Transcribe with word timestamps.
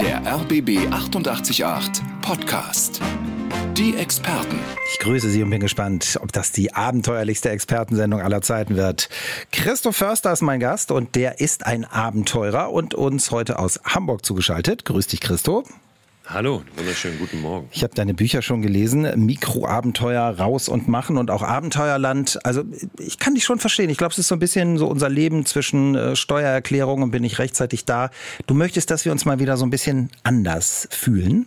Der 0.00 0.22
RBB 0.24 0.90
888 0.90 2.02
Podcast. 2.22 3.00
Die 3.76 3.94
Experten. 3.94 4.58
Ich 4.90 4.98
grüße 5.00 5.28
Sie 5.28 5.42
und 5.42 5.50
bin 5.50 5.60
gespannt, 5.60 6.18
ob 6.22 6.32
das 6.32 6.52
die 6.52 6.72
abenteuerlichste 6.72 7.50
Expertensendung 7.50 8.22
aller 8.22 8.40
Zeiten 8.40 8.76
wird. 8.76 9.10
Christoph 9.52 9.96
Förster 9.96 10.32
ist 10.32 10.40
mein 10.40 10.60
Gast 10.60 10.90
und 10.90 11.14
der 11.14 11.40
ist 11.40 11.66
ein 11.66 11.84
Abenteurer 11.84 12.72
und 12.72 12.94
uns 12.94 13.30
heute 13.30 13.58
aus 13.58 13.80
Hamburg 13.84 14.24
zugeschaltet. 14.24 14.86
Grüß 14.86 15.08
dich, 15.08 15.20
Christo. 15.20 15.64
Hallo, 16.26 16.62
wunderschönen 16.76 17.18
guten 17.18 17.40
Morgen. 17.40 17.68
Ich 17.72 17.82
habe 17.82 17.94
deine 17.94 18.14
Bücher 18.14 18.40
schon 18.40 18.62
gelesen, 18.62 19.08
Mikroabenteuer, 19.16 20.22
Raus 20.38 20.68
und 20.68 20.86
Machen 20.86 21.16
und 21.16 21.30
auch 21.30 21.42
Abenteuerland. 21.42 22.38
Also 22.44 22.62
ich 22.98 23.18
kann 23.18 23.34
dich 23.34 23.44
schon 23.44 23.58
verstehen. 23.58 23.90
Ich 23.90 23.98
glaube, 23.98 24.12
es 24.12 24.18
ist 24.18 24.28
so 24.28 24.36
ein 24.36 24.38
bisschen 24.38 24.78
so 24.78 24.86
unser 24.86 25.08
Leben 25.08 25.44
zwischen 25.44 25.96
äh, 25.96 26.14
Steuererklärung 26.14 27.02
und 27.02 27.10
bin 27.10 27.24
ich 27.24 27.38
rechtzeitig 27.38 27.84
da. 27.84 28.10
Du 28.46 28.54
möchtest, 28.54 28.90
dass 28.90 29.04
wir 29.04 29.12
uns 29.12 29.24
mal 29.24 29.40
wieder 29.40 29.56
so 29.56 29.66
ein 29.66 29.70
bisschen 29.70 30.10
anders 30.22 30.86
fühlen. 30.92 31.46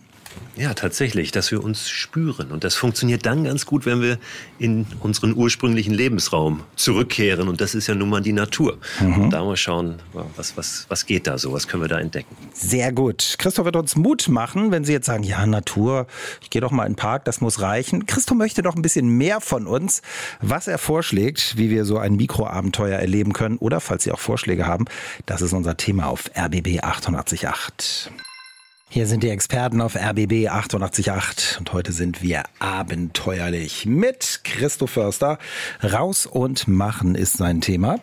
Ja, 0.56 0.72
tatsächlich, 0.72 1.32
dass 1.32 1.50
wir 1.50 1.64
uns 1.64 1.88
spüren. 1.88 2.52
Und 2.52 2.62
das 2.62 2.76
funktioniert 2.76 3.26
dann 3.26 3.44
ganz 3.44 3.66
gut, 3.66 3.86
wenn 3.86 4.00
wir 4.00 4.18
in 4.58 4.86
unseren 5.00 5.34
ursprünglichen 5.34 5.92
Lebensraum 5.92 6.62
zurückkehren. 6.76 7.48
Und 7.48 7.60
das 7.60 7.74
ist 7.74 7.88
ja 7.88 7.94
nun 7.94 8.08
mal 8.08 8.20
die 8.20 8.32
Natur. 8.32 8.78
Mhm. 9.00 9.24
Und 9.24 9.30
da 9.30 9.42
mal 9.44 9.56
schauen, 9.56 9.96
was, 10.36 10.56
was, 10.56 10.86
was 10.88 11.06
geht 11.06 11.26
da 11.26 11.38
so, 11.38 11.52
was 11.52 11.66
können 11.66 11.82
wir 11.82 11.88
da 11.88 11.98
entdecken. 11.98 12.36
Sehr 12.52 12.92
gut. 12.92 13.34
Christoph 13.38 13.64
wird 13.64 13.76
uns 13.76 13.96
Mut 13.96 14.28
machen, 14.28 14.70
wenn 14.70 14.84
Sie 14.84 14.92
jetzt 14.92 15.06
sagen, 15.06 15.24
ja, 15.24 15.44
Natur, 15.44 16.06
ich 16.40 16.50
gehe 16.50 16.60
doch 16.60 16.70
mal 16.70 16.86
in 16.86 16.92
den 16.92 16.96
Park, 16.96 17.24
das 17.24 17.40
muss 17.40 17.60
reichen. 17.60 18.06
Christoph 18.06 18.38
möchte 18.38 18.62
doch 18.62 18.76
ein 18.76 18.82
bisschen 18.82 19.08
mehr 19.08 19.40
von 19.40 19.66
uns, 19.66 20.02
was 20.40 20.68
er 20.68 20.78
vorschlägt, 20.78 21.56
wie 21.56 21.70
wir 21.70 21.84
so 21.84 21.98
ein 21.98 22.14
Mikroabenteuer 22.14 22.98
erleben 22.98 23.32
können. 23.32 23.58
Oder 23.58 23.80
falls 23.80 24.04
Sie 24.04 24.12
auch 24.12 24.20
Vorschläge 24.20 24.66
haben, 24.66 24.84
das 25.26 25.42
ist 25.42 25.52
unser 25.52 25.76
Thema 25.76 26.06
auf 26.06 26.30
RBB 26.36 26.82
888. 26.82 28.10
Hier 28.90 29.06
sind 29.06 29.22
die 29.24 29.30
Experten 29.30 29.80
auf 29.80 29.96
RBB 29.96 30.48
888 30.48 31.58
und 31.58 31.72
heute 31.72 31.92
sind 31.92 32.22
wir 32.22 32.44
abenteuerlich 32.60 33.86
mit 33.86 34.42
Christoph 34.44 34.90
Förster. 34.90 35.38
Raus 35.82 36.26
und 36.26 36.68
machen 36.68 37.16
ist 37.16 37.36
sein 37.36 37.60
Thema. 37.60 37.98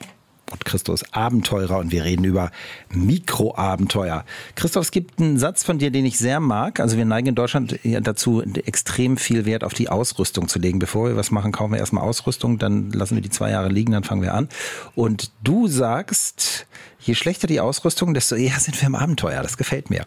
Und 0.52 0.66
Christoph 0.66 0.96
ist 0.96 1.16
Abenteurer 1.16 1.78
und 1.78 1.94
wir 1.94 2.04
reden 2.04 2.26
über 2.26 2.52
Mikroabenteuer. 2.90 4.26
Christoph, 4.56 4.84
es 4.84 4.92
gibt 4.92 5.22
einen 5.22 5.40
Satz 5.40 5.64
von 5.64 5.80
dir, 5.80 5.92
den 5.92 6.06
ich 6.06 6.18
sehr 6.18 6.42
mag. 6.42 6.82
Also 6.82 6.98
wir 6.98 7.06
neigen 7.06 7.30
in 7.30 7.36
Deutschland 7.36 7.80
dazu, 7.84 8.42
extrem 8.42 9.16
viel 9.16 9.46
Wert 9.46 9.64
auf 9.64 9.74
die 9.74 9.88
Ausrüstung 9.88 10.50
zu 10.50 10.60
legen. 10.60 10.80
Bevor 10.80 11.08
wir 11.08 11.16
was 11.16 11.32
machen, 11.32 11.54
kaufen 11.54 11.72
wir 11.72 11.80
erstmal 11.80 12.04
Ausrüstung, 12.04 12.58
dann 12.58 12.92
lassen 12.92 13.16
wir 13.16 13.22
die 13.22 13.30
zwei 13.30 13.52
Jahre 13.52 13.70
liegen, 13.70 13.94
dann 13.94 14.04
fangen 14.04 14.24
wir 14.24 14.34
an. 14.34 14.50
Und 14.94 15.32
du 15.42 15.68
sagst, 15.68 16.68
je 17.00 17.16
schlechter 17.16 17.48
die 17.48 17.62
Ausrüstung, 17.62 18.14
desto 18.14 18.36
eher 18.36 18.60
sind 18.60 18.80
wir 18.82 18.88
im 18.88 18.96
Abenteuer. 18.96 19.42
Das 19.42 19.56
gefällt 19.56 19.90
mir. 19.90 20.06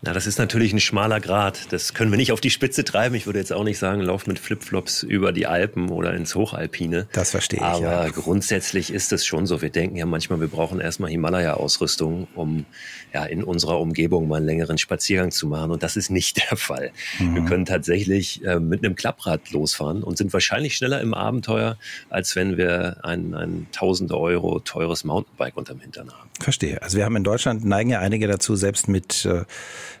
Na, 0.00 0.12
das 0.12 0.28
ist 0.28 0.38
natürlich 0.38 0.72
ein 0.72 0.78
schmaler 0.78 1.20
Grad. 1.20 1.72
Das 1.72 1.92
können 1.92 2.12
wir 2.12 2.18
nicht 2.18 2.30
auf 2.30 2.40
die 2.40 2.50
Spitze 2.50 2.84
treiben. 2.84 3.16
Ich 3.16 3.26
würde 3.26 3.40
jetzt 3.40 3.52
auch 3.52 3.64
nicht 3.64 3.78
sagen, 3.78 4.00
lauf 4.00 4.28
mit 4.28 4.38
Flipflops 4.38 5.02
über 5.02 5.32
die 5.32 5.46
Alpen 5.46 5.90
oder 5.90 6.14
ins 6.14 6.36
Hochalpine. 6.36 7.08
Das 7.12 7.32
verstehe 7.32 7.58
ich. 7.58 7.64
Aber 7.64 8.06
ja. 8.06 8.08
grundsätzlich 8.10 8.92
ist 8.92 9.12
es 9.12 9.26
schon 9.26 9.46
so. 9.46 9.60
Wir 9.60 9.70
denken 9.70 9.96
ja 9.96 10.06
manchmal, 10.06 10.40
wir 10.40 10.46
brauchen 10.46 10.80
erstmal 10.80 11.10
Himalaya-Ausrüstung, 11.10 12.28
um 12.36 12.64
ja 13.12 13.24
in 13.24 13.42
unserer 13.42 13.80
Umgebung 13.80 14.28
mal 14.28 14.36
einen 14.36 14.46
längeren 14.46 14.78
Spaziergang 14.78 15.32
zu 15.32 15.48
machen. 15.48 15.72
Und 15.72 15.82
das 15.82 15.96
ist 15.96 16.10
nicht 16.10 16.36
der 16.48 16.56
Fall. 16.56 16.92
Mhm. 17.18 17.34
Wir 17.34 17.44
können 17.46 17.64
tatsächlich 17.64 18.44
äh, 18.44 18.60
mit 18.60 18.84
einem 18.84 18.94
Klapprad 18.94 19.50
losfahren 19.50 20.04
und 20.04 20.16
sind 20.16 20.32
wahrscheinlich 20.32 20.76
schneller 20.76 21.00
im 21.00 21.12
Abenteuer, 21.12 21.76
als 22.08 22.36
wenn 22.36 22.56
wir 22.56 22.98
ein, 23.02 23.34
ein 23.34 23.66
tausende 23.72 24.16
Euro 24.16 24.60
teures 24.60 25.02
Mountainbike 25.02 25.56
unterm 25.56 25.80
Hintern 25.80 26.12
haben. 26.12 26.28
Verstehe. 26.38 26.80
Also 26.82 26.98
wir 26.98 27.04
haben 27.04 27.16
in 27.16 27.24
Deutschland 27.24 27.64
neigen 27.64 27.90
ja 27.90 27.98
einige 27.98 28.28
dazu, 28.28 28.54
selbst 28.54 28.86
mit 28.86 29.24
äh, 29.24 29.44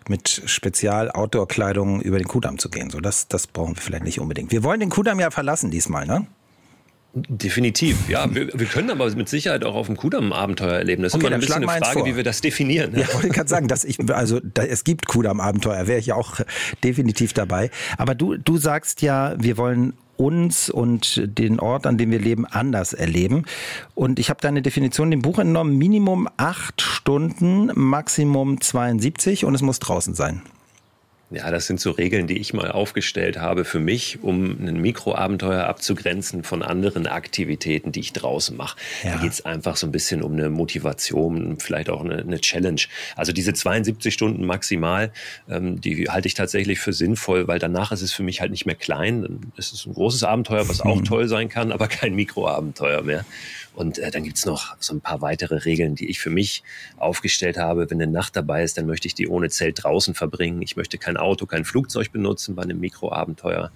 mit 0.08 0.42
Spezial-Outdoor-Kleidung 0.46 2.00
über 2.00 2.18
den 2.18 2.28
Kudamm 2.28 2.58
zu 2.58 2.68
gehen. 2.68 2.90
So, 2.90 3.00
das, 3.00 3.28
das 3.28 3.46
brauchen 3.46 3.76
wir 3.76 3.82
vielleicht 3.82 4.04
nicht 4.04 4.20
unbedingt. 4.20 4.52
Wir 4.52 4.62
wollen 4.62 4.80
den 4.80 4.90
Kudamm 4.90 5.20
ja 5.20 5.30
verlassen 5.30 5.70
diesmal, 5.70 6.06
ne? 6.06 6.26
Definitiv, 7.14 8.08
ja. 8.08 8.32
Wir, 8.32 8.48
wir, 8.52 8.66
können 8.66 8.90
aber 8.90 9.10
mit 9.14 9.28
Sicherheit 9.28 9.64
auch 9.64 9.74
auf 9.74 9.86
dem 9.86 9.96
Kudamm 9.96 10.32
Abenteuer 10.32 10.74
erleben. 10.74 11.02
Das 11.02 11.12
ist 11.12 11.16
okay, 11.16 11.26
immer 11.26 11.36
ein 11.36 11.40
bisschen 11.40 11.64
eine 11.64 11.84
Frage, 11.84 12.04
wie 12.04 12.16
wir 12.16 12.22
das 12.22 12.42
definieren. 12.42 12.92
Ja, 12.94 13.12
wollte 13.14 13.28
ich 13.28 13.32
gerade 13.32 13.48
sagen, 13.48 13.66
dass 13.66 13.84
ich, 13.84 13.98
also 14.12 14.40
da, 14.40 14.62
es 14.62 14.84
gibt 14.84 15.06
Kudamm-Abenteuer, 15.06 15.86
wäre 15.86 15.98
ich 15.98 16.06
ja 16.06 16.14
auch 16.16 16.40
definitiv 16.84 17.32
dabei. 17.32 17.70
Aber 17.96 18.14
du, 18.14 18.36
du 18.36 18.58
sagst 18.58 19.00
ja, 19.00 19.34
wir 19.38 19.56
wollen 19.56 19.94
uns 20.18 20.68
und 20.68 21.22
den 21.38 21.58
Ort, 21.60 21.86
an 21.86 21.96
dem 21.96 22.10
wir 22.10 22.18
leben, 22.18 22.44
anders 22.44 22.92
erleben. 22.92 23.44
Und 23.94 24.18
ich 24.18 24.28
habe 24.28 24.40
deine 24.40 24.60
Definition 24.60 25.10
dem 25.10 25.22
Buch 25.22 25.38
entnommen, 25.38 25.78
Minimum 25.78 26.28
acht 26.36 26.82
Stunden, 26.82 27.70
Maximum 27.74 28.60
72 28.60 29.44
und 29.46 29.54
es 29.54 29.62
muss 29.62 29.78
draußen 29.78 30.14
sein. 30.14 30.42
Ja, 31.30 31.50
das 31.50 31.66
sind 31.66 31.78
so 31.78 31.90
Regeln, 31.90 32.26
die 32.26 32.38
ich 32.38 32.54
mal 32.54 32.70
aufgestellt 32.70 33.38
habe 33.38 33.66
für 33.66 33.80
mich, 33.80 34.22
um 34.22 34.66
ein 34.66 34.80
Mikroabenteuer 34.80 35.64
abzugrenzen 35.64 36.42
von 36.42 36.62
anderen 36.62 37.06
Aktivitäten, 37.06 37.92
die 37.92 38.00
ich 38.00 38.14
draußen 38.14 38.56
mache. 38.56 38.78
Ja. 39.04 39.12
Da 39.12 39.20
geht 39.20 39.32
es 39.32 39.44
einfach 39.44 39.76
so 39.76 39.86
ein 39.86 39.92
bisschen 39.92 40.22
um 40.22 40.32
eine 40.32 40.48
Motivation, 40.48 41.58
vielleicht 41.58 41.90
auch 41.90 42.02
eine, 42.02 42.18
eine 42.18 42.40
Challenge. 42.40 42.80
Also 43.14 43.32
diese 43.32 43.52
72 43.52 44.14
Stunden 44.14 44.46
maximal, 44.46 45.12
ähm, 45.50 45.82
die 45.82 46.08
halte 46.08 46.28
ich 46.28 46.34
tatsächlich 46.34 46.80
für 46.80 46.94
sinnvoll, 46.94 47.46
weil 47.46 47.58
danach 47.58 47.92
ist 47.92 48.00
es 48.00 48.14
für 48.14 48.22
mich 48.22 48.40
halt 48.40 48.50
nicht 48.50 48.64
mehr 48.64 48.74
klein. 48.74 49.52
Es 49.58 49.72
ist 49.72 49.86
ein 49.86 49.92
großes 49.92 50.24
Abenteuer, 50.24 50.66
was 50.66 50.80
auch 50.80 51.02
toll 51.02 51.28
sein 51.28 51.50
kann, 51.50 51.72
aber 51.72 51.88
kein 51.88 52.14
Mikroabenteuer 52.14 53.02
mehr. 53.02 53.26
Und 53.78 54.00
äh, 54.00 54.10
dann 54.10 54.24
gibt's 54.24 54.44
noch 54.44 54.74
so 54.80 54.92
ein 54.92 55.00
paar 55.00 55.20
weitere 55.20 55.54
Regeln, 55.58 55.94
die 55.94 56.10
ich 56.10 56.18
für 56.18 56.30
mich 56.30 56.64
aufgestellt 56.96 57.58
habe. 57.58 57.88
Wenn 57.88 58.02
eine 58.02 58.10
Nacht 58.10 58.34
dabei 58.34 58.64
ist, 58.64 58.76
dann 58.76 58.86
möchte 58.86 59.06
ich 59.06 59.14
die 59.14 59.28
ohne 59.28 59.50
Zelt 59.50 59.84
draußen 59.84 60.14
verbringen. 60.14 60.60
Ich 60.62 60.74
möchte 60.74 60.98
kein 60.98 61.16
Auto, 61.16 61.46
kein 61.46 61.64
Flugzeug 61.64 62.10
benutzen 62.10 62.56
bei 62.56 62.64
einem 62.64 62.80
Mikroabenteuer. 62.80 63.70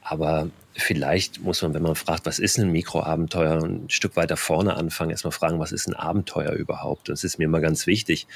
Aber 0.00 0.48
vielleicht 0.72 1.42
muss 1.42 1.60
man, 1.60 1.74
wenn 1.74 1.82
man 1.82 1.96
fragt, 1.96 2.24
was 2.24 2.38
ist 2.38 2.58
ein 2.58 2.72
Mikroabenteuer, 2.72 3.62
ein 3.62 3.90
Stück 3.90 4.16
weiter 4.16 4.38
vorne 4.38 4.74
anfangen, 4.74 5.10
erstmal 5.10 5.32
fragen, 5.32 5.58
was 5.58 5.72
ist 5.72 5.86
ein 5.86 5.94
Abenteuer 5.94 6.52
überhaupt? 6.52 7.10
Und 7.10 7.12
es 7.12 7.22
ist 7.22 7.38
mir 7.38 7.44
immer 7.44 7.60
ganz 7.60 7.86
wichtig 7.86 8.26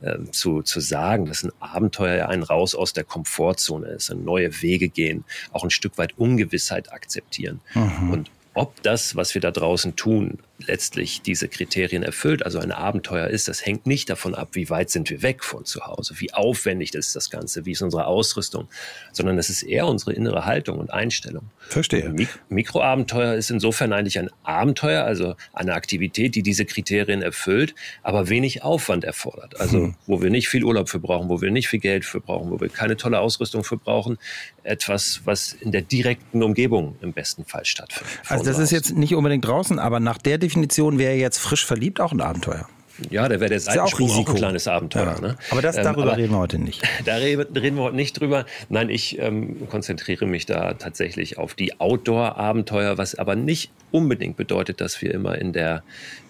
äh, 0.00 0.18
zu, 0.32 0.62
zu 0.62 0.80
sagen, 0.80 1.26
dass 1.26 1.44
ein 1.44 1.52
Abenteuer 1.60 2.16
ja 2.16 2.28
ein 2.30 2.42
Raus 2.42 2.74
aus 2.74 2.94
der 2.94 3.04
Komfortzone 3.04 3.86
ist, 3.86 4.10
ein 4.10 4.24
neue 4.24 4.60
Wege 4.60 4.88
gehen, 4.88 5.22
auch 5.52 5.62
ein 5.62 5.70
Stück 5.70 5.98
weit 5.98 6.18
Ungewissheit 6.18 6.92
akzeptieren. 6.92 7.60
Mhm. 7.74 8.10
Und 8.10 8.30
ob 8.58 8.82
das, 8.82 9.14
was 9.14 9.34
wir 9.34 9.40
da 9.40 9.52
draußen 9.52 9.94
tun, 9.94 10.38
letztlich 10.66 11.22
diese 11.22 11.46
Kriterien 11.46 12.02
erfüllt, 12.02 12.44
also 12.44 12.58
ein 12.58 12.72
Abenteuer 12.72 13.28
ist, 13.28 13.46
das 13.46 13.64
hängt 13.64 13.86
nicht 13.86 14.10
davon 14.10 14.34
ab, 14.34 14.48
wie 14.52 14.68
weit 14.68 14.90
sind 14.90 15.08
wir 15.10 15.22
weg 15.22 15.44
von 15.44 15.64
zu 15.64 15.86
Hause, 15.86 16.14
wie 16.18 16.34
aufwendig 16.34 16.94
ist 16.94 17.14
das 17.14 17.30
Ganze, 17.30 17.64
wie 17.64 17.72
ist 17.72 17.82
unsere 17.82 18.06
Ausrüstung, 18.06 18.66
sondern 19.12 19.36
das 19.36 19.48
ist 19.50 19.62
eher 19.62 19.86
unsere 19.86 20.12
innere 20.12 20.44
Haltung 20.44 20.78
und 20.78 20.90
Einstellung. 20.90 21.50
Verstehe. 21.60 22.08
Mik 22.08 22.28
Mikroabenteuer 22.48 23.34
ist 23.34 23.50
insofern 23.50 23.92
eigentlich 23.92 24.18
ein 24.18 24.30
Abenteuer, 24.42 25.04
also 25.04 25.36
eine 25.52 25.74
Aktivität, 25.74 26.34
die 26.34 26.42
diese 26.42 26.64
Kriterien 26.64 27.22
erfüllt, 27.22 27.76
aber 28.02 28.28
wenig 28.28 28.64
Aufwand 28.64 29.04
erfordert. 29.04 29.60
Also 29.60 29.78
hm. 29.78 29.94
wo 30.06 30.20
wir 30.20 30.30
nicht 30.30 30.48
viel 30.48 30.64
Urlaub 30.64 30.88
für 30.88 30.98
brauchen, 30.98 31.28
wo 31.28 31.40
wir 31.40 31.52
nicht 31.52 31.68
viel 31.68 31.80
Geld 31.80 32.04
für 32.04 32.20
brauchen, 32.20 32.50
wo 32.50 32.60
wir 32.60 32.68
keine 32.68 32.96
tolle 32.96 33.20
Ausrüstung 33.20 33.62
für 33.62 33.76
brauchen, 33.76 34.18
etwas, 34.64 35.22
was 35.24 35.52
in 35.52 35.70
der 35.72 35.82
direkten 35.82 36.42
Umgebung 36.42 36.96
im 37.00 37.12
besten 37.12 37.44
Fall 37.44 37.64
stattfindet. 37.64 38.18
Also 38.26 38.47
das 38.48 38.58
ist 38.58 38.70
jetzt 38.70 38.96
nicht 38.96 39.14
unbedingt 39.14 39.46
draußen, 39.46 39.78
aber 39.78 40.00
nach 40.00 40.18
der 40.18 40.38
Definition 40.38 40.98
wäre 40.98 41.14
jetzt 41.14 41.38
frisch 41.38 41.64
verliebt 41.64 42.00
auch 42.00 42.12
ein 42.12 42.20
Abenteuer. 42.20 42.66
Ja, 43.10 43.28
da 43.28 43.40
wäre 43.40 43.50
der 43.50 43.60
Seitensprung 43.60 44.10
auch, 44.10 44.18
auch, 44.18 44.28
ein 44.28 44.34
kleines 44.34 44.68
Abenteuer. 44.68 45.14
Ja. 45.16 45.20
Ne? 45.20 45.36
Aber 45.50 45.62
das, 45.62 45.76
darüber 45.76 46.02
ähm, 46.02 46.08
aber 46.08 46.16
reden 46.16 46.32
wir 46.32 46.38
heute 46.38 46.58
nicht. 46.58 46.82
Da 47.04 47.16
reden 47.16 47.76
wir 47.76 47.82
heute 47.82 47.96
nicht 47.96 48.20
drüber. 48.20 48.44
Nein, 48.68 48.90
ich 48.90 49.18
ähm, 49.18 49.68
konzentriere 49.68 50.26
mich 50.26 50.46
da 50.46 50.74
tatsächlich 50.74 51.38
auf 51.38 51.54
die 51.54 51.80
Outdoor-Abenteuer, 51.80 52.98
was 52.98 53.14
aber 53.14 53.34
nicht 53.36 53.70
unbedingt 53.90 54.36
bedeutet, 54.36 54.80
dass 54.80 55.00
wir 55.00 55.14
immer 55.14 55.38
in 55.38 55.52
der 55.52 55.82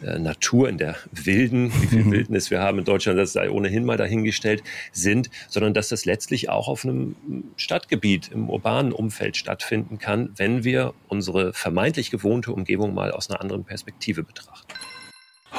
äh, 0.05 0.19
Natur, 0.19 0.69
in 0.69 0.79
der 0.79 0.97
wilden, 1.11 1.73
wie 1.81 1.87
viel 1.87 2.05
Wildnis 2.11 2.51
wir 2.51 2.61
haben 2.61 2.79
in 2.79 2.85
Deutschland, 2.85 3.19
das 3.19 3.33
sei 3.33 3.50
ohnehin 3.50 3.85
mal 3.85 3.97
dahingestellt, 3.97 4.62
sind, 4.93 5.31
sondern 5.49 5.75
dass 5.75 5.88
das 5.88 6.05
letztlich 6.05 6.49
auch 6.49 6.69
auf 6.69 6.85
einem 6.85 7.17
Stadtgebiet, 7.56 8.31
im 8.32 8.49
urbanen 8.49 8.93
Umfeld 8.93 9.37
stattfinden 9.37 9.99
kann, 9.99 10.31
wenn 10.37 10.65
wir 10.65 10.94
unsere 11.09 11.53
vermeintlich 11.53 12.11
gewohnte 12.11 12.53
Umgebung 12.53 12.94
mal 12.94 13.11
aus 13.11 13.31
einer 13.31 13.41
anderen 13.41 13.65
Perspektive 13.65 14.23
betrachten. 14.23 14.73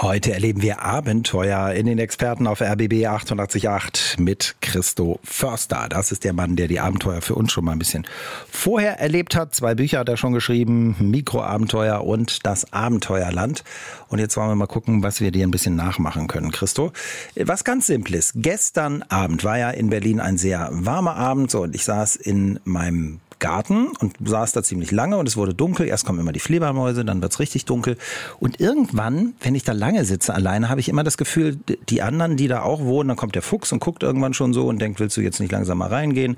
Heute 0.02 0.32
erleben 0.32 0.62
wir 0.62 0.82
Abenteuer 0.82 1.74
in 1.74 1.86
den 1.86 2.00
Experten 2.00 2.48
auf 2.48 2.62
RBB 2.62 3.06
888 3.06 4.18
mit 4.18 4.56
Christo 4.62 5.20
Förster. 5.26 5.88
Das 5.90 6.14
ist 6.14 6.24
der 6.24 6.32
Mann, 6.32 6.56
der 6.56 6.70
die 6.70 6.80
Abenteuer 6.80 7.22
für 7.22 7.36
uns 7.36 7.52
schon 7.52 7.66
mal 7.66 7.74
ein 7.74 7.80
bisschen 7.80 8.08
vorher 8.50 9.02
erlebt 9.02 9.36
hat. 9.36 9.54
Zwei 9.54 9.76
Bücher 9.76 10.00
hat 10.00 10.08
er 10.08 10.16
schon 10.16 10.32
geschrieben, 10.32 10.96
Mikroabenteuer 11.00 12.06
und 12.06 12.46
das 12.46 12.72
Abenteuerland. 12.72 13.66
Und 14.08 14.20
jetzt 14.20 14.38
wollen 14.38 14.48
wir 14.48 14.56
mal 14.56 14.68
gucken, 14.68 15.04
was 15.04 15.20
wir 15.20 15.32
dir 15.32 15.46
ein 15.46 15.52
bisschen 15.52 15.76
nachmachen 15.76 16.28
können, 16.28 16.52
Christo. 16.52 16.94
Was 17.36 17.66
ganz 17.66 17.88
Simples. 17.88 18.32
Gestern 18.36 19.04
Abend 19.10 19.44
war 19.44 19.58
ja 19.58 19.70
in 19.70 19.90
Berlin 19.90 20.22
ein 20.22 20.38
sehr 20.38 20.70
warmer 20.72 21.18
Abend 21.18 21.52
so 21.52 21.64
und 21.64 21.76
ich 21.76 21.84
saß 21.84 22.16
in 22.16 22.62
meinem 22.64 23.20
Garten 23.40 23.88
und 24.00 24.16
saß 24.24 24.52
da 24.52 24.64
ziemlich 24.64 24.92
lange 24.92 25.18
und 25.18 25.28
es 25.28 25.38
wurde 25.38 25.54
dunkel. 25.54 25.88
Erst 25.88 26.06
kommen 26.06 26.20
immer 26.20 26.32
die 26.32 26.40
Fledermäuse, 26.40 27.06
dann 27.06 27.22
wird's 27.22 27.40
richtig 27.40 27.66
dunkel. 27.66 27.98
Und 28.40 28.60
irgendwann, 28.60 29.34
wenn 29.42 29.56
ich 29.56 29.64
da 29.64 29.72
lange 29.72 30.06
sitze 30.06 30.34
alleine, 30.34 30.70
habe 30.70 30.80
ich 30.80 30.90
immer 30.90 31.04
das 31.04 31.18
Gefühl, 31.18 31.58
die 31.90 32.02
anderen, 32.02 32.38
die 32.38 32.48
da 32.48 32.62
auch 32.62 32.82
wohnen, 32.82 33.10
dann 33.10 33.18
kommt 33.18 33.36
der 33.36 33.42
Fuchs 33.42 33.72
und 33.72 33.80
guckt 33.80 34.04
irgendwann 34.04 34.34
schon 34.34 34.54
so 34.54 34.68
und 34.68 34.80
denkt, 34.80 35.00
willst 35.00 35.18
du 35.18 35.22
jetzt 35.22 35.40
nicht 35.40 35.52
langsam 35.52 35.80
mal 35.80 35.88
reingehen? 35.88 36.38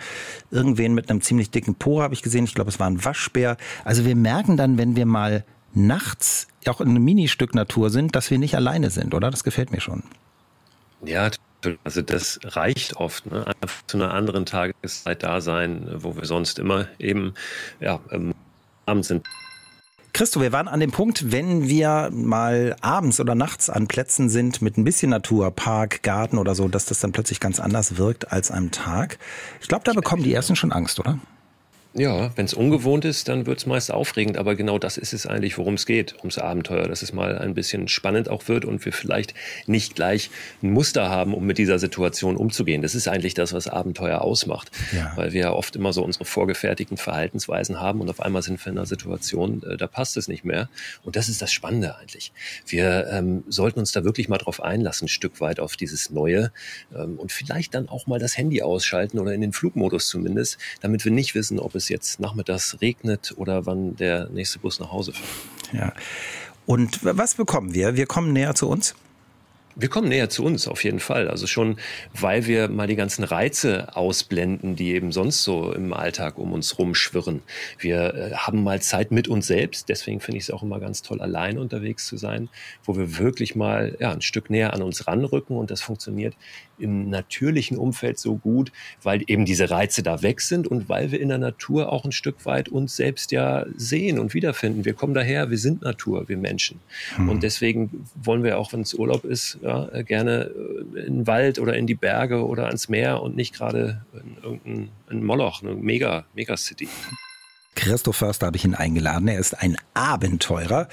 Irgendwen 0.52 0.94
mit 0.94 1.10
einem 1.10 1.22
ziemlich 1.22 1.50
dicken 1.50 1.76
Po 1.76 2.02
habe 2.02 2.14
ich 2.14 2.22
gesehen. 2.22 2.46
Ich 2.46 2.54
glaube, 2.54 2.70
es 2.70 2.80
war 2.80 2.88
ein 2.88 3.04
Waschbär. 3.04 3.58
Also 3.84 4.06
wir 4.06 4.16
merken 4.16 4.58
dann, 4.58 4.78
wenn 4.78 4.96
wir 4.96 5.06
mal 5.06 5.44
nachts 5.74 6.48
auch 6.68 6.82
in 6.82 6.90
einem 6.90 7.04
Ministück 7.04 7.56
Natur 7.56 7.90
sind, 7.90 8.16
dass 8.16 8.30
wir 8.30 8.38
nicht 8.38 8.56
alleine 8.56 8.90
sind, 8.90 9.14
oder? 9.14 9.32
Das 9.32 9.44
gefällt 9.44 9.72
mir 9.72 9.82
schon. 9.82 10.04
Ja, 11.04 11.32
also 11.84 12.02
das 12.02 12.40
reicht 12.44 12.98
oft, 12.98 13.26
ne? 13.26 13.46
einfach 13.48 13.86
zu 13.88 13.98
einer 13.98 14.14
anderen 14.14 14.46
Tageszeit 14.46 15.24
da 15.24 15.42
sein, 15.42 15.88
wo 15.96 16.16
wir 16.16 16.26
sonst 16.26 16.60
immer 16.60 16.88
eben 17.00 17.34
ja, 17.80 18.00
ähm, 18.12 18.34
abends 18.86 19.08
sind. 19.08 19.26
Christo, 20.14 20.42
wir 20.42 20.52
waren 20.52 20.68
an 20.68 20.82
dem 20.82 20.92
Punkt, 20.92 21.32
wenn 21.32 21.70
wir 21.70 22.10
mal 22.12 22.76
abends 22.82 23.20
oder 23.20 23.34
nachts 23.34 23.70
an 23.70 23.88
Plätzen 23.88 24.30
sind 24.30 24.62
mit 24.62 24.78
ein 24.78 24.84
bisschen 24.84 25.10
Natur, 25.10 25.52
Park, 25.52 26.04
Garten 26.04 26.38
oder 26.38 26.54
so, 26.54 26.68
dass 26.68 26.86
das 26.86 27.00
dann 27.00 27.14
plötzlich 27.14 27.40
ganz 27.40 27.60
anders 27.60 27.98
wirkt 27.98 28.32
als 28.32 28.52
am 28.52 28.72
Tag. 28.72 29.20
Ich 29.62 29.70
glaube, 29.70 29.86
da 29.86 29.94
bekommen 29.94 30.24
die 30.24 30.34
ersten 30.34 30.56
schon 30.58 30.74
Angst, 30.74 31.00
oder? 31.00 31.18
Ja, 31.94 32.32
wenn 32.38 32.46
es 32.46 32.54
ungewohnt 32.54 33.04
ist, 33.04 33.28
dann 33.28 33.46
wird 33.46 33.60
es 33.60 33.66
meist 33.66 33.92
aufregend, 33.92 34.38
aber 34.38 34.56
genau 34.56 34.80
das 34.80 34.98
ist 34.98 35.12
es 35.12 35.26
eigentlich, 35.26 35.58
worum 35.58 35.74
es 35.74 35.86
geht, 35.86 36.16
ums 36.20 36.38
Abenteuer, 36.38 36.88
dass 36.88 37.02
es 37.02 37.12
mal 37.12 37.38
ein 37.38 37.54
bisschen 37.54 37.90
spannend 37.90 38.30
auch 38.30 38.48
wird 38.48 38.64
und 38.64 38.86
wir 38.86 38.94
vielleicht 38.94 39.34
nicht 39.68 39.96
gleich 39.96 40.30
ein 40.64 40.72
Muster 40.72 41.10
haben, 41.10 41.34
um 41.34 41.46
mit 41.46 41.58
dieser 41.58 41.80
Situation 41.80 42.38
umzugehen. 42.38 42.82
Das 42.82 42.96
ist 42.96 43.10
eigentlich 43.10 43.34
das, 43.34 43.52
was 43.52 43.68
Abenteuer 43.68 44.22
ausmacht, 44.22 44.72
ja. 44.96 45.12
weil 45.18 45.34
wir 45.34 45.42
ja 45.42 45.52
oft 45.52 45.76
immer 45.76 45.92
so 45.92 46.02
unsere 46.02 46.24
vorgefertigten 46.24 46.96
Verhaltensweisen 46.96 47.82
haben 47.82 48.00
und 48.00 48.10
auf 48.10 48.22
einmal 48.22 48.42
sind 48.42 48.64
wir 48.66 48.72
in 48.72 48.78
einer 48.78 48.88
Situation, 48.88 49.62
äh, 49.64 49.76
da 49.76 49.88
passt 49.88 50.16
es 50.16 50.30
nicht 50.30 50.46
mehr. 50.46 50.70
Und 51.04 51.18
das 51.18 51.28
ist 51.28 51.42
das 51.42 51.52
Spannende 51.52 51.98
eigentlich. 51.98 52.32
Wir 52.66 53.08
ähm, 53.12 53.44
sollten 53.50 53.80
uns 53.80 53.92
da 53.92 54.06
wirklich 54.06 54.30
mal 54.30 54.38
drauf 54.38 54.64
einlassen, 54.64 55.06
ein 55.06 55.10
Stück 55.10 55.42
weit 55.42 55.60
auf 55.60 55.76
dieses 55.76 56.10
Neue 56.10 56.54
ähm, 56.96 57.20
und 57.20 57.34
vielleicht 57.34 57.76
dann 57.76 57.90
auch 57.90 58.08
mal 58.08 58.20
das 58.20 58.38
Handy 58.38 58.62
ausschalten 58.62 59.20
oder 59.20 59.34
in 59.34 59.42
den 59.42 59.52
Flugmodus 59.52 60.08
zumindest, 60.08 60.58
damit 60.80 61.04
wir 61.04 61.12
nicht 61.12 61.36
wissen, 61.36 61.60
ob 61.60 61.76
es 61.76 61.81
es 61.82 61.90
jetzt 61.90 62.20
nachmittags 62.20 62.78
regnet 62.82 63.34
oder 63.38 63.66
wann 63.66 63.96
der 63.96 64.30
nächste 64.30 64.60
Bus 64.60 64.80
nach 64.80 64.92
Hause 64.92 65.14
fährt. 65.14 65.74
Ja. 65.74 65.94
Und 66.66 67.04
was 67.04 67.36
bekommen 67.36 67.74
wir? 67.74 67.96
Wir 67.96 68.06
kommen 68.06 68.34
näher 68.34 68.56
zu 68.56 68.70
uns? 68.70 68.96
Wir 69.76 69.90
kommen 69.90 70.10
näher 70.10 70.30
zu 70.30 70.44
uns 70.44 70.68
auf 70.68 70.84
jeden 70.84 71.00
Fall. 71.00 71.28
Also 71.28 71.48
schon, 71.48 71.78
weil 72.14 72.46
wir 72.48 72.68
mal 72.68 72.88
die 72.88 72.96
ganzen 72.96 73.24
Reize 73.24 73.96
ausblenden, 73.96 74.76
die 74.76 74.92
eben 74.92 75.12
sonst 75.12 75.44
so 75.44 75.72
im 75.72 75.94
Alltag 75.94 76.38
um 76.38 76.54
uns 76.54 76.78
rumschwirren. 76.78 77.42
Wir 77.80 78.14
äh, 78.14 78.34
haben 78.34 78.64
mal 78.64 78.82
Zeit 78.82 79.12
mit 79.12 79.28
uns 79.28 79.48
selbst. 79.48 79.90
Deswegen 79.90 80.20
finde 80.20 80.38
ich 80.38 80.46
es 80.46 80.52
auch 80.52 80.64
immer 80.64 80.80
ganz 80.80 81.02
toll, 81.02 81.22
allein 81.22 81.58
unterwegs 81.58 82.08
zu 82.08 82.18
sein, 82.18 82.50
wo 82.84 82.98
wir 82.98 83.18
wirklich 83.18 83.56
mal 83.56 83.96
ja, 84.00 84.12
ein 84.12 84.22
Stück 84.22 84.50
näher 84.50 84.74
an 84.74 84.82
uns 84.82 85.08
ranrücken. 85.08 85.58
Und 85.58 85.72
das 85.72 85.82
funktioniert 85.82 86.36
im 86.82 87.10
natürlichen 87.10 87.78
Umfeld 87.78 88.20
so 88.20 88.36
gut, 88.36 88.72
weil 89.04 89.24
eben 89.28 89.46
diese 89.46 89.70
Reize 89.70 90.04
da 90.04 90.22
weg 90.22 90.42
sind 90.42 90.68
und 90.68 90.90
weil 90.90 91.12
wir 91.12 91.20
in 91.20 91.30
der 91.30 91.38
Natur 91.38 91.92
auch 91.92 92.06
ein 92.06 92.12
Stück 92.12 92.46
weit 92.46 92.70
uns 92.70 92.96
selbst 92.96 93.32
ja 93.32 93.66
sehen 93.76 94.20
und 94.20 94.34
wiederfinden. 94.34 94.84
Wir 94.84 94.94
kommen 94.94 95.14
daher, 95.14 95.50
wir 95.50 95.58
sind 95.58 95.84
Natur, 95.84 96.28
wir 96.28 96.38
Menschen. 96.38 96.80
Mhm. 97.18 97.30
Und 97.30 97.44
deswegen 97.44 98.08
wollen 98.16 98.44
wir 98.44 98.58
auch, 98.58 98.74
wenn 98.74 98.82
es 98.82 98.94
Urlaub 98.94 99.24
ist, 99.26 99.60
ja, 99.62 100.02
gerne 100.04 100.52
äh, 100.96 101.00
in 101.06 101.16
den 101.16 101.28
Wald 101.28 101.60
oder 101.60 101.76
in 101.76 101.88
die 101.88 101.96
Berge 101.96 102.46
oder 102.46 102.68
ans 102.68 102.90
Meer 102.90 103.22
und 103.22 103.36
nicht 103.36 103.54
gerade 103.54 104.02
in 104.14 104.38
irgendein 104.44 105.24
Moloch, 105.24 105.62
eine 105.62 105.76
Mega, 105.76 106.26
Megacity. 106.34 106.88
Christoph 107.74 108.18
Förster 108.18 108.48
habe 108.48 108.58
ich 108.58 108.66
ihn 108.66 108.76
eingeladen. 108.76 109.28
Er 109.28 109.40
ist 109.40 109.60
ein 109.62 109.78
Abenteurer 109.94 110.88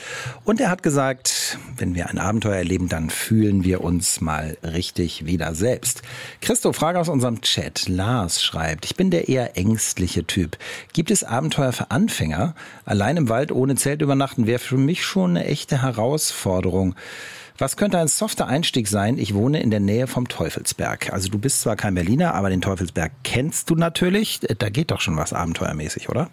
und 0.44 0.60
er 0.60 0.70
hat 0.70 0.82
gesagt, 0.82 1.58
wenn 1.76 1.94
wir 1.94 2.08
ein 2.08 2.18
Abenteuer 2.18 2.54
erleben, 2.54 2.88
dann 2.88 3.10
fühlen 3.10 3.64
wir 3.64 3.82
uns 3.82 4.20
mal 4.20 4.56
richtig 4.62 5.26
wieder 5.26 5.54
selbst. 5.54 6.02
Christoph, 6.40 6.76
Frage 6.76 7.00
aus 7.00 7.08
unserem 7.08 7.40
Chat. 7.40 7.88
Lars 7.88 8.42
schreibt, 8.42 8.84
ich 8.84 8.94
bin 8.94 9.10
der 9.10 9.28
eher 9.28 9.56
ängstliche 9.56 10.24
Typ. 10.24 10.56
Gibt 10.92 11.10
es 11.10 11.24
Abenteuer 11.24 11.72
für 11.72 11.90
Anfänger? 11.90 12.54
Allein 12.84 13.16
im 13.16 13.28
Wald 13.28 13.50
ohne 13.50 13.74
Zelt 13.74 14.00
übernachten 14.00 14.46
wäre 14.46 14.60
für 14.60 14.78
mich 14.78 15.04
schon 15.04 15.30
eine 15.30 15.46
echte 15.46 15.82
Herausforderung. 15.82 16.94
Was 17.60 17.76
könnte 17.76 17.98
ein 17.98 18.06
softer 18.06 18.46
Einstieg 18.46 18.86
sein? 18.86 19.18
Ich 19.18 19.34
wohne 19.34 19.60
in 19.60 19.70
der 19.70 19.80
Nähe 19.80 20.06
vom 20.06 20.28
Teufelsberg. 20.28 21.12
Also 21.12 21.28
du 21.28 21.40
bist 21.40 21.60
zwar 21.60 21.74
kein 21.74 21.92
Berliner, 21.96 22.34
aber 22.34 22.50
den 22.50 22.60
Teufelsberg 22.60 23.10
kennst 23.24 23.68
du 23.68 23.74
natürlich. 23.74 24.38
Da 24.58 24.68
geht 24.68 24.92
doch 24.92 25.00
schon 25.00 25.16
was 25.16 25.32
abenteuermäßig, 25.32 26.08
oder? 26.08 26.30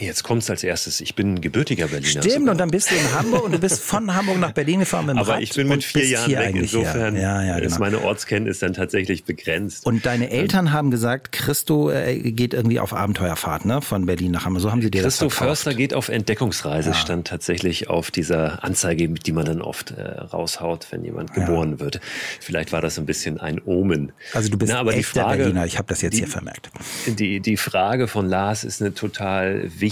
Jetzt 0.00 0.22
kommt 0.22 0.42
es 0.42 0.50
als 0.50 0.64
erstes. 0.64 1.00
Ich 1.02 1.14
bin 1.14 1.40
gebürtiger 1.40 1.88
Berliner. 1.88 2.22
Stimmt, 2.22 2.34
sogar. 2.34 2.52
und 2.52 2.58
dann 2.58 2.70
bist 2.70 2.90
du 2.90 2.94
in 2.94 3.12
Hamburg 3.12 3.44
und 3.44 3.52
du 3.52 3.58
bist 3.58 3.82
von 3.82 4.14
Hamburg 4.14 4.38
nach 4.38 4.52
Berlin 4.52 4.80
gefahren 4.80 5.06
mit 5.06 5.16
dem 5.16 5.18
Aber 5.18 5.34
Rad 5.34 5.42
ich 5.42 5.52
bin 5.52 5.68
mit 5.68 5.84
vier 5.84 6.06
Jahren 6.06 6.30
weg. 6.30 6.54
Insofern 6.56 7.16
ja, 7.16 7.42
ja, 7.42 7.56
genau. 7.56 7.66
ist 7.66 7.78
meine 7.78 8.00
Ortskenntnis 8.02 8.60
dann 8.60 8.72
tatsächlich 8.72 9.24
begrenzt. 9.24 9.84
Und 9.84 10.06
deine 10.06 10.30
Eltern 10.30 10.72
haben 10.72 10.90
gesagt, 10.90 11.32
Christo 11.32 11.90
äh, 11.90 12.32
geht 12.32 12.54
irgendwie 12.54 12.80
auf 12.80 12.94
Abenteuerfahrt, 12.94 13.66
ne? 13.66 13.82
Von 13.82 14.06
Berlin 14.06 14.30
nach 14.32 14.46
Hamburg. 14.46 14.62
So 14.62 14.72
haben 14.72 14.80
sie 14.80 14.90
dir 14.90 15.02
Christo 15.02 15.26
das 15.26 15.34
verkauft. 15.34 15.62
Förster 15.62 15.74
geht 15.74 15.92
auf 15.92 16.08
Entdeckungsreise, 16.08 16.94
stand 16.94 17.26
tatsächlich 17.26 17.90
auf 17.90 18.10
dieser 18.10 18.64
Anzeige, 18.64 19.08
die 19.08 19.32
man 19.32 19.44
dann 19.44 19.60
oft 19.60 19.90
äh, 19.90 20.02
raushaut, 20.02 20.86
wenn 20.90 21.04
jemand 21.04 21.34
geboren 21.34 21.78
wird. 21.78 22.00
Vielleicht 22.40 22.72
war 22.72 22.80
das 22.80 22.98
ein 22.98 23.06
bisschen 23.06 23.38
ein 23.38 23.60
Omen. 23.64 24.12
Also 24.32 24.48
du 24.48 24.56
bist 24.56 24.72
Na, 24.72 24.80
aber 24.80 24.92
die 24.92 25.02
Frage, 25.02 25.44
Berliner, 25.44 25.66
ich 25.66 25.76
habe 25.76 25.88
das 25.88 26.00
jetzt 26.00 26.14
die, 26.14 26.20
hier 26.20 26.28
vermerkt. 26.28 26.70
Die, 27.06 27.40
die 27.40 27.56
Frage 27.56 28.08
von 28.08 28.26
Lars 28.26 28.64
ist 28.64 28.80
eine 28.80 28.94
total 28.94 29.70
wichtige 29.78 29.89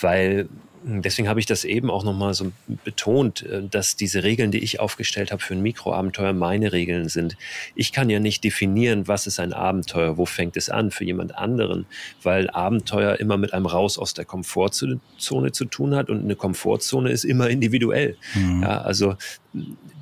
weil 0.00 0.48
deswegen 0.84 1.28
habe 1.28 1.40
ich 1.40 1.46
das 1.46 1.64
eben 1.64 1.90
auch 1.90 2.04
nochmal 2.04 2.34
so 2.34 2.52
betont, 2.84 3.42
äh, 3.42 3.62
dass 3.68 3.96
diese 3.96 4.24
Regeln, 4.24 4.50
die 4.50 4.58
ich 4.58 4.80
aufgestellt 4.80 5.32
habe 5.32 5.42
für 5.42 5.54
ein 5.54 5.62
Mikroabenteuer, 5.62 6.32
meine 6.32 6.72
Regeln 6.72 7.08
sind. 7.08 7.36
Ich 7.74 7.92
kann 7.92 8.10
ja 8.10 8.18
nicht 8.18 8.44
definieren, 8.44 9.08
was 9.08 9.26
ist 9.26 9.38
ein 9.38 9.52
Abenteuer, 9.52 10.16
wo 10.16 10.26
fängt 10.26 10.56
es 10.56 10.68
an 10.68 10.90
für 10.90 11.04
jemand 11.04 11.36
anderen, 11.36 11.86
weil 12.22 12.50
Abenteuer 12.50 13.20
immer 13.20 13.36
mit 13.36 13.52
einem 13.52 13.66
Raus 13.66 13.98
aus 13.98 14.14
der 14.14 14.24
Komfortzone 14.24 15.52
zu 15.52 15.64
tun 15.64 15.94
hat 15.94 16.10
und 16.10 16.22
eine 16.24 16.36
Komfortzone 16.36 17.10
ist 17.10 17.24
immer 17.24 17.48
individuell. 17.48 18.16
Mhm. 18.34 18.62
Ja, 18.62 18.80
also 18.82 19.16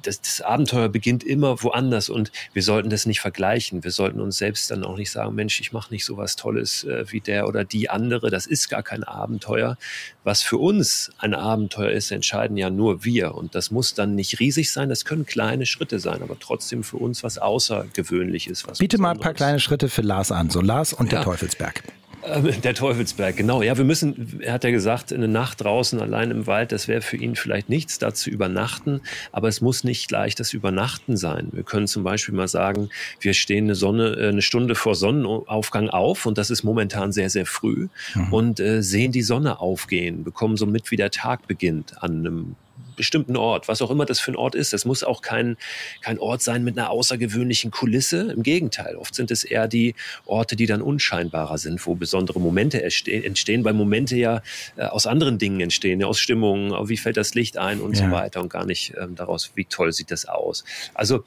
das, 0.02 0.20
das 0.20 0.40
Abenteuer 0.40 0.88
beginnt 0.88 1.24
immer 1.24 1.62
woanders 1.62 2.08
und 2.08 2.30
wir 2.52 2.62
sollten 2.62 2.90
das 2.90 3.06
nicht 3.06 3.20
vergleichen. 3.20 3.84
Wir 3.84 3.90
sollten 3.90 4.20
uns 4.20 4.38
selbst 4.38 4.70
dann 4.70 4.84
auch 4.84 4.96
nicht 4.96 5.10
sagen, 5.10 5.34
Mensch, 5.34 5.60
ich 5.60 5.72
mache 5.72 5.92
nicht 5.92 6.04
so 6.04 6.16
was 6.16 6.36
Tolles 6.36 6.84
äh, 6.84 7.04
wie 7.10 7.20
der 7.20 7.48
oder 7.48 7.64
die 7.64 7.90
andere. 7.90 8.30
Das 8.30 8.46
ist 8.46 8.68
gar 8.68 8.82
kein 8.82 9.04
Abenteuer. 9.04 9.76
Was 10.24 10.42
für 10.42 10.58
uns 10.58 11.10
ein 11.18 11.34
Abenteuer 11.34 11.90
ist, 11.90 12.10
entscheiden 12.10 12.56
ja 12.56 12.70
nur 12.70 13.04
wir. 13.04 13.34
Und 13.34 13.54
das 13.54 13.70
muss 13.70 13.94
dann 13.94 14.14
nicht 14.14 14.40
riesig 14.40 14.70
sein. 14.70 14.88
Das 14.88 15.04
können 15.04 15.26
kleine 15.26 15.66
Schritte 15.66 15.98
sein, 15.98 16.22
aber 16.22 16.38
trotzdem 16.38 16.82
für 16.82 16.96
uns 16.96 17.22
was 17.22 17.38
Außergewöhnliches. 17.38 18.66
Was 18.66 18.78
Biete 18.78 18.98
mal 18.98 19.12
ein 19.12 19.20
paar 19.20 19.34
kleine 19.34 19.60
Schritte 19.60 19.88
für 19.88 20.02
Lars 20.02 20.32
an. 20.32 20.50
So 20.50 20.60
Lars 20.60 20.92
und 20.92 21.06
ja. 21.12 21.18
der 21.18 21.24
Teufelsberg. 21.24 21.82
Ähm, 22.24 22.60
der 22.62 22.74
Teufelsberg, 22.74 23.36
genau. 23.36 23.62
Ja, 23.62 23.76
wir 23.76 23.84
müssen, 23.84 24.40
er 24.40 24.54
hat 24.54 24.64
ja 24.64 24.70
gesagt, 24.70 25.12
eine 25.12 25.28
Nacht 25.28 25.62
draußen 25.62 26.00
allein 26.00 26.30
im 26.30 26.46
Wald, 26.46 26.72
das 26.72 26.88
wäre 26.88 27.00
für 27.00 27.16
ihn 27.16 27.36
vielleicht 27.36 27.68
nichts, 27.68 27.98
da 27.98 28.12
zu 28.12 28.30
übernachten. 28.30 29.00
Aber 29.32 29.48
es 29.48 29.60
muss 29.60 29.84
nicht 29.84 30.08
gleich 30.08 30.34
das 30.34 30.52
Übernachten 30.52 31.16
sein. 31.16 31.48
Wir 31.52 31.62
können 31.62 31.86
zum 31.86 32.02
Beispiel 32.02 32.34
mal 32.34 32.48
sagen, 32.48 32.90
wir 33.20 33.34
stehen 33.34 33.64
eine 33.64 33.74
Sonne, 33.74 34.16
äh, 34.16 34.28
eine 34.28 34.42
Stunde 34.42 34.74
vor 34.74 34.94
Sonnenaufgang 34.94 35.88
auf 35.88 36.26
und 36.26 36.38
das 36.38 36.50
ist 36.50 36.62
momentan 36.62 37.12
sehr, 37.12 37.30
sehr 37.30 37.46
früh 37.46 37.88
mhm. 38.14 38.32
und 38.32 38.60
äh, 38.60 38.82
sehen 38.82 39.12
die 39.12 39.22
Sonne 39.22 39.60
aufgehen, 39.60 40.24
bekommen 40.24 40.56
so 40.56 40.66
mit, 40.66 40.90
wie 40.90 40.96
der 40.96 41.10
Tag 41.10 41.46
beginnt 41.46 42.02
an 42.02 42.18
einem 42.18 42.56
bestimmten 43.00 43.34
Ort, 43.34 43.66
was 43.66 43.80
auch 43.80 43.90
immer 43.90 44.04
das 44.04 44.20
für 44.20 44.32
ein 44.32 44.36
Ort 44.36 44.54
ist. 44.54 44.74
Das 44.74 44.84
muss 44.84 45.02
auch 45.02 45.22
kein, 45.22 45.56
kein 46.02 46.18
Ort 46.18 46.42
sein 46.42 46.62
mit 46.62 46.76
einer 46.76 46.90
außergewöhnlichen 46.90 47.70
Kulisse. 47.70 48.30
Im 48.30 48.42
Gegenteil, 48.42 48.96
oft 48.96 49.14
sind 49.14 49.30
es 49.30 49.42
eher 49.42 49.68
die 49.68 49.94
Orte, 50.26 50.54
die 50.54 50.66
dann 50.66 50.82
unscheinbarer 50.82 51.56
sind, 51.56 51.86
wo 51.86 51.94
besondere 51.94 52.38
Momente 52.38 52.82
entstehen, 52.82 53.64
weil 53.64 53.72
Momente 53.72 54.16
ja 54.16 54.42
äh, 54.76 54.82
aus 54.82 55.06
anderen 55.06 55.38
Dingen 55.38 55.60
entstehen, 55.60 56.04
aus 56.04 56.18
Stimmungen, 56.18 56.72
wie 56.90 56.98
fällt 56.98 57.16
das 57.16 57.32
Licht 57.34 57.56
ein 57.56 57.80
und 57.80 57.96
ja. 57.96 58.04
so 58.04 58.12
weiter 58.12 58.42
und 58.42 58.50
gar 58.50 58.66
nicht 58.66 58.92
ähm, 59.00 59.14
daraus, 59.14 59.52
wie 59.54 59.64
toll 59.64 59.94
sieht 59.94 60.10
das 60.10 60.26
aus. 60.26 60.64
Also 60.92 61.24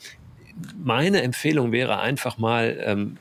meine 0.77 1.24
Empfehlung 1.24 1.72
wäre 1.72 2.00
einfach 2.00 2.38
mal, 2.38 2.77
ähm, 2.82 3.18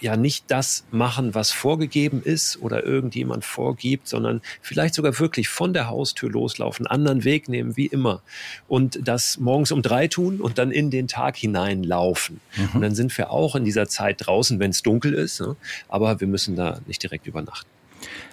ja 0.00 0.16
nicht 0.16 0.44
das 0.48 0.84
machen, 0.90 1.34
was 1.34 1.50
vorgegeben 1.50 2.22
ist 2.22 2.60
oder 2.60 2.84
irgendjemand 2.84 3.44
vorgibt, 3.44 4.08
sondern 4.08 4.40
vielleicht 4.60 4.94
sogar 4.94 5.18
wirklich 5.18 5.48
von 5.48 5.72
der 5.72 5.88
Haustür 5.88 6.30
loslaufen, 6.30 6.86
anderen 6.86 7.24
Weg 7.24 7.48
nehmen, 7.48 7.76
wie 7.76 7.86
immer. 7.86 8.22
Und 8.66 9.00
das 9.06 9.38
morgens 9.38 9.72
um 9.72 9.82
drei 9.82 10.08
tun 10.08 10.40
und 10.40 10.58
dann 10.58 10.70
in 10.70 10.90
den 10.90 11.08
Tag 11.08 11.36
hineinlaufen. 11.36 12.40
Mhm. 12.56 12.68
Und 12.74 12.82
dann 12.82 12.94
sind 12.94 13.16
wir 13.18 13.30
auch 13.30 13.54
in 13.56 13.64
dieser 13.64 13.88
Zeit 13.88 14.26
draußen, 14.26 14.58
wenn 14.58 14.70
es 14.70 14.82
dunkel 14.82 15.14
ist. 15.14 15.40
Ne? 15.40 15.56
Aber 15.88 16.20
wir 16.20 16.26
müssen 16.28 16.56
da 16.56 16.80
nicht 16.86 17.02
direkt 17.02 17.26
übernachten. 17.26 17.77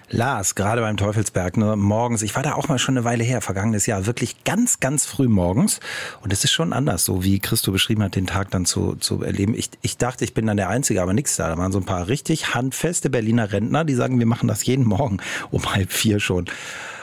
Lars, 0.08 0.54
gerade 0.54 0.82
beim 0.82 0.96
Teufelsberg, 0.96 1.56
ne, 1.56 1.74
morgens, 1.74 2.22
ich 2.22 2.36
war 2.36 2.44
da 2.44 2.54
auch 2.54 2.68
mal 2.68 2.78
schon 2.78 2.96
eine 2.96 3.04
Weile 3.04 3.24
her, 3.24 3.40
vergangenes 3.40 3.86
Jahr, 3.86 4.06
wirklich 4.06 4.44
ganz, 4.44 4.78
ganz 4.78 5.04
früh 5.04 5.26
morgens. 5.26 5.80
Und 6.22 6.32
es 6.32 6.44
ist 6.44 6.52
schon 6.52 6.72
anders, 6.72 7.04
so 7.04 7.24
wie 7.24 7.40
Christo 7.40 7.72
beschrieben 7.72 8.04
hat, 8.04 8.14
den 8.14 8.26
Tag 8.26 8.52
dann 8.52 8.66
zu, 8.66 8.94
zu 8.94 9.24
erleben. 9.24 9.54
Ich, 9.54 9.70
ich 9.82 9.98
dachte, 9.98 10.24
ich 10.24 10.32
bin 10.32 10.46
dann 10.46 10.56
der 10.56 10.68
Einzige, 10.68 11.02
aber 11.02 11.12
nichts 11.12 11.34
da. 11.34 11.48
Da 11.48 11.58
waren 11.58 11.72
so 11.72 11.78
ein 11.78 11.84
paar 11.84 12.06
richtig 12.06 12.54
handfeste 12.54 13.10
Berliner 13.10 13.50
Rentner, 13.50 13.84
die 13.84 13.94
sagen, 13.94 14.20
wir 14.20 14.26
machen 14.26 14.46
das 14.46 14.64
jeden 14.64 14.84
Morgen 14.84 15.18
um 15.50 15.74
halb 15.74 15.90
vier 15.90 16.20
schon. 16.20 16.44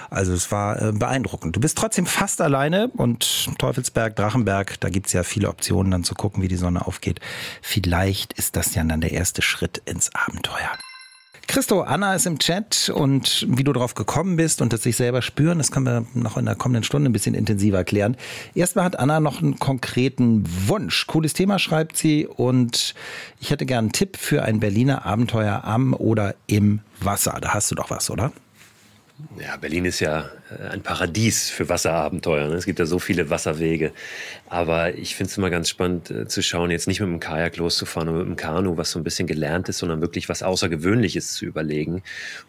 Also 0.10 0.32
es 0.32 0.52
war 0.52 0.82
äh, 0.82 0.92
beeindruckend. 0.94 1.56
Du 1.56 1.60
bist 1.60 1.78
trotzdem 1.78 2.06
fast 2.06 2.40
alleine 2.40 2.90
und 2.96 3.50
Teufelsberg, 3.58 4.16
Drachenberg, 4.16 4.80
da 4.80 4.90
gibt's 4.90 5.12
ja 5.12 5.24
viele 5.24 5.50
Optionen, 5.50 5.92
dann 5.92 6.04
zu 6.04 6.14
gucken, 6.14 6.42
wie 6.42 6.48
die 6.48 6.56
Sonne 6.56 6.86
aufgeht. 6.86 7.20
Vielleicht 7.62 8.32
ist 8.34 8.56
das 8.56 8.76
ja 8.76 8.84
dann 8.84 9.02
der 9.02 9.12
erste 9.12 9.42
Schritt 9.42 9.82
ins 9.86 10.14
Abenteuer. 10.14 10.70
Christo, 11.48 11.82
Anna 11.82 12.16
ist 12.16 12.26
im 12.26 12.40
Chat 12.40 12.90
und 12.94 13.46
wie 13.50 13.64
du 13.64 13.74
drauf 13.74 13.94
gekommen 13.94 14.38
bist 14.38 14.62
und 14.62 14.74
das 14.74 14.84
sich 14.84 14.96
selber 14.96 15.22
spüren, 15.22 15.58
das 15.58 15.72
können 15.72 15.86
wir 15.86 16.06
noch 16.14 16.38
in 16.38 16.46
der 16.46 16.56
kommenden 16.56 16.84
Stunde 16.84 17.10
ein 17.10 17.14
bisschen 17.14 17.36
intensiver 17.36 17.84
klären. 17.84 18.18
Erstmal 18.56 18.86
hat 18.86 18.98
Anna 18.98 19.20
noch 19.20 19.42
einen 19.42 19.60
konkreten 19.60 20.44
Wunsch. 20.68 21.06
Cooles 21.06 21.34
Thema 21.34 21.60
schreibt 21.60 21.98
sie 21.98 22.26
und 22.28 22.96
ich 23.40 23.52
hätte 23.52 23.66
gern 23.66 23.86
einen 23.86 23.92
Tipp 23.92 24.18
für 24.18 24.44
ein 24.44 24.60
Berliner 24.60 25.06
Abenteuer 25.06 25.64
am 25.64 25.94
oder 25.94 26.36
im 26.48 26.80
Wasser. 27.02 27.38
Da 27.42 27.54
hast 27.54 27.70
du 27.70 27.76
doch 27.76 27.90
was, 27.90 28.10
oder? 28.10 28.32
Ja, 29.40 29.58
Berlin 29.58 29.86
ist 29.86 30.00
ja 30.00 30.26
ein 30.72 30.82
Paradies 30.82 31.50
für 31.50 31.70
Wasserabenteuer. 31.70 32.48
Ne? 32.48 32.56
Es 32.56 32.66
gibt 32.66 32.80
ja 32.80 32.86
so 32.86 33.00
viele 33.00 33.30
Wasserwege. 33.30 33.92
Aber 34.48 34.96
ich 34.96 35.16
finde 35.16 35.32
es 35.32 35.38
immer 35.38 35.50
ganz 35.50 35.70
spannend 35.70 36.12
äh, 36.12 36.28
zu 36.28 36.44
schauen, 36.44 36.70
jetzt 36.72 36.88
nicht 36.88 37.00
mit 37.00 37.10
dem 37.10 37.20
Kajak 37.20 37.58
loszufahren 37.58 38.10
oder 38.10 38.20
mit 38.20 38.28
dem 38.28 38.36
Kanu, 38.36 38.78
was 38.78 38.92
so 38.92 39.00
ein 39.00 39.04
bisschen 39.04 39.28
gelernt 39.28 39.70
ist, 39.70 39.80
sondern 39.80 40.02
wirklich 40.02 40.30
was 40.30 40.44
Außergewöhnliches 40.44 41.34
zu 41.34 41.46
überlegen. 41.46 42.04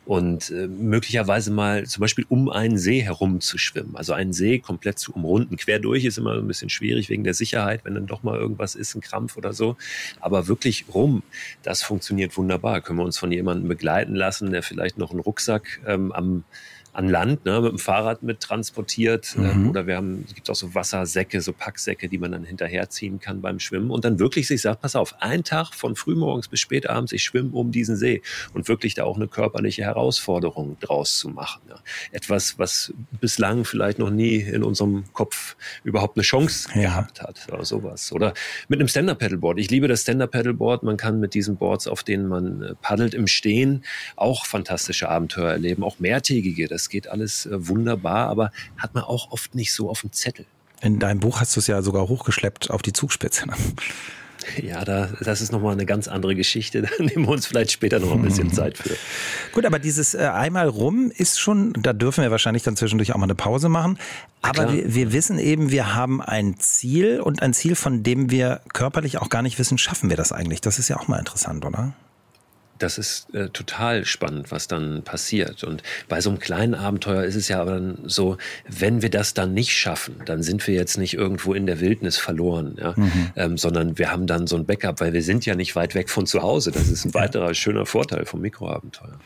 Und 0.05 0.51
äh, 0.51 0.67
möglicherweise 0.67 1.51
mal 1.51 1.87
zum 1.87 2.01
Beispiel 2.03 2.27
um 2.29 2.51
einen 2.51 2.77
See 2.77 3.03
herum 3.03 3.41
zu 3.41 3.59
schwimmen. 3.59 3.97
Also 3.97 4.13
einen 4.13 4.33
See 4.33 4.59
komplett 4.59 4.99
zu 4.99 5.13
umrunden. 5.13 5.57
Quer 5.57 5.79
durch 5.79 6.05
ist 6.05 6.19
immer 6.19 6.35
ein 6.35 6.47
bisschen 6.47 6.71
schwierig 6.71 7.09
wegen 7.09 7.25
der 7.25 7.35
Sicherheit, 7.35 7.85
wenn 7.85 7.95
dann 7.95 8.07
doch 8.07 8.23
mal 8.23 8.39
irgendwas 8.39 8.75
ist, 8.75 8.95
ein 8.95 9.01
Krampf 9.01 9.37
oder 9.37 9.53
so. 9.53 9.77
Aber 10.21 10.47
wirklich 10.47 10.85
rum, 10.93 11.23
das 11.63 11.83
funktioniert 11.83 12.37
wunderbar. 12.37 12.81
Können 12.81 12.99
wir 12.99 13.05
uns 13.05 13.19
von 13.19 13.33
jemandem 13.33 13.69
begleiten 13.69 14.15
lassen, 14.15 14.51
der 14.51 14.63
vielleicht 14.63 14.99
noch 14.99 15.11
einen 15.11 15.21
Rucksack 15.21 15.81
ähm, 15.87 16.13
am 16.13 16.45
an 16.95 17.09
Land 17.09 17.45
ne, 17.45 17.61
mit 17.61 17.73
dem 17.73 17.79
Fahrrad 17.79 18.23
mit 18.23 18.41
transportiert. 18.41 19.35
Ähm, 19.37 19.63
mhm. 19.63 19.71
oder 19.71 19.87
wir 19.87 19.97
haben, 19.97 20.25
es 20.27 20.35
gibt 20.35 20.49
auch 20.49 20.55
so 20.55 20.75
Wassersäcke, 20.75 21.41
so 21.41 21.53
Packsäcke, 21.53 22.09
die 22.09 22.19
man 22.19 22.33
dann 22.33 22.45
hinterherziehen 22.45 23.19
kann 23.19 23.43
beim 23.43 23.59
Schwimmen. 23.59 23.91
Und 23.91 24.05
dann 24.05 24.19
wirklich 24.21 24.47
sich 24.47 24.63
sagt, 24.63 24.81
pass 24.81 24.95
auf, 24.95 25.17
ein 25.21 25.43
Tag 25.43 25.75
von 25.75 25.97
frühmorgens 25.97 26.49
bis 26.49 26.61
spätabends, 26.61 27.13
ich 27.13 27.25
schwimme 27.25 27.51
um 27.53 27.73
diesen 27.73 27.97
See. 27.97 28.23
Und 28.53 28.69
wirklich 28.69 28.95
da 28.95 29.05
auch 29.05 29.17
eine 29.17 29.27
körperliche 29.27 29.83
Herausforderung 29.83 30.77
draus 30.81 31.19
zu 31.19 31.29
machen. 31.29 31.63
Ja. 31.69 31.77
Etwas, 32.13 32.59
was 32.59 32.95
bislang 33.21 33.65
vielleicht 33.65 33.99
noch 33.99 34.11
nie 34.11 34.37
in 34.37 34.63
unserem 34.63 35.05
Kopf 35.13 35.57
überhaupt 35.83 36.17
eine 36.17 36.23
Chance 36.23 36.69
ja. 36.75 36.83
gehabt 36.83 37.21
hat. 37.21 37.49
Oder 37.53 37.65
sowas. 37.65 38.13
Oder 38.13 38.35
mit 38.69 38.79
einem 38.79 38.89
Stand-Up-Paddleboard. 38.89 39.59
Ich 39.59 39.71
liebe 39.71 39.89
das 39.89 40.03
Stand-Up-Paddleboard. 40.03 40.85
Man 40.85 40.97
kann 40.97 41.19
mit 41.19 41.35
diesen 41.35 41.57
Boards, 41.57 41.89
auf 41.89 42.05
denen 42.05 42.29
man 42.29 42.63
äh, 42.63 42.75
paddelt 42.81 43.15
im 43.15 43.27
Stehen, 43.27 43.85
auch 44.15 44.47
fantastische 44.47 45.09
Abenteuer 45.09 45.51
erleben, 45.51 45.83
auch 45.83 45.99
mehrtägige. 45.99 46.69
Das 46.69 46.84
das 46.85 46.91
geht 46.91 47.09
alles 47.09 47.47
äh, 47.47 47.69
wunderbar, 47.69 48.29
aber 48.29 48.53
hat 48.77 48.95
man 48.95 49.05
auch 49.05 49.33
oft 49.33 49.55
nicht 49.55 49.73
so 49.73 49.89
auf 49.89 50.03
dem 50.03 50.13
Zettel. 50.13 50.45
In 50.83 50.99
deinem 50.99 51.21
Buch 51.21 51.41
hast 51.41 51.57
du 51.57 51.61
es 51.61 51.67
ja 51.67 51.81
sogar 51.81 52.09
hochgeschleppt 52.09 52.71
auf 52.71 52.83
die 52.83 52.93
Zugspitze. 52.93 53.47
Ja, 54.63 54.85
da, 54.85 55.09
das 55.21 55.41
ist 55.41 55.53
nochmal 55.53 55.73
eine 55.73 55.87
ganz 55.87 56.07
andere 56.07 56.35
Geschichte. 56.35 56.83
Da 56.99 57.03
nehmen 57.03 57.25
wir 57.25 57.31
uns 57.31 57.47
vielleicht 57.47 57.73
später 57.73 57.99
noch 57.99 58.13
ein 58.13 58.21
bisschen 58.21 58.53
Zeit 58.53 58.77
für. 58.77 58.95
Gut, 59.53 59.65
aber 59.65 59.79
dieses 59.79 60.13
äh, 60.13 60.19
einmal 60.19 60.69
rum 60.69 61.11
ist 61.17 61.41
schon, 61.41 61.73
da 61.81 61.95
dürfen 61.95 62.23
wir 62.23 62.31
wahrscheinlich 62.31 62.63
dann 62.63 62.77
zwischendurch 62.77 63.15
auch 63.15 63.17
mal 63.17 63.25
eine 63.25 63.37
Pause 63.37 63.71
machen. 63.71 63.99
Aber 64.43 64.71
wir, 64.71 64.95
wir, 64.95 65.13
wissen 65.15 65.39
eben, 65.39 65.71
wir 65.71 65.95
haben 65.95 66.21
ein 66.21 66.59
Ziel 66.59 67.21
und 67.23 67.41
ein 67.41 67.55
Ziel, 67.55 67.75
von 67.75 68.03
dem 68.03 68.31
wir 68.31 68.61
körperlich 68.75 69.17
auch 69.17 69.31
gar 69.31 69.41
nicht 69.41 69.59
wissen, 69.59 69.79
schaffen 69.79 70.11
wir 70.11 70.19
das 70.19 70.31
eigentlich? 70.31 70.61
Das 70.61 70.79
ist 70.79 70.89
ja 70.89 70.99
auch 70.99 71.09
mal 71.09 71.19
interessant, 71.19 71.65
oder? 71.65 71.95
Das 72.85 72.99
ist 72.99 73.35
äh, 73.35 73.49
total 73.49 74.05
spannend, 74.05 74.53
was 74.53 74.69
dann 74.69 75.03
passiert. 75.03 75.65
Und 75.65 75.83
bei 76.09 76.21
so 76.21 76.29
einem 76.29 76.39
kleinen 76.39 76.75
Abenteuer 76.75 77.25
ist 77.25 77.35
es 77.35 77.49
ja 77.49 77.61
aber 77.61 77.73
dann 77.73 77.99
so, 78.05 78.37
wenn 78.69 79.01
wir 79.01 79.11
das 79.11 79.33
dann 79.33 79.55
nicht 79.55 79.73
schaffen, 79.73 80.21
dann 80.27 80.43
sind 80.43 80.67
wir 80.67 80.75
jetzt 80.75 80.99
nicht 80.99 81.15
irgendwo 81.15 81.55
in 81.55 81.65
der 81.67 81.81
Wildnis 81.81 82.19
verloren, 82.19 82.77
ja? 82.79 82.93
Mhm. 82.95 83.33
Ähm, 83.37 83.59
sondern 83.59 83.99
wir 83.99 84.13
haben 84.13 84.27
dann 84.27 84.47
so 84.47 84.57
ein 84.57 84.67
Backup, 84.67 85.01
weil 85.01 85.15
wir 85.15 85.23
sind 85.23 85.47
ja 85.47 85.55
nicht 85.55 85.75
weit 85.77 85.95
weg 85.95 86.11
von 86.11 86.27
zu 86.27 86.43
Hause. 86.43 86.71
Das 86.73 86.89
ist 86.89 87.07
ein 87.07 87.15
weiterer 87.15 87.55
schöner 87.55 87.87
Vorteil 87.87 88.27
vom 88.27 88.43
Mikroabenteuer. 88.43 89.19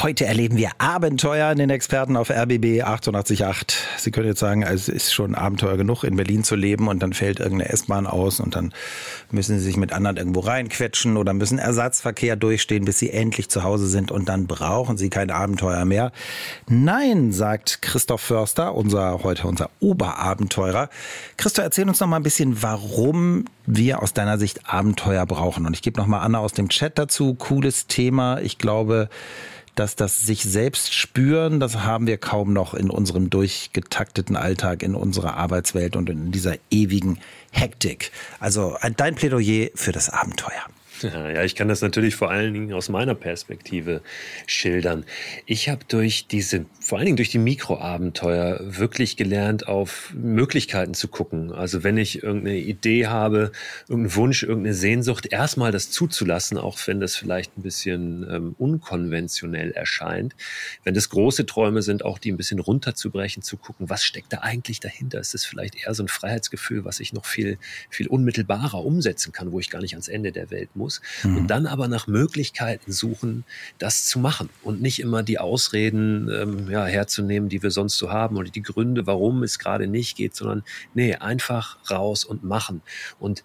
Heute 0.00 0.24
erleben 0.24 0.56
wir 0.56 0.70
Abenteuer 0.78 1.52
in 1.52 1.58
den 1.58 1.68
Experten 1.68 2.16
auf 2.16 2.30
RBB 2.30 2.82
888. 2.82 3.76
Sie 3.98 4.10
können 4.10 4.26
jetzt 4.26 4.40
sagen, 4.40 4.62
es 4.62 4.88
ist 4.88 5.12
schon 5.12 5.34
Abenteuer 5.34 5.76
genug, 5.76 6.02
in 6.02 6.16
Berlin 6.16 6.44
zu 6.44 6.56
leben 6.56 6.88
und 6.88 7.02
dann 7.02 7.12
fällt 7.12 7.40
irgendeine 7.40 7.70
S-Bahn 7.70 8.06
aus 8.06 8.40
und 8.40 8.56
dann 8.56 8.72
müssen 9.30 9.58
Sie 9.58 9.64
sich 9.64 9.76
mit 9.76 9.92
anderen 9.92 10.16
irgendwo 10.16 10.40
reinquetschen 10.40 11.18
oder 11.18 11.34
müssen 11.34 11.58
Ersatzverkehr 11.58 12.36
durchstehen, 12.36 12.86
bis 12.86 13.00
Sie 13.00 13.10
endlich 13.10 13.50
zu 13.50 13.64
Hause 13.64 13.86
sind 13.86 14.10
und 14.10 14.30
dann 14.30 14.46
brauchen 14.46 14.96
Sie 14.96 15.10
kein 15.10 15.30
Abenteuer 15.30 15.84
mehr. 15.84 16.10
Nein, 16.68 17.30
sagt 17.30 17.82
Christoph 17.82 18.22
Förster, 18.22 18.74
unser, 18.74 19.22
heute 19.22 19.46
unser 19.46 19.68
Oberabenteurer. 19.80 20.88
Christoph, 21.36 21.66
erzähl 21.66 21.86
uns 21.86 22.00
noch 22.00 22.08
mal 22.08 22.16
ein 22.16 22.22
bisschen, 22.22 22.62
warum 22.62 23.44
wir 23.66 24.02
aus 24.02 24.14
deiner 24.14 24.38
Sicht 24.38 24.66
Abenteuer 24.66 25.26
brauchen. 25.26 25.66
Und 25.66 25.74
ich 25.74 25.82
gebe 25.82 26.00
noch 26.00 26.06
mal 26.06 26.20
Anna 26.20 26.38
aus 26.38 26.54
dem 26.54 26.70
Chat 26.70 26.98
dazu. 26.98 27.34
Cooles 27.34 27.86
Thema. 27.88 28.40
Ich 28.40 28.56
glaube, 28.56 29.10
dass 29.74 29.96
das 29.96 30.22
sich 30.22 30.42
selbst 30.42 30.94
spüren, 30.94 31.60
das 31.60 31.78
haben 31.78 32.06
wir 32.06 32.18
kaum 32.18 32.52
noch 32.52 32.74
in 32.74 32.90
unserem 32.90 33.30
durchgetakteten 33.30 34.36
Alltag, 34.36 34.82
in 34.82 34.94
unserer 34.94 35.36
Arbeitswelt 35.36 35.96
und 35.96 36.10
in 36.10 36.30
dieser 36.30 36.56
ewigen 36.70 37.18
Hektik. 37.50 38.12
Also 38.38 38.76
dein 38.96 39.14
Plädoyer 39.14 39.70
für 39.74 39.92
das 39.92 40.10
Abenteuer. 40.10 40.62
Ja, 41.02 41.42
ich 41.42 41.54
kann 41.54 41.68
das 41.68 41.82
natürlich 41.82 42.14
vor 42.14 42.30
allen 42.30 42.54
Dingen 42.54 42.72
aus 42.72 42.88
meiner 42.88 43.14
Perspektive 43.14 44.02
schildern. 44.46 45.04
Ich 45.46 45.68
habe 45.68 45.84
durch 45.88 46.26
diese, 46.26 46.66
vor 46.80 46.98
allen 46.98 47.06
Dingen 47.06 47.16
durch 47.16 47.30
die 47.30 47.38
Mikroabenteuer 47.38 48.60
wirklich 48.62 49.16
gelernt, 49.16 49.66
auf 49.66 50.12
Möglichkeiten 50.14 50.94
zu 50.94 51.08
gucken. 51.08 51.52
Also 51.52 51.82
wenn 51.82 51.96
ich 51.96 52.22
irgendeine 52.22 52.58
Idee 52.58 53.06
habe, 53.06 53.52
irgendeinen 53.88 54.16
Wunsch, 54.16 54.42
irgendeine 54.42 54.74
Sehnsucht, 54.74 55.26
erstmal 55.32 55.72
das 55.72 55.90
zuzulassen, 55.90 56.58
auch 56.58 56.78
wenn 56.86 57.00
das 57.00 57.16
vielleicht 57.16 57.56
ein 57.56 57.62
bisschen 57.62 58.26
ähm, 58.30 58.54
unkonventionell 58.58 59.72
erscheint. 59.72 60.34
Wenn 60.84 60.94
das 60.94 61.08
große 61.08 61.46
Träume 61.46 61.82
sind, 61.82 62.04
auch 62.04 62.18
die 62.18 62.30
ein 62.30 62.36
bisschen 62.36 62.58
runterzubrechen, 62.58 63.42
zu 63.42 63.56
gucken, 63.56 63.88
was 63.88 64.04
steckt 64.04 64.32
da 64.32 64.38
eigentlich 64.38 64.80
dahinter? 64.80 65.20
Ist 65.20 65.34
das 65.34 65.44
vielleicht 65.44 65.76
eher 65.82 65.94
so 65.94 66.02
ein 66.02 66.08
Freiheitsgefühl, 66.08 66.84
was 66.84 67.00
ich 67.00 67.12
noch 67.12 67.24
viel, 67.24 67.58
viel 67.90 68.08
unmittelbarer 68.08 68.84
umsetzen 68.84 69.32
kann, 69.32 69.52
wo 69.52 69.60
ich 69.60 69.70
gar 69.70 69.80
nicht 69.80 69.94
ans 69.94 70.08
Ende 70.08 70.32
der 70.32 70.50
Welt 70.50 70.70
muss? 70.74 70.91
Muss. 70.92 71.00
Mhm. 71.22 71.36
Und 71.36 71.46
dann 71.48 71.66
aber 71.66 71.88
nach 71.88 72.06
Möglichkeiten 72.06 72.92
suchen, 72.92 73.44
das 73.78 74.06
zu 74.06 74.18
machen 74.18 74.48
und 74.62 74.82
nicht 74.82 75.00
immer 75.00 75.22
die 75.22 75.38
Ausreden 75.38 76.28
ähm, 76.30 76.70
ja, 76.70 76.84
herzunehmen, 76.84 77.48
die 77.48 77.62
wir 77.62 77.70
sonst 77.70 77.98
so 77.98 78.10
haben 78.10 78.36
oder 78.36 78.50
die 78.50 78.62
Gründe, 78.62 79.06
warum 79.06 79.42
es 79.42 79.58
gerade 79.58 79.86
nicht 79.86 80.16
geht, 80.16 80.34
sondern 80.34 80.62
nee, 80.94 81.14
einfach 81.14 81.78
raus 81.90 82.24
und 82.24 82.44
machen. 82.44 82.82
Und 83.18 83.44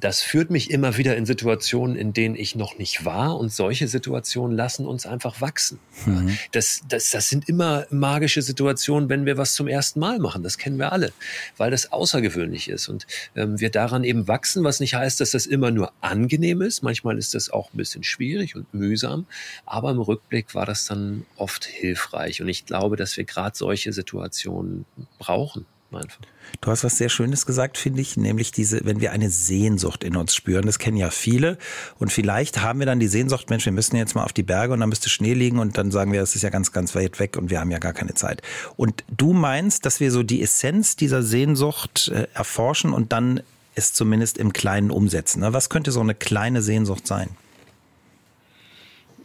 das 0.00 0.22
führt 0.22 0.50
mich 0.50 0.70
immer 0.70 0.96
wieder 0.96 1.16
in 1.16 1.26
Situationen, 1.26 1.96
in 1.96 2.12
denen 2.12 2.36
ich 2.36 2.54
noch 2.54 2.78
nicht 2.78 3.04
war. 3.04 3.36
Und 3.36 3.52
solche 3.52 3.88
Situationen 3.88 4.56
lassen 4.56 4.86
uns 4.86 5.06
einfach 5.06 5.40
wachsen. 5.40 5.80
Mhm. 6.06 6.38
Das, 6.52 6.82
das, 6.88 7.10
das 7.10 7.28
sind 7.28 7.48
immer 7.48 7.86
magische 7.90 8.42
Situationen, 8.42 9.08
wenn 9.08 9.26
wir 9.26 9.36
was 9.36 9.54
zum 9.54 9.66
ersten 9.66 9.98
Mal 9.98 10.18
machen. 10.20 10.42
Das 10.42 10.56
kennen 10.56 10.78
wir 10.78 10.92
alle, 10.92 11.12
weil 11.56 11.70
das 11.70 11.90
außergewöhnlich 11.90 12.68
ist. 12.68 12.88
Und 12.88 13.06
ähm, 13.34 13.58
wir 13.58 13.70
daran 13.70 14.04
eben 14.04 14.28
wachsen, 14.28 14.62
was 14.62 14.78
nicht 14.78 14.94
heißt, 14.94 15.20
dass 15.20 15.32
das 15.32 15.46
immer 15.46 15.70
nur 15.70 15.92
angenehm 16.00 16.62
ist. 16.62 16.82
Manchmal 16.82 17.18
ist 17.18 17.34
das 17.34 17.50
auch 17.50 17.72
ein 17.72 17.76
bisschen 17.76 18.04
schwierig 18.04 18.54
und 18.54 18.72
mühsam. 18.72 19.26
Aber 19.66 19.90
im 19.90 20.00
Rückblick 20.00 20.54
war 20.54 20.66
das 20.66 20.86
dann 20.86 21.26
oft 21.36 21.64
hilfreich. 21.64 22.40
Und 22.40 22.48
ich 22.48 22.66
glaube, 22.66 22.96
dass 22.96 23.16
wir 23.16 23.24
gerade 23.24 23.56
solche 23.56 23.92
Situationen 23.92 24.84
brauchen 25.18 25.66
einfach. 25.96 26.18
Du 26.60 26.70
hast 26.70 26.84
was 26.84 26.96
sehr 26.96 27.08
Schönes 27.08 27.46
gesagt, 27.46 27.78
finde 27.78 28.00
ich, 28.00 28.16
nämlich 28.16 28.52
diese, 28.52 28.84
wenn 28.84 29.00
wir 29.00 29.12
eine 29.12 29.30
Sehnsucht 29.30 30.04
in 30.04 30.16
uns 30.16 30.34
spüren, 30.34 30.66
das 30.66 30.78
kennen 30.78 30.96
ja 30.96 31.10
viele. 31.10 31.58
Und 31.98 32.12
vielleicht 32.12 32.62
haben 32.62 32.78
wir 32.78 32.86
dann 32.86 33.00
die 33.00 33.08
Sehnsucht, 33.08 33.50
Mensch, 33.50 33.64
wir 33.64 33.72
müssen 33.72 33.96
jetzt 33.96 34.14
mal 34.14 34.24
auf 34.24 34.32
die 34.32 34.42
Berge 34.42 34.72
und 34.72 34.80
dann 34.80 34.88
müsste 34.88 35.08
Schnee 35.08 35.34
liegen 35.34 35.58
und 35.58 35.78
dann 35.78 35.90
sagen 35.90 36.12
wir, 36.12 36.22
es 36.22 36.34
ist 36.34 36.42
ja 36.42 36.50
ganz, 36.50 36.72
ganz 36.72 36.94
weit 36.94 37.18
weg 37.18 37.36
und 37.36 37.50
wir 37.50 37.60
haben 37.60 37.70
ja 37.70 37.78
gar 37.78 37.92
keine 37.92 38.14
Zeit. 38.14 38.42
Und 38.76 39.04
du 39.14 39.32
meinst, 39.32 39.86
dass 39.86 40.00
wir 40.00 40.10
so 40.10 40.22
die 40.22 40.42
Essenz 40.42 40.96
dieser 40.96 41.22
Sehnsucht 41.22 42.08
äh, 42.08 42.26
erforschen 42.34 42.92
und 42.92 43.12
dann 43.12 43.40
es 43.74 43.92
zumindest 43.92 44.38
im 44.38 44.52
Kleinen 44.52 44.90
umsetzen. 44.90 45.40
Ne? 45.40 45.52
Was 45.52 45.70
könnte 45.70 45.92
so 45.92 46.00
eine 46.00 46.14
kleine 46.14 46.62
Sehnsucht 46.62 47.06
sein? 47.06 47.28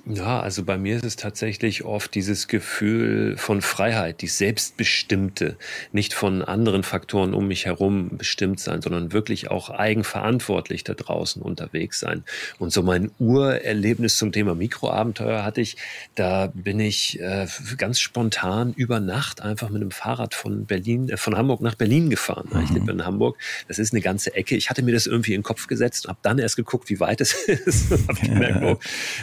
Ja, 0.06 0.42
also 0.42 0.66
bei 0.66 0.78
mir 0.78 0.98
ist 0.98 1.06
es 1.06 1.16
tatsächlich 1.16 1.86
oft 1.86 2.14
dieses 2.14 2.50
Gefühl 2.50 3.38
von 3.38 3.62
Freiheit, 3.62 4.22
die 4.22 4.28
selbstbestimmte, 4.28 5.56
nicht 5.94 6.14
von 6.14 6.42
anderen 6.42 6.84
Faktoren 6.84 7.34
um 7.34 7.48
mich 7.48 7.66
herum 7.66 8.18
bestimmt 8.18 8.60
sein, 8.60 8.82
sondern 8.82 9.14
wirklich 9.14 9.50
auch 9.50 9.70
eigenverantwortlich 9.70 10.84
da 10.84 10.94
draußen 10.94 11.42
unterwegs 11.42 12.02
sein. 12.02 12.26
Und 12.60 12.74
so 12.74 12.84
mein 12.84 13.12
Urerlebnis 13.18 14.18
zum 14.18 14.34
Thema 14.34 14.56
Mikroabenteuer 14.56 15.46
hatte 15.46 15.62
ich, 15.62 15.78
da 16.16 16.52
bin 16.54 16.82
ich 16.82 17.22
äh, 17.22 17.48
ganz 17.78 18.02
spontan 18.02 18.74
über 18.74 19.00
Nacht 19.00 19.40
einfach 19.40 19.70
mit 19.70 19.82
dem 19.82 19.92
Fahrrad 19.92 20.36
von 20.36 20.66
Berlin, 20.66 21.08
äh, 21.08 21.16
von 21.16 21.38
Hamburg 21.38 21.62
nach 21.62 21.76
Berlin 21.76 22.10
gefahren. 22.10 22.50
Mhm. 22.52 22.64
Ich 22.64 22.72
lebe 22.72 22.92
in 22.92 23.06
Hamburg. 23.06 23.38
Das 23.70 23.80
ist 23.80 23.94
eine 23.94 24.02
ganze 24.02 24.36
Ecke. 24.36 24.58
Ich 24.58 24.70
hatte 24.70 24.82
mir 24.82 24.92
das 24.92 25.08
irgendwie 25.08 25.34
in 25.34 25.40
den 25.40 25.46
Kopf 25.46 25.68
gesetzt, 25.68 26.10
habe 26.10 26.20
dann 26.24 26.40
erst 26.40 26.58
geguckt, 26.58 26.90
wie 26.90 27.00
weit 27.00 27.22
es 27.22 27.32
ist. 27.48 27.90
hab 28.06 28.20
gemerkt, 28.20 28.62
oh, 28.64 28.78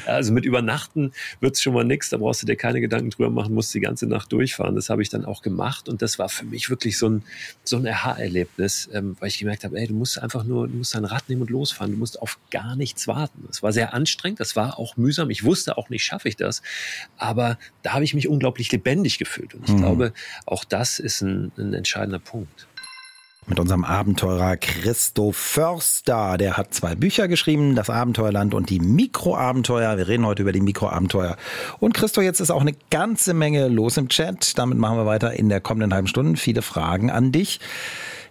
also 0.06 0.32
mit 0.32 0.46
über 0.46 0.69
übernachten 0.70 1.12
wird 1.40 1.56
es 1.56 1.62
schon 1.62 1.74
mal 1.74 1.84
nichts, 1.84 2.10
da 2.10 2.18
brauchst 2.18 2.42
du 2.42 2.46
dir 2.46 2.56
keine 2.56 2.80
Gedanken 2.80 3.10
drüber 3.10 3.30
machen, 3.30 3.54
musst 3.54 3.74
die 3.74 3.80
ganze 3.80 4.06
Nacht 4.06 4.32
durchfahren. 4.32 4.74
Das 4.74 4.90
habe 4.90 5.02
ich 5.02 5.08
dann 5.08 5.24
auch 5.24 5.42
gemacht. 5.42 5.88
Und 5.88 6.02
das 6.02 6.18
war 6.18 6.28
für 6.28 6.44
mich 6.44 6.70
wirklich 6.70 6.98
so 6.98 7.08
ein, 7.08 7.22
so 7.64 7.76
ein 7.76 7.86
Aha-Erlebnis, 7.86 8.88
ähm, 8.92 9.16
weil 9.20 9.28
ich 9.28 9.38
gemerkt 9.38 9.64
habe, 9.64 9.78
ey, 9.78 9.86
du 9.86 9.94
musst 9.94 10.18
einfach 10.18 10.44
nur, 10.44 10.68
du 10.68 10.76
musst 10.76 10.94
dein 10.94 11.04
Rad 11.04 11.28
nehmen 11.28 11.42
und 11.42 11.50
losfahren, 11.50 11.92
du 11.92 11.98
musst 11.98 12.20
auf 12.20 12.38
gar 12.50 12.76
nichts 12.76 13.08
warten. 13.08 13.44
Das 13.46 13.62
war 13.62 13.72
sehr 13.72 13.94
anstrengend, 13.94 14.40
das 14.40 14.56
war 14.56 14.78
auch 14.78 14.96
mühsam, 14.96 15.30
ich 15.30 15.44
wusste 15.44 15.76
auch 15.76 15.90
nicht, 15.90 16.04
schaffe 16.04 16.28
ich 16.28 16.36
das, 16.36 16.62
aber 17.16 17.58
da 17.82 17.92
habe 17.92 18.04
ich 18.04 18.14
mich 18.14 18.28
unglaublich 18.28 18.70
lebendig 18.72 19.18
gefühlt. 19.18 19.54
Und 19.54 19.68
ich 19.68 19.74
mhm. 19.74 19.78
glaube, 19.78 20.12
auch 20.46 20.64
das 20.64 20.98
ist 20.98 21.22
ein, 21.22 21.52
ein 21.56 21.74
entscheidender 21.74 22.18
Punkt 22.18 22.66
mit 23.46 23.58
unserem 23.58 23.84
Abenteurer 23.84 24.56
Christo 24.56 25.32
Förster. 25.32 26.38
Der 26.38 26.56
hat 26.56 26.72
zwei 26.74 26.94
Bücher 26.94 27.28
geschrieben, 27.28 27.74
Das 27.74 27.90
Abenteuerland 27.90 28.54
und 28.54 28.70
die 28.70 28.80
Mikroabenteuer. 28.80 29.96
Wir 29.96 30.08
reden 30.08 30.26
heute 30.26 30.42
über 30.42 30.52
die 30.52 30.60
Mikroabenteuer. 30.60 31.36
Und 31.78 31.94
Christo, 31.94 32.20
jetzt 32.20 32.40
ist 32.40 32.50
auch 32.50 32.60
eine 32.60 32.74
ganze 32.90 33.34
Menge 33.34 33.68
los 33.68 33.96
im 33.96 34.08
Chat. 34.08 34.56
Damit 34.58 34.78
machen 34.78 34.98
wir 34.98 35.06
weiter 35.06 35.32
in 35.32 35.48
der 35.48 35.60
kommenden 35.60 35.92
halben 35.92 36.06
Stunde. 36.06 36.38
Viele 36.38 36.62
Fragen 36.62 37.10
an 37.10 37.32
dich. 37.32 37.60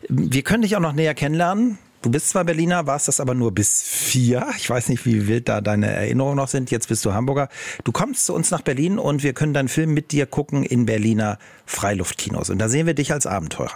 Wir 0.07 0.43
können 0.43 0.61
dich 0.61 0.75
auch 0.75 0.81
noch 0.81 0.93
näher 0.93 1.13
kennenlernen. 1.13 1.77
Du 2.01 2.09
bist 2.09 2.29
zwar 2.29 2.45
Berliner, 2.45 2.87
warst 2.87 3.09
das 3.09 3.19
aber 3.19 3.33
nur 3.33 3.51
bis 3.51 3.83
vier. 3.83 4.47
Ich 4.57 4.69
weiß 4.69 4.87
nicht, 4.87 5.05
wie 5.05 5.27
wild 5.27 5.49
da 5.49 5.59
deine 5.59 5.87
Erinnerungen 5.87 6.37
noch 6.37 6.47
sind. 6.47 6.71
Jetzt 6.71 6.87
bist 6.87 7.03
du 7.03 7.13
Hamburger. 7.13 7.49
Du 7.83 7.91
kommst 7.91 8.25
zu 8.25 8.33
uns 8.33 8.51
nach 8.51 8.61
Berlin 8.61 8.97
und 8.97 9.21
wir 9.21 9.33
können 9.33 9.53
deinen 9.53 9.67
Film 9.67 9.93
mit 9.93 10.13
dir 10.13 10.25
gucken 10.25 10.63
in 10.63 10.85
Berliner 10.85 11.39
Freiluftkinos. 11.65 12.49
Und 12.49 12.59
da 12.59 12.69
sehen 12.69 12.87
wir 12.87 12.93
dich 12.93 13.11
als 13.11 13.27
Abenteurer. 13.27 13.75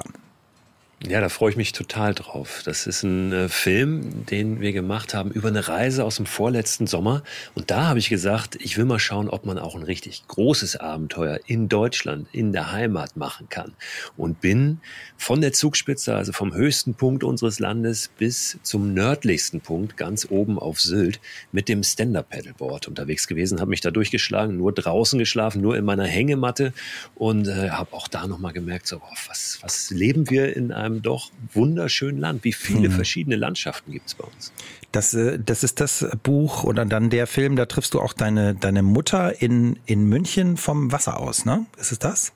Ja, 1.10 1.20
da 1.20 1.28
freue 1.28 1.50
ich 1.50 1.58
mich 1.58 1.74
total 1.74 2.14
drauf. 2.14 2.62
Das 2.64 2.88
ist 2.88 3.04
ein 3.04 3.34
äh, 3.34 3.50
Film, 3.50 4.26
den 4.26 4.62
wir 4.62 4.72
gemacht 4.72 5.14
haben 5.14 5.32
über 5.32 5.50
eine 5.50 5.68
Reise 5.68 6.06
aus 6.06 6.16
dem 6.16 6.26
vorletzten 6.26 6.88
Sommer. 6.88 7.24
Und 7.56 7.72
da 7.72 7.88
habe 7.88 8.00
ich 8.00 8.08
gesagt, 8.08 8.56
ich 8.62 8.78
will 8.78 8.86
mal 8.86 9.00
schauen, 9.00 9.28
ob 9.28 9.46
man 9.46 9.60
auch 9.60 9.76
ein 9.76 9.84
richtig 9.84 10.26
großes 10.30 10.78
Abenteuer 10.78 11.42
in 11.46 11.68
Deutschland, 11.68 12.28
in 12.32 12.54
der 12.54 12.72
Heimat 12.72 13.18
machen 13.18 13.50
kann. 13.50 13.74
Und 14.16 14.40
bin 14.40 14.80
von 15.18 15.42
der 15.42 15.52
Zugspitze, 15.52 16.16
also 16.16 16.32
vom 16.32 16.54
höchsten 16.54 16.94
Punkt 16.94 17.26
unseres 17.26 17.60
Landes 17.60 18.10
bis 18.18 18.58
zum 18.64 18.94
nördlichsten 18.94 19.60
Punkt, 19.60 19.98
ganz 19.98 20.28
oben 20.30 20.58
auf 20.58 20.80
Sylt, 20.80 21.20
mit 21.52 21.68
dem 21.68 21.84
Stand-Up-Paddleboard 21.84 22.88
unterwegs 22.88 23.28
gewesen, 23.28 23.60
habe 23.60 23.72
mich 23.72 23.82
da 23.82 23.92
durchgeschlagen, 23.92 24.56
nur 24.56 24.72
draußen 24.72 25.20
geschlafen, 25.20 25.62
nur 25.62 25.76
in 25.76 25.84
meiner 25.84 26.06
Hängematte 26.06 26.72
und 27.16 27.50
äh, 27.50 27.72
habe 27.72 27.94
auch 27.94 28.08
da 28.08 28.26
nochmal 28.26 28.54
gemerkt, 28.54 28.88
so, 28.88 29.02
was, 29.28 29.60
was 29.62 29.90
leben 29.90 30.30
wir 30.30 30.56
in 30.56 30.72
einem 30.72 30.93
einem 30.94 31.02
doch 31.02 31.32
wunderschönen 31.54 32.20
Land. 32.20 32.44
Wie 32.44 32.54
viele 32.54 32.88
hm. 32.88 32.92
verschiedene 32.92 33.36
Landschaften 33.36 33.92
gibt 33.92 34.08
es 34.08 34.16
bei 34.16 34.26
uns? 34.26 34.52
Das, 34.92 35.14
äh, 35.14 35.40
das 35.44 35.64
ist 35.64 35.80
das 35.80 36.06
Buch 36.24 36.64
oder 36.64 36.86
dann 36.86 37.10
der 37.10 37.28
Film, 37.28 37.56
da 37.56 37.66
triffst 37.66 37.94
du 37.94 38.02
auch 38.02 38.14
deine, 38.14 38.56
deine 38.56 38.84
Mutter 38.84 39.42
in, 39.42 39.80
in 39.86 40.06
München 40.06 40.58
vom 40.58 40.92
Wasser 40.92 41.20
aus, 41.20 41.46
ne? 41.46 41.66
Ist 41.78 41.92
es 41.92 42.00
das? 42.00 42.34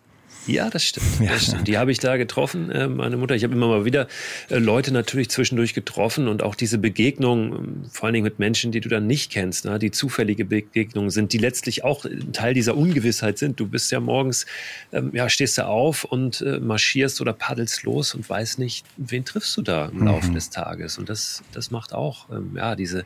Ja, 0.47 0.69
das 0.69 0.83
stimmt. 0.83 1.05
Ja. 1.19 1.27
Das 1.37 1.45
stimmt. 1.45 1.67
Die 1.67 1.77
habe 1.77 1.91
ich 1.91 1.99
da 1.99 2.17
getroffen, 2.17 2.71
äh, 2.71 2.87
meine 2.87 3.17
Mutter. 3.17 3.35
Ich 3.35 3.43
habe 3.43 3.53
immer 3.53 3.67
mal 3.67 3.85
wieder 3.85 4.07
äh, 4.49 4.57
Leute 4.57 4.91
natürlich 4.91 5.29
zwischendurch 5.29 5.73
getroffen 5.73 6.27
und 6.27 6.41
auch 6.41 6.55
diese 6.55 6.77
Begegnungen, 6.77 7.53
ähm, 7.53 7.83
vor 7.91 8.05
allen 8.05 8.13
Dingen 8.13 8.23
mit 8.23 8.39
Menschen, 8.39 8.71
die 8.71 8.79
du 8.79 8.89
dann 8.89 9.05
nicht 9.05 9.31
kennst, 9.31 9.65
ne, 9.65 9.77
die 9.77 9.91
zufällige 9.91 10.45
Begegnungen 10.45 11.09
sind, 11.09 11.33
die 11.33 11.37
letztlich 11.37 11.83
auch 11.83 12.05
ein 12.05 12.31
Teil 12.33 12.53
dieser 12.53 12.75
Ungewissheit 12.75 13.37
sind. 13.37 13.59
Du 13.59 13.67
bist 13.67 13.91
ja 13.91 13.99
morgens, 13.99 14.45
ähm, 14.91 15.11
ja, 15.13 15.29
stehst 15.29 15.57
du 15.57 15.67
auf 15.67 16.05
und 16.05 16.41
äh, 16.41 16.59
marschierst 16.59 17.21
oder 17.21 17.33
paddelst 17.33 17.83
los 17.83 18.15
und 18.15 18.27
weißt 18.27 18.57
nicht, 18.57 18.85
wen 18.95 19.25
triffst 19.25 19.55
du 19.57 19.61
da 19.61 19.87
im 19.87 19.99
mhm. 19.99 20.07
Laufe 20.07 20.31
des 20.31 20.49
Tages. 20.49 20.97
Und 20.97 21.09
das, 21.09 21.43
das 21.51 21.69
macht 21.71 21.93
auch, 21.93 22.29
ähm, 22.31 22.53
ja, 22.55 22.75
diese, 22.75 23.03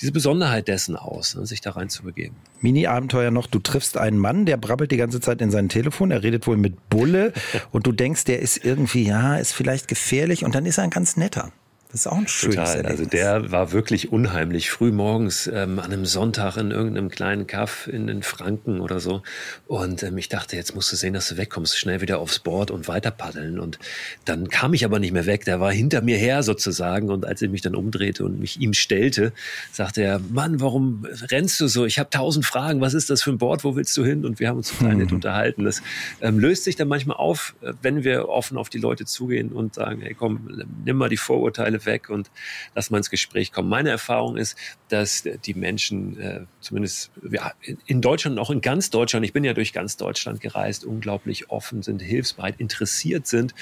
diese 0.00 0.10
Besonderheit 0.10 0.68
dessen 0.68 0.96
aus, 0.96 1.36
ne, 1.36 1.46
sich 1.46 1.60
da 1.60 1.72
rein 1.72 1.90
zu 1.90 2.02
begeben. 2.02 2.34
Mini-Abenteuer 2.60 3.30
noch, 3.30 3.46
du 3.46 3.60
triffst 3.60 3.96
einen 3.96 4.18
Mann, 4.18 4.46
der 4.46 4.56
brabbelt 4.56 4.90
die 4.90 4.96
ganze 4.96 5.20
Zeit 5.20 5.40
in 5.40 5.50
sein 5.50 5.68
Telefon, 5.68 6.10
er 6.10 6.22
redet 6.22 6.46
wohl 6.46 6.56
mit 6.56 6.77
Bulle 6.90 7.32
und 7.70 7.86
du 7.86 7.92
denkst, 7.92 8.24
der 8.24 8.40
ist 8.40 8.64
irgendwie, 8.64 9.04
ja, 9.04 9.36
ist 9.36 9.52
vielleicht 9.52 9.88
gefährlich 9.88 10.44
und 10.44 10.54
dann 10.54 10.66
ist 10.66 10.78
er 10.78 10.84
ein 10.84 10.90
ganz 10.90 11.16
netter. 11.16 11.52
Das 11.90 12.00
ist 12.00 12.06
auch 12.06 12.18
ein 12.18 12.28
schönes 12.28 12.56
Total. 12.56 12.76
Erlebnis. 12.76 12.98
Also 12.98 13.10
der 13.10 13.50
war 13.50 13.72
wirklich 13.72 14.12
unheimlich. 14.12 14.70
Früh 14.70 14.92
morgens 14.92 15.46
ähm, 15.46 15.78
an 15.78 15.86
einem 15.86 16.04
Sonntag 16.04 16.58
in 16.58 16.70
irgendeinem 16.70 17.08
kleinen 17.08 17.46
Kaff 17.46 17.86
in 17.86 18.06
den 18.06 18.22
Franken 18.22 18.80
oder 18.80 19.00
so. 19.00 19.22
Und 19.66 20.02
ähm, 20.02 20.18
ich 20.18 20.28
dachte, 20.28 20.54
jetzt 20.54 20.74
musst 20.74 20.92
du 20.92 20.96
sehen, 20.96 21.14
dass 21.14 21.30
du 21.30 21.38
wegkommst, 21.38 21.78
schnell 21.78 22.02
wieder 22.02 22.18
aufs 22.18 22.40
Board 22.40 22.70
und 22.70 22.88
weiter 22.88 23.10
paddeln. 23.10 23.58
Und 23.58 23.78
dann 24.26 24.50
kam 24.50 24.74
ich 24.74 24.84
aber 24.84 24.98
nicht 24.98 25.12
mehr 25.12 25.24
weg. 25.24 25.46
Der 25.46 25.60
war 25.60 25.72
hinter 25.72 26.02
mir 26.02 26.18
her 26.18 26.42
sozusagen. 26.42 27.08
Und 27.08 27.24
als 27.24 27.40
ich 27.40 27.48
mich 27.48 27.62
dann 27.62 27.74
umdrehte 27.74 28.22
und 28.22 28.38
mich 28.38 28.60
ihm 28.60 28.74
stellte, 28.74 29.32
sagte 29.72 30.02
er, 30.02 30.18
Mann, 30.18 30.60
warum 30.60 31.06
rennst 31.30 31.58
du 31.58 31.68
so? 31.68 31.86
Ich 31.86 31.98
habe 31.98 32.10
tausend 32.10 32.44
Fragen. 32.44 32.82
Was 32.82 32.92
ist 32.92 33.08
das 33.08 33.22
für 33.22 33.30
ein 33.30 33.38
Board? 33.38 33.64
Wo 33.64 33.76
willst 33.76 33.96
du 33.96 34.04
hin? 34.04 34.26
Und 34.26 34.40
wir 34.40 34.48
haben 34.48 34.58
uns 34.58 34.76
total 34.76 34.94
nett 34.94 35.10
unterhalten. 35.12 35.64
Das 35.64 35.80
ähm, 36.20 36.38
löst 36.38 36.64
sich 36.64 36.76
dann 36.76 36.88
manchmal 36.88 37.16
auf, 37.16 37.54
äh, 37.62 37.72
wenn 37.80 38.04
wir 38.04 38.28
offen 38.28 38.58
auf 38.58 38.68
die 38.68 38.78
Leute 38.78 39.06
zugehen 39.06 39.52
und 39.52 39.74
sagen, 39.74 40.02
hey 40.02 40.12
komm, 40.12 40.66
nimm 40.84 40.98
mal 40.98 41.08
die 41.08 41.16
Vorurteile 41.16 41.77
Langeweile 41.78 41.86
weg 41.86 42.10
und 42.10 42.30
lass 42.74 42.90
mal 42.90 42.98
ins 42.98 43.10
Gespräch 43.10 43.52
kommen. 43.52 43.68
Meine 43.68 43.90
Erfahrung 43.90 44.36
ist, 44.36 44.56
dass 44.88 45.22
die 45.22 45.54
Menschen, 45.54 46.20
äh, 46.20 46.40
zumindest 46.60 47.10
ja, 47.30 47.52
in 47.86 48.00
Deutschland 48.00 48.38
und 48.38 48.42
auch 48.42 48.50
in 48.50 48.60
ganz 48.60 48.90
Deutschland, 48.90 49.24
ich 49.24 49.32
bin 49.32 49.44
ja 49.44 49.54
durch 49.54 49.72
ganz 49.72 49.96
Deutschland 49.96 50.40
gereist, 50.40 50.84
unglaublich 50.84 51.50
offen 51.50 51.82
sind, 51.82 52.02
hilfsbereit, 52.02 52.60
interessiert 52.60 53.26
sind 53.26 53.54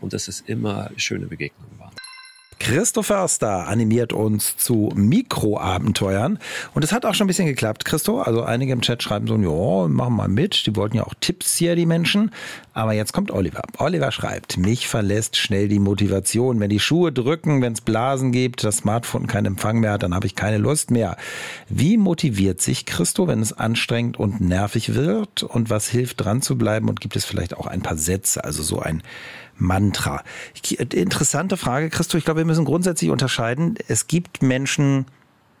und 0.00 0.12
dass 0.12 0.28
es 0.28 0.40
immer 0.40 0.90
schöne 0.96 1.26
Begegnungen 1.26 1.78
waren. 1.78 1.94
Christoph 2.58 3.06
Förster 3.06 3.68
animiert 3.68 4.12
uns 4.12 4.56
zu 4.56 4.90
Mikroabenteuern. 4.94 6.38
Und 6.74 6.84
es 6.84 6.92
hat 6.92 7.04
auch 7.04 7.14
schon 7.14 7.26
ein 7.26 7.28
bisschen 7.28 7.46
geklappt, 7.46 7.84
Christo. 7.84 8.20
Also 8.20 8.42
einige 8.42 8.72
im 8.72 8.80
Chat 8.80 9.02
schreiben 9.02 9.26
so, 9.26 9.36
ja, 9.36 9.88
machen 9.88 10.16
mal 10.16 10.28
mit. 10.28 10.66
Die 10.66 10.76
wollten 10.76 10.96
ja 10.96 11.04
auch 11.04 11.14
Tipps 11.20 11.56
hier, 11.56 11.76
die 11.76 11.86
Menschen. 11.86 12.30
Aber 12.72 12.92
jetzt 12.92 13.12
kommt 13.12 13.30
Oliver. 13.30 13.62
Oliver 13.78 14.10
schreibt, 14.10 14.56
mich 14.56 14.88
verlässt 14.88 15.36
schnell 15.36 15.68
die 15.68 15.78
Motivation. 15.78 16.60
Wenn 16.60 16.70
die 16.70 16.80
Schuhe 16.80 17.12
drücken, 17.12 17.62
wenn 17.62 17.72
es 17.72 17.80
Blasen 17.80 18.32
gibt, 18.32 18.64
das 18.64 18.78
Smartphone 18.78 19.26
keinen 19.26 19.46
Empfang 19.46 19.80
mehr 19.80 19.92
hat, 19.92 20.02
dann 20.02 20.14
habe 20.14 20.26
ich 20.26 20.34
keine 20.34 20.58
Lust 20.58 20.90
mehr. 20.90 21.16
Wie 21.68 21.96
motiviert 21.96 22.60
sich 22.60 22.86
Christo, 22.86 23.28
wenn 23.28 23.40
es 23.40 23.52
anstrengend 23.52 24.18
und 24.18 24.40
nervig 24.40 24.94
wird? 24.94 25.42
Und 25.42 25.70
was 25.70 25.88
hilft 25.88 26.24
dran 26.24 26.42
zu 26.42 26.58
bleiben? 26.58 26.88
Und 26.88 27.00
gibt 27.00 27.16
es 27.16 27.24
vielleicht 27.24 27.56
auch 27.56 27.66
ein 27.66 27.82
paar 27.82 27.96
Sätze, 27.96 28.42
also 28.42 28.62
so 28.62 28.80
ein 28.80 29.02
Mantra. 29.56 30.22
Interessante 30.78 31.56
Frage, 31.56 31.90
Christo. 31.90 32.18
Ich 32.18 32.24
glaube, 32.24 32.38
wir 32.38 32.44
müssen 32.44 32.64
grundsätzlich 32.64 33.10
unterscheiden. 33.10 33.76
Es 33.88 34.06
gibt 34.06 34.42
Menschen, 34.42 35.06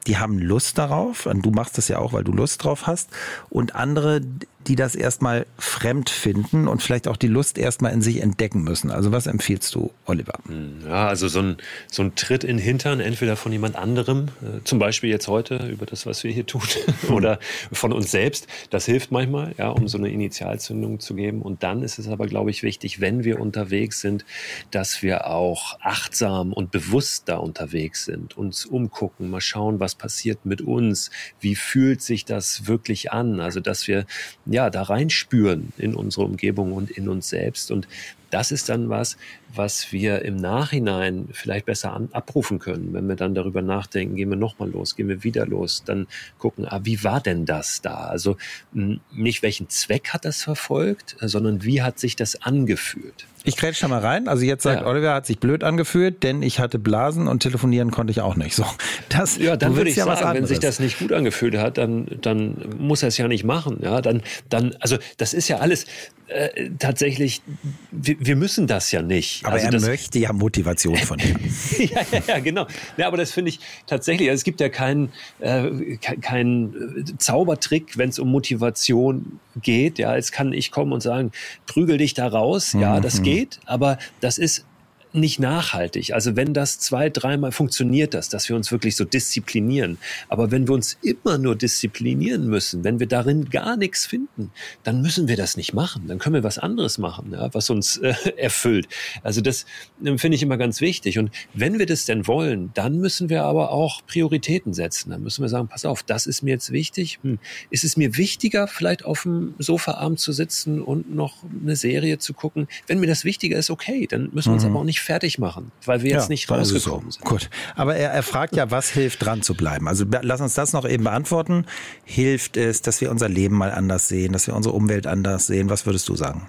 die 0.06 0.18
haben 0.18 0.38
Lust 0.38 0.78
darauf. 0.78 1.26
Und 1.26 1.44
du 1.44 1.50
machst 1.50 1.78
das 1.78 1.88
ja 1.88 1.98
auch, 1.98 2.12
weil 2.12 2.24
du 2.24 2.32
Lust 2.32 2.62
drauf 2.64 2.86
hast. 2.86 3.10
Und 3.50 3.74
andere, 3.74 4.20
die 4.66 4.76
das 4.76 4.94
erstmal 4.94 5.46
fremd 5.58 6.10
finden 6.10 6.68
und 6.68 6.82
vielleicht 6.82 7.08
auch 7.08 7.16
die 7.16 7.28
Lust 7.28 7.58
erstmal 7.58 7.92
in 7.92 8.02
sich 8.02 8.20
entdecken 8.20 8.62
müssen. 8.62 8.90
Also 8.90 9.12
was 9.12 9.26
empfiehlst 9.26 9.74
du, 9.74 9.90
Oliver? 10.06 10.38
Hm, 10.46 10.80
ja, 10.86 11.06
also 11.06 11.28
so 11.28 11.40
ein, 11.40 11.56
so 11.90 12.02
ein 12.02 12.14
Tritt 12.14 12.44
in 12.44 12.56
den 12.56 12.64
Hintern, 12.64 13.00
entweder 13.00 13.36
von 13.36 13.52
jemand 13.52 13.76
anderem, 13.76 14.28
äh, 14.42 14.62
zum 14.64 14.78
Beispiel 14.78 15.10
jetzt 15.10 15.28
heute 15.28 15.66
über 15.68 15.86
das, 15.86 16.06
was 16.06 16.24
wir 16.24 16.32
hier 16.32 16.46
tun, 16.46 16.62
oder 17.08 17.38
von 17.72 17.92
uns 17.92 18.10
selbst, 18.10 18.46
das 18.70 18.86
hilft 18.86 19.10
manchmal, 19.10 19.54
ja, 19.58 19.68
um 19.68 19.88
so 19.88 19.98
eine 19.98 20.10
Initialzündung 20.10 21.00
zu 21.00 21.14
geben. 21.14 21.42
Und 21.42 21.62
dann 21.62 21.82
ist 21.82 21.98
es 21.98 22.08
aber, 22.08 22.26
glaube 22.26 22.50
ich, 22.50 22.62
wichtig, 22.62 23.00
wenn 23.00 23.24
wir 23.24 23.40
unterwegs 23.40 24.00
sind, 24.00 24.24
dass 24.70 25.02
wir 25.02 25.26
auch 25.26 25.78
achtsam 25.80 26.52
und 26.52 26.70
bewusst 26.70 27.28
da 27.28 27.36
unterwegs 27.36 28.04
sind, 28.04 28.36
uns 28.36 28.64
umgucken, 28.64 29.30
mal 29.30 29.40
schauen, 29.40 29.80
was 29.80 29.94
passiert 29.94 30.46
mit 30.46 30.62
uns, 30.62 31.10
wie 31.40 31.54
fühlt 31.54 32.02
sich 32.02 32.24
das 32.24 32.66
wirklich 32.66 33.12
an, 33.12 33.40
also 33.40 33.60
dass 33.60 33.86
wir 33.88 34.06
ja, 34.54 34.70
da 34.70 34.82
reinspüren 34.82 35.72
in 35.78 35.94
unsere 35.96 36.24
Umgebung 36.24 36.72
und 36.72 36.92
in 36.92 37.08
uns 37.08 37.28
selbst. 37.28 37.72
Und 37.72 37.88
das 38.34 38.50
ist 38.50 38.68
dann 38.68 38.88
was, 38.88 39.16
was 39.54 39.92
wir 39.92 40.22
im 40.22 40.34
Nachhinein 40.34 41.28
vielleicht 41.30 41.66
besser 41.66 41.92
an, 41.92 42.08
abrufen 42.10 42.58
können, 42.58 42.92
wenn 42.92 43.08
wir 43.08 43.14
dann 43.14 43.32
darüber 43.32 43.62
nachdenken, 43.62 44.16
gehen 44.16 44.28
wir 44.28 44.36
nochmal 44.36 44.68
los, 44.70 44.96
gehen 44.96 45.08
wir 45.08 45.22
wieder 45.22 45.46
los, 45.46 45.84
dann 45.84 46.08
gucken, 46.38 46.66
ah, 46.66 46.80
wie 46.82 47.04
war 47.04 47.20
denn 47.20 47.46
das 47.46 47.80
da? 47.80 47.94
Also 47.94 48.36
nicht 48.72 49.44
welchen 49.44 49.68
Zweck 49.68 50.08
hat 50.08 50.24
das 50.24 50.42
verfolgt, 50.42 51.16
sondern 51.20 51.62
wie 51.62 51.82
hat 51.82 52.00
sich 52.00 52.16
das 52.16 52.42
angefühlt? 52.42 53.26
Ich 53.46 53.58
grätsch 53.58 53.82
da 53.82 53.88
mal 53.88 54.00
rein. 54.00 54.26
Also 54.26 54.42
jetzt 54.42 54.62
sagt 54.62 54.80
ja. 54.80 54.86
Oliver, 54.86 55.12
hat 55.12 55.26
sich 55.26 55.38
blöd 55.38 55.64
angefühlt, 55.64 56.22
denn 56.22 56.42
ich 56.42 56.60
hatte 56.60 56.78
Blasen 56.78 57.28
und 57.28 57.42
telefonieren 57.42 57.90
konnte 57.90 58.10
ich 58.10 58.22
auch 58.22 58.36
nicht. 58.36 58.54
So, 58.54 58.64
das, 59.10 59.36
ja, 59.36 59.56
dann 59.56 59.76
würde 59.76 59.90
ich 59.90 59.96
ja 59.96 60.06
sagen, 60.06 60.38
wenn 60.38 60.46
sich 60.46 60.60
das 60.60 60.80
nicht 60.80 60.98
gut 60.98 61.12
angefühlt 61.12 61.56
hat, 61.58 61.76
dann, 61.76 62.06
dann 62.22 62.56
muss 62.78 63.02
er 63.02 63.08
es 63.08 63.18
ja 63.18 63.28
nicht 63.28 63.44
machen. 63.44 63.80
Ja, 63.82 64.00
dann, 64.00 64.22
dann, 64.48 64.74
also 64.80 64.96
das 65.18 65.34
ist 65.34 65.48
ja 65.48 65.58
alles, 65.58 65.84
äh, 66.28 66.70
tatsächlich, 66.78 67.42
wir, 67.90 68.16
wir, 68.26 68.36
müssen 68.36 68.66
das 68.66 68.90
ja 68.92 69.02
nicht. 69.02 69.44
Aber 69.44 69.54
also 69.54 69.66
er 69.66 69.72
das, 69.72 69.86
möchte 69.86 70.18
ja 70.18 70.32
Motivation 70.32 70.96
von 70.96 71.18
dir. 71.18 71.36
ja, 71.78 72.02
ja, 72.10 72.22
ja, 72.26 72.38
genau. 72.38 72.66
Ja, 72.96 73.06
aber 73.06 73.16
das 73.16 73.32
finde 73.32 73.50
ich 73.50 73.60
tatsächlich, 73.86 74.28
also 74.28 74.40
es 74.40 74.44
gibt 74.44 74.60
ja 74.60 74.68
keinen 74.68 75.12
äh, 75.40 75.96
kein, 75.96 76.20
kein 76.20 76.74
Zaubertrick, 77.18 77.96
wenn 77.98 78.08
es 78.10 78.18
um 78.18 78.30
Motivation 78.30 79.40
geht. 79.62 79.98
Ja, 79.98 80.16
jetzt 80.16 80.32
kann 80.32 80.52
ich 80.52 80.70
kommen 80.70 80.92
und 80.92 81.02
sagen, 81.02 81.32
prügel 81.66 81.98
dich 81.98 82.14
da 82.14 82.26
raus. 82.26 82.72
Ja, 82.72 82.96
mhm. 82.96 83.02
das 83.02 83.22
geht, 83.22 83.60
aber 83.66 83.98
das 84.20 84.38
ist 84.38 84.64
nicht 85.14 85.38
nachhaltig. 85.38 86.12
Also 86.12 86.34
wenn 86.34 86.52
das 86.54 86.80
zwei, 86.80 87.08
dreimal 87.08 87.52
funktioniert 87.52 88.14
das, 88.14 88.28
dass 88.28 88.48
wir 88.48 88.56
uns 88.56 88.72
wirklich 88.72 88.96
so 88.96 89.04
disziplinieren. 89.04 89.98
Aber 90.28 90.50
wenn 90.50 90.66
wir 90.66 90.74
uns 90.74 90.98
immer 91.02 91.38
nur 91.38 91.54
disziplinieren 91.54 92.48
müssen, 92.48 92.82
wenn 92.82 92.98
wir 92.98 93.06
darin 93.06 93.48
gar 93.48 93.76
nichts 93.76 94.06
finden, 94.06 94.50
dann 94.82 95.02
müssen 95.02 95.28
wir 95.28 95.36
das 95.36 95.56
nicht 95.56 95.72
machen. 95.72 96.08
Dann 96.08 96.18
können 96.18 96.34
wir 96.34 96.42
was 96.42 96.58
anderes 96.58 96.98
machen, 96.98 97.30
ja, 97.32 97.52
was 97.54 97.70
uns 97.70 97.98
äh, 97.98 98.14
erfüllt. 98.36 98.88
Also 99.22 99.40
das 99.40 99.66
äh, 100.04 100.18
finde 100.18 100.34
ich 100.34 100.42
immer 100.42 100.56
ganz 100.56 100.80
wichtig. 100.80 101.18
Und 101.18 101.30
wenn 101.52 101.78
wir 101.78 101.86
das 101.86 102.06
denn 102.06 102.26
wollen, 102.26 102.70
dann 102.74 102.98
müssen 102.98 103.28
wir 103.28 103.44
aber 103.44 103.70
auch 103.70 104.04
Prioritäten 104.06 104.74
setzen. 104.74 105.10
Dann 105.10 105.22
müssen 105.22 105.42
wir 105.42 105.48
sagen, 105.48 105.68
pass 105.68 105.84
auf, 105.84 106.02
das 106.02 106.26
ist 106.26 106.42
mir 106.42 106.50
jetzt 106.50 106.72
wichtig. 106.72 107.20
Hm. 107.22 107.38
Ist 107.70 107.84
es 107.84 107.96
mir 107.96 108.16
wichtiger, 108.16 108.66
vielleicht 108.66 109.04
auf 109.04 109.22
dem 109.22 109.54
Sofaarm 109.58 110.16
zu 110.16 110.32
sitzen 110.32 110.82
und 110.82 111.14
noch 111.14 111.36
eine 111.62 111.76
Serie 111.76 112.18
zu 112.18 112.34
gucken? 112.34 112.66
Wenn 112.88 112.98
mir 112.98 113.06
das 113.06 113.24
wichtiger 113.24 113.58
ist, 113.58 113.70
okay, 113.70 114.08
dann 114.08 114.30
müssen 114.32 114.50
wir 114.50 114.54
uns 114.54 114.64
mhm. 114.64 114.70
aber 114.70 114.80
auch 114.80 114.84
nicht 114.84 115.03
fertig 115.04 115.38
machen, 115.38 115.70
weil 115.84 116.02
wir 116.02 116.10
jetzt 116.10 116.24
ja, 116.24 116.28
nicht 116.28 116.50
rausgekommen 116.50 117.10
so. 117.10 117.18
sind. 117.18 117.24
Gut, 117.24 117.50
aber 117.76 117.96
er, 117.96 118.10
er 118.10 118.22
fragt 118.22 118.56
ja, 118.56 118.70
was 118.70 118.90
hilft 118.90 119.24
dran 119.24 119.42
zu 119.42 119.54
bleiben? 119.54 119.88
Also 119.88 120.04
lass 120.22 120.40
uns 120.40 120.54
das 120.54 120.72
noch 120.72 120.88
eben 120.88 121.04
beantworten. 121.04 121.66
Hilft 122.04 122.56
es, 122.56 122.82
dass 122.82 123.00
wir 123.00 123.10
unser 123.10 123.28
Leben 123.28 123.56
mal 123.56 123.70
anders 123.70 124.08
sehen, 124.08 124.32
dass 124.32 124.46
wir 124.46 124.54
unsere 124.54 124.74
Umwelt 124.74 125.06
anders 125.06 125.46
sehen? 125.46 125.70
Was 125.70 125.86
würdest 125.86 126.08
du 126.08 126.16
sagen? 126.16 126.48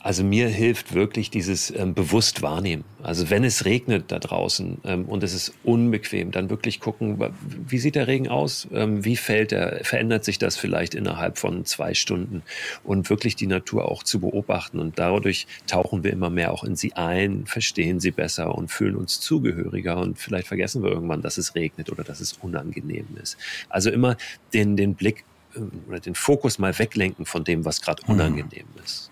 Also 0.00 0.22
mir 0.22 0.46
hilft 0.48 0.94
wirklich 0.94 1.28
dieses 1.28 1.72
ähm, 1.72 1.92
bewusst 1.92 2.40
wahrnehmen. 2.40 2.84
Also 3.02 3.30
wenn 3.30 3.42
es 3.42 3.64
regnet 3.64 4.12
da 4.12 4.20
draußen 4.20 4.78
ähm, 4.84 5.06
und 5.06 5.24
es 5.24 5.34
ist 5.34 5.52
unbequem, 5.64 6.30
dann 6.30 6.50
wirklich 6.50 6.78
gucken, 6.78 7.18
wie 7.66 7.78
sieht 7.78 7.96
der 7.96 8.06
Regen 8.06 8.28
aus? 8.28 8.68
Ähm, 8.72 9.04
wie 9.04 9.16
fällt 9.16 9.50
er? 9.50 9.84
Verändert 9.84 10.24
sich 10.24 10.38
das 10.38 10.56
vielleicht 10.56 10.94
innerhalb 10.94 11.36
von 11.36 11.64
zwei 11.64 11.94
Stunden? 11.94 12.42
Und 12.84 13.10
wirklich 13.10 13.34
die 13.34 13.48
Natur 13.48 13.90
auch 13.90 14.04
zu 14.04 14.20
beobachten. 14.20 14.78
Und 14.78 15.00
dadurch 15.00 15.48
tauchen 15.66 16.04
wir 16.04 16.12
immer 16.12 16.30
mehr 16.30 16.52
auch 16.52 16.62
in 16.62 16.76
sie 16.76 16.92
ein, 16.92 17.46
verstehen 17.46 17.98
sie 17.98 18.12
besser 18.12 18.54
und 18.54 18.70
fühlen 18.70 18.94
uns 18.94 19.18
zugehöriger. 19.18 19.98
Und 19.98 20.18
vielleicht 20.20 20.46
vergessen 20.46 20.84
wir 20.84 20.90
irgendwann, 20.90 21.22
dass 21.22 21.38
es 21.38 21.56
regnet 21.56 21.90
oder 21.90 22.04
dass 22.04 22.20
es 22.20 22.34
unangenehm 22.34 23.08
ist. 23.20 23.36
Also 23.68 23.90
immer 23.90 24.16
den, 24.54 24.76
den 24.76 24.94
Blick 24.94 25.24
äh, 25.56 25.60
oder 25.88 25.98
den 25.98 26.14
Fokus 26.14 26.60
mal 26.60 26.78
weglenken 26.78 27.26
von 27.26 27.42
dem, 27.42 27.64
was 27.64 27.82
gerade 27.82 28.02
mhm. 28.06 28.14
unangenehm 28.14 28.66
ist. 28.84 29.10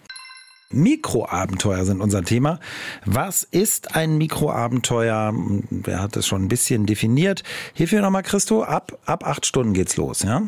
Mikroabenteuer 0.71 1.85
sind 1.85 2.01
unser 2.01 2.25
Thema. 2.25 2.59
Was 3.05 3.45
ist 3.45 3.95
ein 3.95 4.19
Mikroabenteuer? 4.19 5.33
Wer 5.71 6.01
hat 6.01 6.17
das 6.17 6.27
schon 6.27 6.45
ein 6.45 6.49
bisschen 6.49 6.87
definiert? 6.87 7.43
Mir 7.79 8.01
nochmal, 8.01 8.23
Christo. 8.23 8.65
Ab, 8.65 8.99
ab 9.07 9.27
acht 9.27 9.47
Stunden 9.47 9.75
geht's 9.75 9.97
los, 9.97 10.23
ja? 10.23 10.43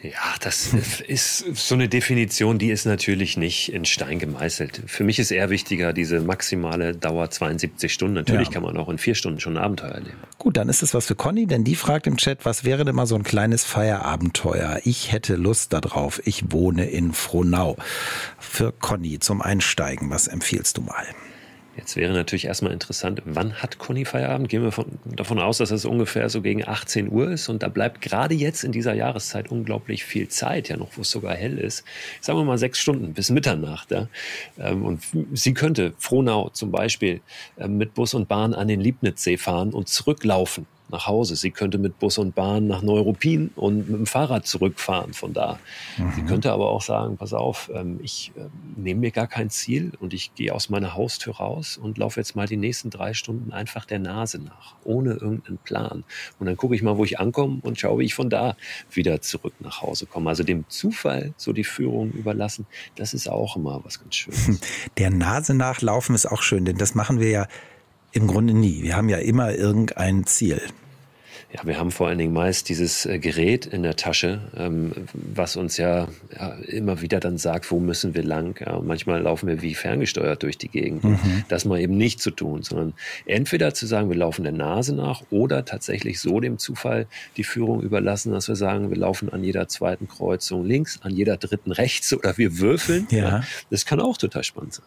Ja, 0.00 0.36
das 0.40 0.74
ist 1.08 1.44
so 1.56 1.74
eine 1.74 1.88
Definition, 1.88 2.58
die 2.58 2.70
ist 2.70 2.84
natürlich 2.84 3.36
nicht 3.36 3.72
in 3.72 3.84
Stein 3.84 4.20
gemeißelt. 4.20 4.82
Für 4.86 5.02
mich 5.02 5.18
ist 5.18 5.32
eher 5.32 5.50
wichtiger 5.50 5.92
diese 5.92 6.20
maximale 6.20 6.94
Dauer 6.94 7.30
72 7.30 7.92
Stunden. 7.92 8.14
Natürlich 8.14 8.48
ja. 8.48 8.54
kann 8.54 8.62
man 8.62 8.76
auch 8.76 8.88
in 8.88 8.98
vier 8.98 9.16
Stunden 9.16 9.40
schon 9.40 9.56
ein 9.56 9.64
Abenteuer 9.64 9.90
erleben. 9.90 10.16
Gut, 10.38 10.56
dann 10.56 10.68
ist 10.68 10.84
es 10.84 10.94
was 10.94 11.06
für 11.06 11.16
Conny, 11.16 11.46
denn 11.46 11.64
die 11.64 11.74
fragt 11.74 12.06
im 12.06 12.16
Chat, 12.16 12.44
was 12.44 12.62
wäre 12.62 12.84
denn 12.84 12.94
mal 12.94 13.06
so 13.06 13.16
ein 13.16 13.24
kleines 13.24 13.64
Feierabenteuer? 13.64 14.80
Ich 14.84 15.10
hätte 15.10 15.34
Lust 15.34 15.72
darauf. 15.72 16.22
Ich 16.24 16.52
wohne 16.52 16.88
in 16.88 17.12
Frohnau. 17.12 17.76
Für 18.38 18.70
Conny 18.70 19.18
zum 19.18 19.42
Einsteigen, 19.42 20.10
was 20.10 20.28
empfiehlst 20.28 20.76
du 20.76 20.82
mal? 20.82 21.06
Jetzt 21.78 21.94
wäre 21.94 22.12
natürlich 22.12 22.46
erstmal 22.46 22.72
interessant, 22.72 23.22
wann 23.24 23.54
hat 23.54 23.78
Conny 23.78 24.04
Feierabend? 24.04 24.48
Gehen 24.48 24.64
wir 24.64 24.72
von, 24.72 24.98
davon 25.04 25.38
aus, 25.38 25.58
dass 25.58 25.70
es 25.70 25.84
ungefähr 25.84 26.28
so 26.28 26.42
gegen 26.42 26.66
18 26.66 27.08
Uhr 27.08 27.30
ist 27.30 27.48
und 27.48 27.62
da 27.62 27.68
bleibt 27.68 28.00
gerade 28.00 28.34
jetzt 28.34 28.64
in 28.64 28.72
dieser 28.72 28.94
Jahreszeit 28.94 29.48
unglaublich 29.48 30.04
viel 30.04 30.26
Zeit, 30.26 30.68
ja 30.68 30.76
noch, 30.76 30.96
wo 30.96 31.02
es 31.02 31.10
sogar 31.10 31.36
hell 31.36 31.56
ist. 31.56 31.84
Sagen 32.20 32.36
wir 32.36 32.44
mal 32.44 32.58
sechs 32.58 32.80
Stunden 32.80 33.14
bis 33.14 33.30
Mitternacht. 33.30 33.92
Ja? 33.92 34.08
Ähm, 34.58 34.84
und 34.84 35.04
sie 35.34 35.54
könnte 35.54 35.94
Frohnau 35.98 36.48
zum 36.48 36.72
Beispiel 36.72 37.20
ähm, 37.58 37.78
mit 37.78 37.94
Bus 37.94 38.12
und 38.12 38.26
Bahn 38.26 38.54
an 38.54 38.66
den 38.66 38.80
Liebnitzsee 38.80 39.36
fahren 39.36 39.72
und 39.72 39.88
zurücklaufen 39.88 40.66
nach 40.90 41.06
Hause. 41.06 41.36
Sie 41.36 41.50
könnte 41.50 41.78
mit 41.78 41.98
Bus 41.98 42.18
und 42.18 42.34
Bahn 42.34 42.66
nach 42.66 42.82
Neuruppin 42.82 43.50
und 43.56 43.88
mit 43.88 43.98
dem 43.98 44.06
Fahrrad 44.06 44.46
zurückfahren 44.46 45.12
von 45.12 45.32
da. 45.32 45.58
Mhm. 45.96 46.12
Sie 46.14 46.22
könnte 46.22 46.52
aber 46.52 46.70
auch 46.70 46.82
sagen, 46.82 47.16
pass 47.16 47.32
auf, 47.32 47.70
ähm, 47.74 48.00
ich 48.02 48.32
äh, 48.36 48.48
nehme 48.76 49.00
mir 49.00 49.10
gar 49.10 49.26
kein 49.26 49.50
Ziel 49.50 49.92
und 50.00 50.14
ich 50.14 50.34
gehe 50.34 50.54
aus 50.54 50.70
meiner 50.70 50.94
Haustür 50.94 51.36
raus 51.36 51.76
und 51.76 51.98
laufe 51.98 52.20
jetzt 52.20 52.36
mal 52.36 52.46
die 52.46 52.56
nächsten 52.56 52.90
drei 52.90 53.14
Stunden 53.14 53.52
einfach 53.52 53.84
der 53.84 53.98
Nase 53.98 54.38
nach, 54.38 54.76
ohne 54.84 55.12
irgendeinen 55.12 55.58
Plan. 55.58 56.04
Und 56.38 56.46
dann 56.46 56.56
gucke 56.56 56.74
ich 56.74 56.82
mal, 56.82 56.96
wo 56.96 57.04
ich 57.04 57.18
ankomme 57.18 57.58
und 57.62 57.78
schaue, 57.78 58.00
wie 58.00 58.04
ich 58.04 58.14
von 58.14 58.30
da 58.30 58.56
wieder 58.90 59.20
zurück 59.20 59.54
nach 59.60 59.82
Hause 59.82 60.06
komme. 60.06 60.30
Also 60.30 60.42
dem 60.42 60.68
Zufall 60.68 61.34
so 61.36 61.52
die 61.52 61.64
Führung 61.64 62.12
überlassen, 62.12 62.66
das 62.96 63.14
ist 63.14 63.28
auch 63.28 63.56
immer 63.56 63.80
was 63.84 64.00
ganz 64.00 64.14
Schönes. 64.14 64.60
Der 64.98 65.10
Nase 65.10 65.54
nachlaufen 65.54 66.14
ist 66.14 66.26
auch 66.26 66.42
schön, 66.42 66.64
denn 66.64 66.76
das 66.76 66.94
machen 66.94 67.20
wir 67.20 67.30
ja 67.30 67.46
im 68.12 68.26
Grunde 68.26 68.54
nie. 68.54 68.82
Wir 68.82 68.96
haben 68.96 69.08
ja 69.08 69.18
immer 69.18 69.54
irgendein 69.54 70.24
Ziel. 70.26 70.60
Ja, 71.50 71.60
wir 71.64 71.78
haben 71.78 71.90
vor 71.90 72.08
allen 72.08 72.18
Dingen 72.18 72.34
meist 72.34 72.68
dieses 72.68 73.06
äh, 73.06 73.18
Gerät 73.18 73.64
in 73.64 73.82
der 73.82 73.96
Tasche, 73.96 74.42
ähm, 74.54 74.92
was 75.14 75.56
uns 75.56 75.78
ja, 75.78 76.08
ja, 76.38 76.50
immer 76.66 77.00
wieder 77.00 77.20
dann 77.20 77.38
sagt, 77.38 77.70
wo 77.70 77.80
müssen 77.80 78.14
wir 78.14 78.22
lang. 78.22 78.60
Ja, 78.60 78.78
manchmal 78.80 79.22
laufen 79.22 79.48
wir 79.48 79.62
wie 79.62 79.74
ferngesteuert 79.74 80.42
durch 80.42 80.58
die 80.58 80.68
Gegend. 80.68 81.04
Mhm. 81.04 81.44
Das 81.48 81.64
mal 81.64 81.80
eben 81.80 81.96
nicht 81.96 82.20
zu 82.20 82.32
tun, 82.32 82.64
sondern 82.64 82.92
entweder 83.24 83.72
zu 83.72 83.86
sagen, 83.86 84.10
wir 84.10 84.16
laufen 84.16 84.42
der 84.42 84.52
Nase 84.52 84.94
nach 84.94 85.22
oder 85.30 85.64
tatsächlich 85.64 86.20
so 86.20 86.38
dem 86.38 86.58
Zufall 86.58 87.06
die 87.38 87.44
Führung 87.44 87.80
überlassen, 87.80 88.32
dass 88.32 88.46
wir 88.48 88.56
sagen, 88.56 88.90
wir 88.90 88.98
laufen 88.98 89.30
an 89.30 89.42
jeder 89.42 89.68
zweiten 89.68 90.06
Kreuzung 90.06 90.66
links, 90.66 91.00
an 91.00 91.16
jeder 91.16 91.38
dritten 91.38 91.72
rechts 91.72 92.12
oder 92.12 92.36
wir 92.36 92.58
würfeln. 92.58 93.06
Ja. 93.10 93.18
ja 93.18 93.44
das 93.70 93.86
kann 93.86 94.00
auch 94.00 94.18
total 94.18 94.44
spannend 94.44 94.74
sein. 94.74 94.86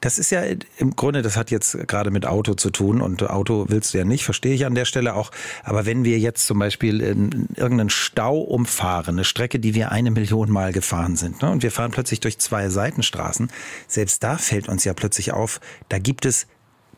Das 0.00 0.18
ist 0.18 0.30
ja 0.30 0.42
im 0.78 0.96
Grunde, 0.96 1.22
das 1.22 1.36
hat 1.36 1.50
jetzt 1.50 1.88
gerade 1.88 2.10
mit 2.10 2.26
Auto 2.26 2.54
zu 2.54 2.70
tun 2.70 3.00
und 3.00 3.22
Auto 3.28 3.66
willst 3.68 3.94
du 3.94 3.98
ja 3.98 4.04
nicht, 4.04 4.24
verstehe 4.24 4.54
ich 4.54 4.66
an 4.66 4.74
der 4.74 4.84
Stelle 4.84 5.14
auch. 5.14 5.30
Aber 5.64 5.86
wenn 5.86 6.04
wir 6.04 6.18
jetzt 6.18 6.46
zum 6.46 6.58
Beispiel 6.58 7.00
in 7.00 7.48
irgendeinen 7.56 7.90
Stau 7.90 8.38
umfahren, 8.38 9.16
eine 9.16 9.24
Strecke, 9.24 9.58
die 9.58 9.74
wir 9.74 9.92
eine 9.92 10.10
Million 10.10 10.50
Mal 10.50 10.72
gefahren 10.72 11.16
sind, 11.16 11.42
ne, 11.42 11.50
und 11.50 11.62
wir 11.62 11.70
fahren 11.70 11.90
plötzlich 11.90 12.20
durch 12.20 12.38
zwei 12.38 12.68
Seitenstraßen, 12.68 13.50
selbst 13.86 14.22
da 14.22 14.38
fällt 14.38 14.68
uns 14.68 14.84
ja 14.84 14.94
plötzlich 14.94 15.32
auf, 15.32 15.60
da 15.88 15.98
gibt 15.98 16.24
es 16.26 16.46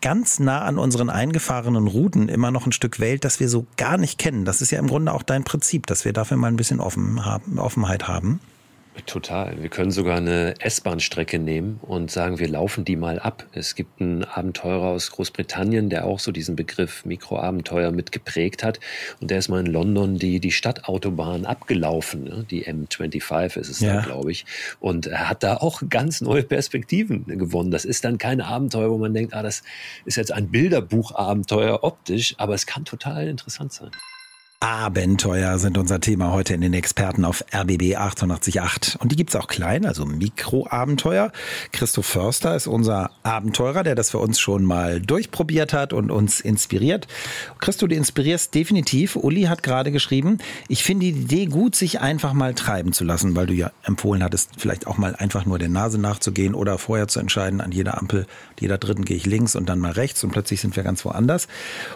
ganz 0.00 0.38
nah 0.38 0.62
an 0.62 0.78
unseren 0.78 1.10
eingefahrenen 1.10 1.86
Routen 1.86 2.28
immer 2.28 2.50
noch 2.50 2.66
ein 2.66 2.72
Stück 2.72 3.00
Welt, 3.00 3.24
das 3.24 3.40
wir 3.40 3.48
so 3.48 3.66
gar 3.76 3.98
nicht 3.98 4.18
kennen. 4.18 4.44
Das 4.44 4.62
ist 4.62 4.70
ja 4.70 4.78
im 4.78 4.86
Grunde 4.86 5.12
auch 5.12 5.22
dein 5.22 5.44
Prinzip, 5.44 5.86
dass 5.86 6.04
wir 6.04 6.12
dafür 6.12 6.36
mal 6.36 6.48
ein 6.48 6.56
bisschen 6.56 6.80
Offen 6.80 7.24
haben, 7.24 7.58
Offenheit 7.58 8.08
haben. 8.08 8.40
Total. 9.06 9.60
Wir 9.62 9.68
können 9.68 9.90
sogar 9.90 10.16
eine 10.16 10.54
S-Bahn-Strecke 10.60 11.38
nehmen 11.38 11.80
und 11.82 12.10
sagen, 12.10 12.38
wir 12.38 12.48
laufen 12.48 12.84
die 12.84 12.96
mal 12.96 13.18
ab. 13.18 13.46
Es 13.52 13.74
gibt 13.74 14.00
einen 14.00 14.24
Abenteurer 14.24 14.88
aus 14.88 15.10
Großbritannien, 15.10 15.90
der 15.90 16.04
auch 16.06 16.18
so 16.18 16.32
diesen 16.32 16.56
Begriff 16.56 17.04
Mikroabenteuer 17.04 17.90
mit 17.90 18.12
geprägt 18.12 18.62
hat. 18.62 18.80
Und 19.20 19.30
der 19.30 19.38
ist 19.38 19.48
mal 19.48 19.60
in 19.60 19.66
London 19.66 20.16
die, 20.16 20.40
die 20.40 20.52
Stadtautobahn 20.52 21.46
abgelaufen. 21.46 22.24
Ne? 22.24 22.46
Die 22.50 22.66
M25 22.66 23.58
ist 23.58 23.68
es 23.68 23.80
ja. 23.80 23.96
da, 23.96 24.00
glaube 24.02 24.32
ich. 24.32 24.44
Und 24.80 25.06
er 25.06 25.28
hat 25.28 25.42
da 25.42 25.56
auch 25.56 25.82
ganz 25.88 26.20
neue 26.20 26.42
Perspektiven 26.42 27.26
gewonnen. 27.26 27.70
Das 27.70 27.84
ist 27.84 28.04
dann 28.04 28.18
kein 28.18 28.40
Abenteuer, 28.40 28.90
wo 28.90 28.98
man 28.98 29.14
denkt, 29.14 29.34
ah, 29.34 29.42
das 29.42 29.62
ist 30.04 30.16
jetzt 30.16 30.32
ein 30.32 30.50
Bilderbuchabenteuer 30.50 31.82
optisch, 31.82 32.34
aber 32.38 32.54
es 32.54 32.66
kann 32.66 32.84
total 32.84 33.28
interessant 33.28 33.72
sein. 33.72 33.90
Abenteuer 34.62 35.58
sind 35.58 35.78
unser 35.78 36.00
Thema 36.00 36.32
heute 36.32 36.52
in 36.52 36.60
den 36.60 36.74
Experten 36.74 37.24
auf 37.24 37.42
RBB 37.50 37.96
888. 37.96 39.00
Und 39.00 39.10
die 39.10 39.16
gibt's 39.16 39.34
auch 39.34 39.46
klein, 39.48 39.86
also 39.86 40.04
Mikroabenteuer. 40.04 41.32
Christoph 41.72 42.04
Förster 42.04 42.54
ist 42.54 42.66
unser 42.66 43.10
Abenteurer, 43.22 43.84
der 43.84 43.94
das 43.94 44.10
für 44.10 44.18
uns 44.18 44.38
schon 44.38 44.64
mal 44.64 45.00
durchprobiert 45.00 45.72
hat 45.72 45.94
und 45.94 46.10
uns 46.10 46.40
inspiriert. 46.40 47.08
Christo, 47.58 47.86
du 47.86 47.94
inspirierst 47.94 48.54
definitiv. 48.54 49.16
Uli 49.16 49.44
hat 49.44 49.62
gerade 49.62 49.92
geschrieben, 49.92 50.36
ich 50.68 50.84
finde 50.84 51.06
die 51.06 51.12
Idee 51.12 51.46
gut, 51.46 51.74
sich 51.74 52.02
einfach 52.02 52.34
mal 52.34 52.52
treiben 52.52 52.92
zu 52.92 53.04
lassen, 53.04 53.34
weil 53.36 53.46
du 53.46 53.54
ja 53.54 53.70
empfohlen 53.84 54.22
hattest, 54.22 54.50
vielleicht 54.58 54.86
auch 54.86 54.98
mal 54.98 55.16
einfach 55.16 55.46
nur 55.46 55.58
der 55.58 55.70
Nase 55.70 55.98
nachzugehen 55.98 56.54
oder 56.54 56.76
vorher 56.76 57.08
zu 57.08 57.18
entscheiden, 57.18 57.62
an 57.62 57.72
jeder 57.72 57.96
Ampel, 57.96 58.26
jeder 58.60 58.76
dritten 58.76 59.06
gehe 59.06 59.16
ich 59.16 59.24
links 59.24 59.56
und 59.56 59.70
dann 59.70 59.78
mal 59.78 59.92
rechts 59.92 60.22
und 60.22 60.32
plötzlich 60.32 60.60
sind 60.60 60.76
wir 60.76 60.82
ganz 60.82 61.02
woanders. 61.06 61.48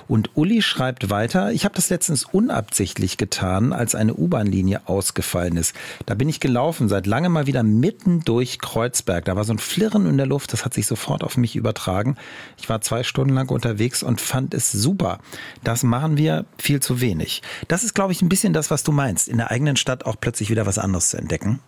Und 0.08 0.30
Uli 0.34 0.62
schreibt 0.62 1.10
weiter, 1.10 1.52
ich 1.52 1.66
habe 1.66 1.74
das 1.74 1.90
letztens 1.90 2.24
un 2.32 2.53
unabsichtlich 2.54 3.16
getan, 3.16 3.72
als 3.72 3.96
eine 3.96 4.14
U-Bahn-Linie 4.14 4.82
ausgefallen 4.86 5.56
ist. 5.56 5.74
Da 6.06 6.14
bin 6.14 6.28
ich 6.28 6.38
gelaufen, 6.38 6.88
seit 6.88 7.04
langem 7.06 7.32
mal 7.32 7.48
wieder 7.48 7.64
mitten 7.64 8.20
durch 8.20 8.60
Kreuzberg. 8.60 9.24
Da 9.24 9.34
war 9.34 9.42
so 9.42 9.52
ein 9.52 9.58
Flirren 9.58 10.06
in 10.06 10.16
der 10.18 10.26
Luft, 10.26 10.52
das 10.52 10.64
hat 10.64 10.72
sich 10.72 10.86
sofort 10.86 11.24
auf 11.24 11.36
mich 11.36 11.56
übertragen. 11.56 12.16
Ich 12.56 12.68
war 12.68 12.80
zwei 12.80 13.02
Stunden 13.02 13.34
lang 13.34 13.50
unterwegs 13.50 14.04
und 14.04 14.20
fand 14.20 14.54
es 14.54 14.70
super. 14.70 15.18
Das 15.64 15.82
machen 15.82 16.16
wir 16.16 16.44
viel 16.56 16.78
zu 16.78 17.00
wenig. 17.00 17.42
Das 17.66 17.82
ist, 17.82 17.94
glaube 17.94 18.12
ich, 18.12 18.22
ein 18.22 18.28
bisschen 18.28 18.52
das, 18.52 18.70
was 18.70 18.84
du 18.84 18.92
meinst, 18.92 19.26
in 19.26 19.38
der 19.38 19.50
eigenen 19.50 19.74
Stadt 19.74 20.06
auch 20.06 20.16
plötzlich 20.20 20.48
wieder 20.48 20.64
was 20.64 20.78
anderes 20.78 21.10
zu 21.10 21.16
entdecken. 21.16 21.58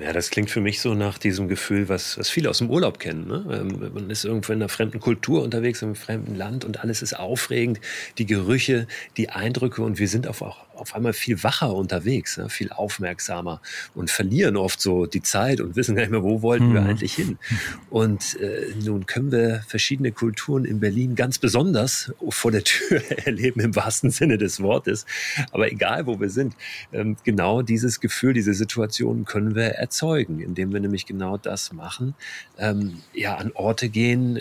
Ja, 0.00 0.12
das 0.12 0.30
klingt 0.30 0.50
für 0.50 0.60
mich 0.60 0.80
so 0.80 0.94
nach 0.94 1.18
diesem 1.18 1.46
Gefühl, 1.46 1.88
was, 1.88 2.18
was 2.18 2.28
viele 2.28 2.50
aus 2.50 2.58
dem 2.58 2.68
Urlaub 2.68 2.98
kennen. 2.98 3.28
Ne? 3.28 3.44
Ähm, 3.52 3.92
man 3.94 4.10
ist 4.10 4.24
irgendwo 4.24 4.52
in 4.52 4.58
einer 4.58 4.68
fremden 4.68 4.98
Kultur 4.98 5.42
unterwegs, 5.42 5.82
in 5.82 5.88
einem 5.88 5.94
fremden 5.94 6.34
Land 6.34 6.64
und 6.64 6.80
alles 6.80 7.00
ist 7.00 7.14
aufregend. 7.14 7.80
Die 8.18 8.26
Gerüche, 8.26 8.88
die 9.16 9.28
Eindrücke 9.28 9.82
und 9.82 10.00
wir 10.00 10.08
sind 10.08 10.26
auf, 10.26 10.42
auch 10.42 10.64
auf 10.76 10.94
einmal 10.94 11.12
viel 11.12 11.42
wacher 11.42 11.74
unterwegs, 11.74 12.36
ne? 12.36 12.48
viel 12.48 12.70
aufmerksamer 12.70 13.60
und 13.94 14.10
verlieren 14.10 14.56
oft 14.56 14.80
so 14.80 15.06
die 15.06 15.22
Zeit 15.22 15.60
und 15.60 15.76
wissen 15.76 15.94
gar 15.94 16.02
nicht 16.02 16.10
mehr, 16.10 16.22
wo 16.22 16.42
wollten 16.42 16.72
wir 16.72 16.80
mhm. 16.80 16.88
eigentlich 16.88 17.14
hin. 17.14 17.38
Und 17.90 18.40
äh, 18.40 18.74
nun 18.84 19.06
können 19.06 19.30
wir 19.30 19.62
verschiedene 19.66 20.10
Kulturen 20.12 20.64
in 20.64 20.80
Berlin 20.80 21.14
ganz 21.14 21.38
besonders 21.38 22.12
vor 22.28 22.50
der 22.50 22.64
Tür 22.64 23.02
erleben, 23.24 23.60
im 23.60 23.76
wahrsten 23.76 24.10
Sinne 24.10 24.38
des 24.38 24.60
Wortes. 24.60 25.06
Aber 25.52 25.70
egal, 25.70 26.06
wo 26.06 26.18
wir 26.20 26.28
sind, 26.28 26.54
ähm, 26.92 27.16
genau 27.24 27.62
dieses 27.62 28.00
Gefühl, 28.00 28.32
diese 28.32 28.54
Situation 28.54 29.24
können 29.24 29.54
wir 29.54 29.64
erzeugen, 29.64 30.40
indem 30.40 30.72
wir 30.72 30.80
nämlich 30.80 31.06
genau 31.06 31.36
das 31.36 31.72
machen, 31.72 32.14
ähm, 32.58 33.02
ja, 33.12 33.36
an 33.36 33.52
Orte 33.54 33.88
gehen, 33.88 34.40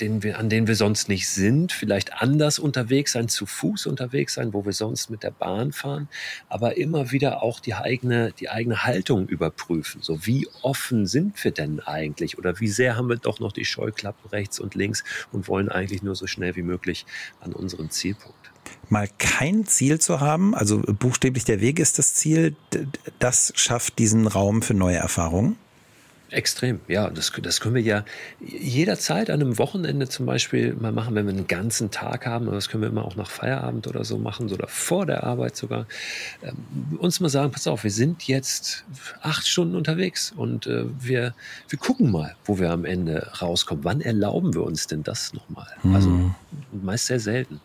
denen 0.00 0.22
wir, 0.22 0.38
an 0.38 0.48
denen 0.48 0.66
wir 0.66 0.76
sonst 0.76 1.08
nicht 1.08 1.28
sind, 1.28 1.72
vielleicht 1.72 2.14
anders 2.14 2.58
unterwegs 2.58 3.12
sein, 3.12 3.28
zu 3.28 3.46
Fuß 3.46 3.86
unterwegs 3.86 4.34
sein, 4.34 4.52
wo 4.52 4.64
wir 4.64 4.72
sonst 4.72 5.10
mit 5.10 5.22
der 5.22 5.30
Bahn 5.30 5.67
fahren, 5.72 6.08
aber 6.48 6.76
immer 6.76 7.10
wieder 7.10 7.42
auch 7.42 7.60
die 7.60 7.74
eigene, 7.74 8.32
die 8.32 8.48
eigene 8.48 8.84
Haltung 8.84 9.28
überprüfen. 9.28 10.02
So, 10.02 10.26
wie 10.26 10.48
offen 10.62 11.06
sind 11.06 11.42
wir 11.44 11.50
denn 11.50 11.80
eigentlich? 11.80 12.38
Oder 12.38 12.60
wie 12.60 12.68
sehr 12.68 12.96
haben 12.96 13.08
wir 13.08 13.16
doch 13.16 13.40
noch 13.40 13.52
die 13.52 13.64
Scheuklappen 13.64 14.30
rechts 14.30 14.60
und 14.60 14.74
links 14.74 15.04
und 15.32 15.48
wollen 15.48 15.68
eigentlich 15.68 16.02
nur 16.02 16.16
so 16.16 16.26
schnell 16.26 16.56
wie 16.56 16.62
möglich 16.62 17.06
an 17.40 17.52
unseren 17.52 17.90
Zielpunkt? 17.90 18.36
mal 18.90 19.08
kein 19.18 19.66
Ziel 19.66 20.00
zu 20.00 20.20
haben, 20.20 20.54
also 20.54 20.80
buchstäblich 20.80 21.44
der 21.44 21.60
Weg 21.60 21.78
ist 21.78 21.98
das 21.98 22.14
Ziel, 22.14 22.56
das 23.18 23.52
schafft 23.56 23.98
diesen 23.98 24.26
Raum 24.26 24.62
für 24.62 24.74
neue 24.74 24.96
Erfahrungen? 24.96 25.56
Extrem, 26.30 26.80
ja. 26.88 27.08
Das, 27.08 27.32
das 27.42 27.60
können 27.60 27.74
wir 27.74 27.82
ja 27.82 28.04
jederzeit 28.40 29.30
an 29.30 29.40
einem 29.40 29.56
Wochenende 29.58 30.08
zum 30.08 30.26
Beispiel 30.26 30.74
mal 30.74 30.92
machen, 30.92 31.14
wenn 31.14 31.26
wir 31.26 31.32
einen 31.32 31.46
ganzen 31.46 31.90
Tag 31.90 32.26
haben. 32.26 32.46
Das 32.46 32.68
können 32.68 32.82
wir 32.82 32.90
immer 32.90 33.04
auch 33.04 33.16
nach 33.16 33.30
Feierabend 33.30 33.86
oder 33.86 34.04
so 34.04 34.18
machen 34.18 34.52
oder 34.52 34.68
vor 34.68 35.06
der 35.06 35.24
Arbeit 35.24 35.56
sogar. 35.56 35.86
Ähm, 36.42 36.98
uns 36.98 37.20
mal 37.20 37.30
sagen, 37.30 37.50
pass 37.50 37.66
auf, 37.66 37.84
wir 37.84 37.90
sind 37.90 38.28
jetzt 38.28 38.84
acht 39.22 39.46
Stunden 39.46 39.74
unterwegs 39.74 40.32
und 40.36 40.66
äh, 40.66 40.84
wir, 41.00 41.34
wir 41.68 41.78
gucken 41.78 42.10
mal, 42.10 42.36
wo 42.44 42.58
wir 42.58 42.70
am 42.70 42.84
Ende 42.84 43.30
rauskommen. 43.40 43.84
Wann 43.84 44.00
erlauben 44.02 44.54
wir 44.54 44.64
uns 44.64 44.86
denn 44.86 45.02
das 45.02 45.32
nochmal? 45.32 45.68
Also 45.94 46.10
mhm. 46.10 46.34
meist 46.82 47.06
sehr 47.06 47.20
selten. 47.20 47.60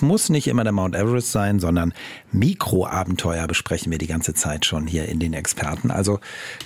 Es 0.00 0.02
muss 0.02 0.30
nicht 0.30 0.48
immer 0.48 0.64
der 0.64 0.72
Mount 0.72 0.94
Everest 0.96 1.30
sein, 1.30 1.60
sondern 1.60 1.92
Mikroabenteuer 2.32 3.46
besprechen 3.46 3.92
wir 3.92 3.98
die 3.98 4.06
ganze 4.06 4.32
Zeit 4.32 4.64
schon 4.64 4.86
hier 4.86 5.06
in 5.10 5.18
den 5.18 5.34
Experten. 5.34 5.90
Also 5.90 6.20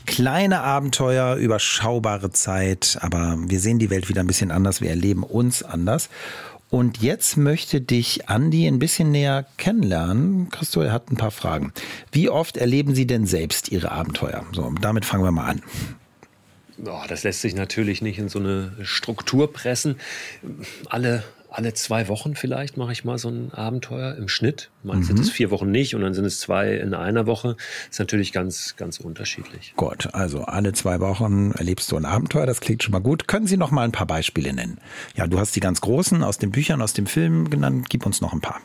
kleine 0.07 0.61
Abenteuer, 0.61 1.35
überschaubare 1.35 2.31
Zeit, 2.31 2.97
aber 3.01 3.37
wir 3.41 3.59
sehen 3.59 3.81
die 3.81 3.91
Welt 3.91 4.09
wieder 4.09 4.21
ein 4.21 4.29
bisschen 4.29 4.53
anders, 4.53 4.81
wir 4.81 4.91
erleben 4.91 5.25
uns 5.25 5.65
anders. 5.65 6.11
Und 6.71 7.03
jetzt 7.03 7.37
möchte 7.37 7.81
dich 7.81 8.29
Andi 8.29 8.69
ein 8.69 8.79
bisschen 8.79 9.11
näher 9.11 9.47
kennenlernen. 9.57 10.49
Christo, 10.51 10.83
er 10.83 10.93
hat 10.93 11.11
ein 11.11 11.17
paar 11.17 11.33
Fragen. 11.33 11.73
Wie 12.13 12.31
oft 12.31 12.57
erleben 12.57 12.95
Sie 12.95 13.09
denn 13.09 13.27
selbst 13.27 13.69
Ihre 13.69 13.91
Abenteuer? 13.91 14.45
So, 14.53 14.73
damit 14.81 15.05
fangen 15.05 15.25
wir 15.25 15.33
mal 15.33 15.51
an. 15.51 15.63
Das 17.09 17.25
lässt 17.25 17.41
sich 17.41 17.57
natürlich 17.57 18.01
nicht 18.01 18.21
in 18.21 18.29
so 18.29 18.39
eine 18.39 18.77
Struktur 18.83 19.53
pressen. 19.53 19.97
Alle 20.89 21.25
alle 21.55 21.73
zwei 21.73 22.09
Wochen 22.09 22.35
vielleicht 22.35 22.77
mache 22.77 22.91
ich 22.91 23.05
mal 23.05 23.17
so 23.17 23.29
ein 23.29 23.53
Abenteuer 23.53 24.17
im 24.17 24.29
Schnitt. 24.29 24.71
Mal 24.83 24.97
mhm. 24.97 25.05
sind 25.05 25.21
es 25.21 25.31
vier 25.31 25.53
Wochen 25.53 25.71
nicht 25.71 25.95
und 25.95 26.01
dann 26.01 26.13
sind 26.13 26.25
es 26.25 26.41
zwei 26.41 26.75
in 26.75 26.95
einer 26.95 27.27
Woche. 27.27 27.57
Ist 27.89 28.01
natürlich 28.01 28.33
ganz, 28.33 28.75
ganz 28.77 28.99
unterschiedlich. 28.99 29.73
Gut, 29.77 30.13
also 30.13 30.43
alle 30.43 30.73
zwei 30.73 30.99
Wochen 30.99 31.53
erlebst 31.53 31.93
du 31.93 31.97
ein 31.97 32.07
Abenteuer. 32.07 32.47
Das 32.47 32.61
klingt 32.61 32.83
schon 32.83 32.93
mal 32.93 32.99
gut. 32.99 33.29
Können 33.29 33.47
Sie 33.47 33.57
noch 33.57 33.71
mal 33.71 33.83
ein 33.83 33.93
paar 33.93 34.07
Beispiele 34.07 34.53
nennen? 34.53 34.79
Ja, 35.15 35.29
du 35.29 35.39
hast 35.39 35.55
die 35.55 35.61
ganz 35.61 35.81
großen 35.81 36.25
aus 36.25 36.39
den 36.39 36.51
Büchern, 36.51 36.83
aus 36.83 36.93
dem 36.93 37.07
Film 37.07 37.49
genannt. 37.49 37.87
Gib 37.89 38.05
uns 38.05 38.21
noch 38.21 38.33
ein 38.33 38.41
paar. 38.41 38.61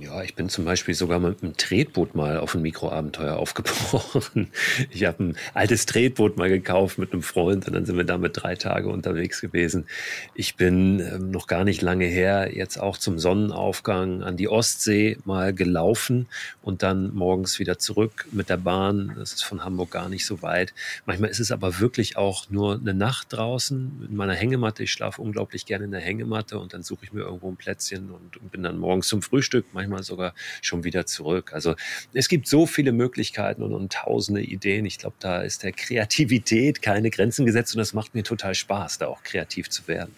Ja, 0.00 0.22
ich 0.22 0.34
bin 0.34 0.48
zum 0.48 0.64
Beispiel 0.64 0.94
sogar 0.94 1.20
mit 1.20 1.42
einem 1.42 1.54
Tretboot 1.54 2.14
mal 2.14 2.38
auf 2.38 2.54
ein 2.54 2.62
Mikroabenteuer 2.62 3.36
aufgebrochen. 3.36 4.48
Ich 4.90 5.04
habe 5.04 5.22
ein 5.22 5.36
altes 5.52 5.84
Tretboot 5.84 6.38
mal 6.38 6.48
gekauft 6.48 6.96
mit 6.96 7.12
einem 7.12 7.20
Freund 7.20 7.66
und 7.66 7.74
dann 7.74 7.84
sind 7.84 7.98
wir 7.98 8.04
damit 8.04 8.42
drei 8.42 8.54
Tage 8.54 8.88
unterwegs 8.88 9.42
gewesen. 9.42 9.86
Ich 10.34 10.56
bin 10.56 11.00
ähm, 11.00 11.30
noch 11.30 11.46
gar 11.46 11.64
nicht 11.64 11.82
lange 11.82 12.06
her 12.06 12.56
jetzt 12.56 12.78
auch 12.78 12.96
zum 12.96 13.18
Sonnenaufgang 13.18 14.22
an 14.22 14.38
die 14.38 14.48
Ostsee 14.48 15.18
mal 15.24 15.52
gelaufen 15.52 16.26
und 16.62 16.82
dann 16.82 17.14
morgens 17.14 17.58
wieder 17.58 17.78
zurück 17.78 18.26
mit 18.32 18.48
der 18.48 18.56
Bahn. 18.56 19.12
Das 19.18 19.34
ist 19.34 19.44
von 19.44 19.62
Hamburg 19.62 19.90
gar 19.90 20.08
nicht 20.08 20.24
so 20.24 20.40
weit. 20.40 20.72
Manchmal 21.04 21.28
ist 21.28 21.40
es 21.40 21.52
aber 21.52 21.80
wirklich 21.80 22.16
auch 22.16 22.48
nur 22.48 22.76
eine 22.76 22.94
Nacht 22.94 23.26
draußen 23.30 24.06
in 24.08 24.16
meiner 24.16 24.34
Hängematte. 24.34 24.84
Ich 24.84 24.92
schlafe 24.92 25.20
unglaublich 25.20 25.66
gerne 25.66 25.84
in 25.84 25.90
der 25.90 26.00
Hängematte 26.00 26.58
und 26.58 26.72
dann 26.72 26.82
suche 26.82 27.04
ich 27.04 27.12
mir 27.12 27.22
irgendwo 27.22 27.50
ein 27.50 27.56
Plätzchen 27.56 28.10
und 28.10 28.50
bin 28.50 28.62
dann 28.62 28.78
morgens 28.78 29.08
zum 29.08 29.20
Frühstück 29.20 29.65
manchmal 29.72 30.02
sogar 30.02 30.34
schon 30.62 30.84
wieder 30.84 31.06
zurück. 31.06 31.52
Also 31.52 31.74
es 32.12 32.28
gibt 32.28 32.48
so 32.48 32.66
viele 32.66 32.92
Möglichkeiten 32.92 33.62
und, 33.62 33.72
und 33.72 33.92
tausende 33.92 34.42
Ideen. 34.42 34.86
Ich 34.86 34.98
glaube, 34.98 35.16
da 35.20 35.42
ist 35.42 35.62
der 35.62 35.72
Kreativität 35.72 36.82
keine 36.82 37.10
Grenzen 37.10 37.46
gesetzt 37.46 37.74
und 37.74 37.78
das 37.78 37.92
macht 37.92 38.14
mir 38.14 38.22
total 38.22 38.54
Spaß, 38.54 38.98
da 38.98 39.06
auch 39.06 39.22
kreativ 39.22 39.70
zu 39.70 39.86
werden. 39.88 40.14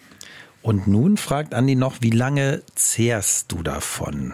Und 0.61 0.87
nun 0.87 1.17
fragt 1.17 1.53
Andi 1.53 1.75
noch, 1.75 2.01
wie 2.01 2.09
lange 2.09 2.63
zehrst 2.75 3.51
du 3.51 3.63
davon? 3.63 4.33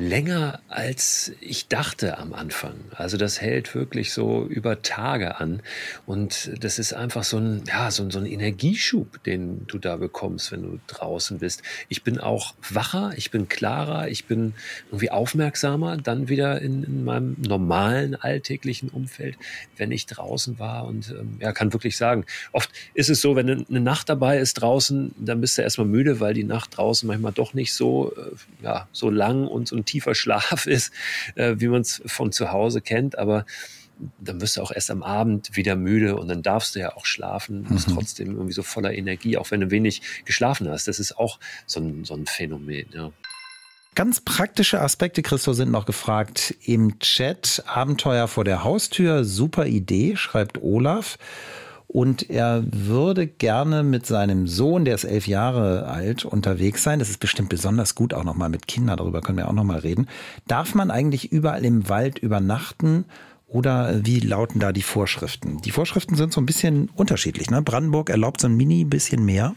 Länger 0.00 0.60
als 0.68 1.32
ich 1.40 1.68
dachte 1.68 2.16
am 2.16 2.32
Anfang. 2.32 2.74
Also 2.96 3.18
das 3.18 3.42
hält 3.42 3.74
wirklich 3.74 4.14
so 4.14 4.46
über 4.46 4.80
Tage 4.80 5.38
an 5.38 5.60
und 6.06 6.50
das 6.58 6.78
ist 6.78 6.94
einfach 6.94 7.22
so 7.22 7.36
ein, 7.36 7.64
ja, 7.68 7.90
so, 7.90 8.08
so 8.10 8.18
ein 8.18 8.24
Energieschub, 8.24 9.22
den 9.24 9.66
du 9.66 9.78
da 9.78 9.96
bekommst, 9.96 10.52
wenn 10.52 10.62
du 10.62 10.80
draußen 10.86 11.38
bist. 11.38 11.62
Ich 11.90 12.02
bin 12.02 12.18
auch 12.18 12.54
wacher, 12.70 13.12
ich 13.16 13.30
bin 13.30 13.48
klarer, 13.48 14.08
ich 14.08 14.24
bin 14.24 14.54
irgendwie 14.86 15.10
aufmerksamer, 15.10 15.98
dann 15.98 16.30
wieder 16.30 16.62
in, 16.62 16.82
in 16.82 17.04
meinem 17.04 17.36
normalen 17.38 18.14
alltäglichen 18.14 18.88
Umfeld, 18.88 19.36
wenn 19.76 19.92
ich 19.92 20.06
draußen 20.06 20.58
war 20.58 20.86
und 20.86 21.10
ähm, 21.10 21.36
ja, 21.40 21.52
kann 21.52 21.74
wirklich 21.74 21.98
sagen, 21.98 22.24
oft 22.52 22.70
ist 22.94 23.10
es 23.10 23.20
so, 23.20 23.36
wenn 23.36 23.66
eine 23.68 23.80
Nacht 23.80 24.08
dabei 24.08 24.38
ist 24.38 24.54
draußen, 24.54 25.14
dann 25.18 25.42
bist 25.42 25.58
du 25.58 25.62
erstmal 25.62 25.86
müde, 25.86 26.20
weil 26.20 26.32
die 26.32 26.44
Nacht 26.44 26.78
draußen 26.78 27.06
manchmal 27.06 27.32
doch 27.32 27.52
nicht 27.52 27.74
so, 27.74 28.14
äh, 28.16 28.64
ja, 28.64 28.88
so 28.92 29.10
lang 29.10 29.46
und 29.46 29.70
ein 29.70 29.84
tiefer 29.90 30.14
Schlaf 30.14 30.66
ist, 30.66 30.92
äh, 31.34 31.56
wie 31.58 31.68
man 31.68 31.82
es 31.82 32.02
von 32.06 32.32
zu 32.32 32.52
Hause 32.52 32.80
kennt. 32.80 33.18
Aber 33.18 33.44
dann 34.18 34.40
wirst 34.40 34.56
du 34.56 34.62
auch 34.62 34.70
erst 34.70 34.90
am 34.90 35.02
Abend 35.02 35.56
wieder 35.56 35.76
müde 35.76 36.16
und 36.16 36.28
dann 36.28 36.42
darfst 36.42 36.74
du 36.74 36.80
ja 36.80 36.96
auch 36.96 37.04
schlafen, 37.04 37.64
bist 37.64 37.88
mhm. 37.88 37.94
trotzdem 37.94 38.34
irgendwie 38.34 38.52
so 38.52 38.62
voller 38.62 38.94
Energie, 38.94 39.36
auch 39.36 39.50
wenn 39.50 39.60
du 39.60 39.70
wenig 39.70 40.02
geschlafen 40.24 40.68
hast. 40.70 40.88
Das 40.88 40.98
ist 40.98 41.18
auch 41.18 41.38
so 41.66 41.80
ein, 41.80 42.04
so 42.04 42.14
ein 42.14 42.26
Phänomen, 42.26 42.86
ja. 42.94 43.12
Ganz 43.96 44.20
praktische 44.20 44.80
Aspekte, 44.80 45.20
Christo, 45.20 45.52
sind 45.52 45.72
noch 45.72 45.84
gefragt 45.84 46.54
im 46.64 47.00
Chat. 47.00 47.64
Abenteuer 47.66 48.28
vor 48.28 48.44
der 48.44 48.62
Haustür, 48.62 49.24
super 49.24 49.66
Idee, 49.66 50.16
schreibt 50.16 50.62
Olaf 50.62 51.18
und 51.92 52.30
er 52.30 52.62
würde 52.70 53.26
gerne 53.26 53.82
mit 53.82 54.06
seinem 54.06 54.46
Sohn, 54.46 54.84
der 54.84 54.94
ist 54.94 55.02
elf 55.02 55.26
Jahre 55.26 55.86
alt, 55.86 56.24
unterwegs 56.24 56.84
sein. 56.84 57.00
Das 57.00 57.10
ist 57.10 57.18
bestimmt 57.18 57.48
besonders 57.48 57.96
gut, 57.96 58.14
auch 58.14 58.22
nochmal 58.22 58.48
mit 58.48 58.68
Kindern, 58.68 58.98
darüber 58.98 59.22
können 59.22 59.38
wir 59.38 59.48
auch 59.48 59.52
nochmal 59.52 59.80
reden. 59.80 60.06
Darf 60.46 60.76
man 60.76 60.92
eigentlich 60.92 61.32
überall 61.32 61.64
im 61.64 61.88
Wald 61.88 62.20
übernachten? 62.20 63.06
Oder 63.48 64.06
wie 64.06 64.20
lauten 64.20 64.60
da 64.60 64.70
die 64.70 64.82
Vorschriften? 64.82 65.60
Die 65.62 65.72
Vorschriften 65.72 66.14
sind 66.14 66.32
so 66.32 66.40
ein 66.40 66.46
bisschen 66.46 66.88
unterschiedlich. 66.94 67.50
Ne? 67.50 67.60
Brandenburg 67.60 68.08
erlaubt 68.08 68.40
so 68.40 68.46
ein 68.46 68.56
Mini 68.56 68.84
bisschen 68.84 69.24
mehr. 69.24 69.56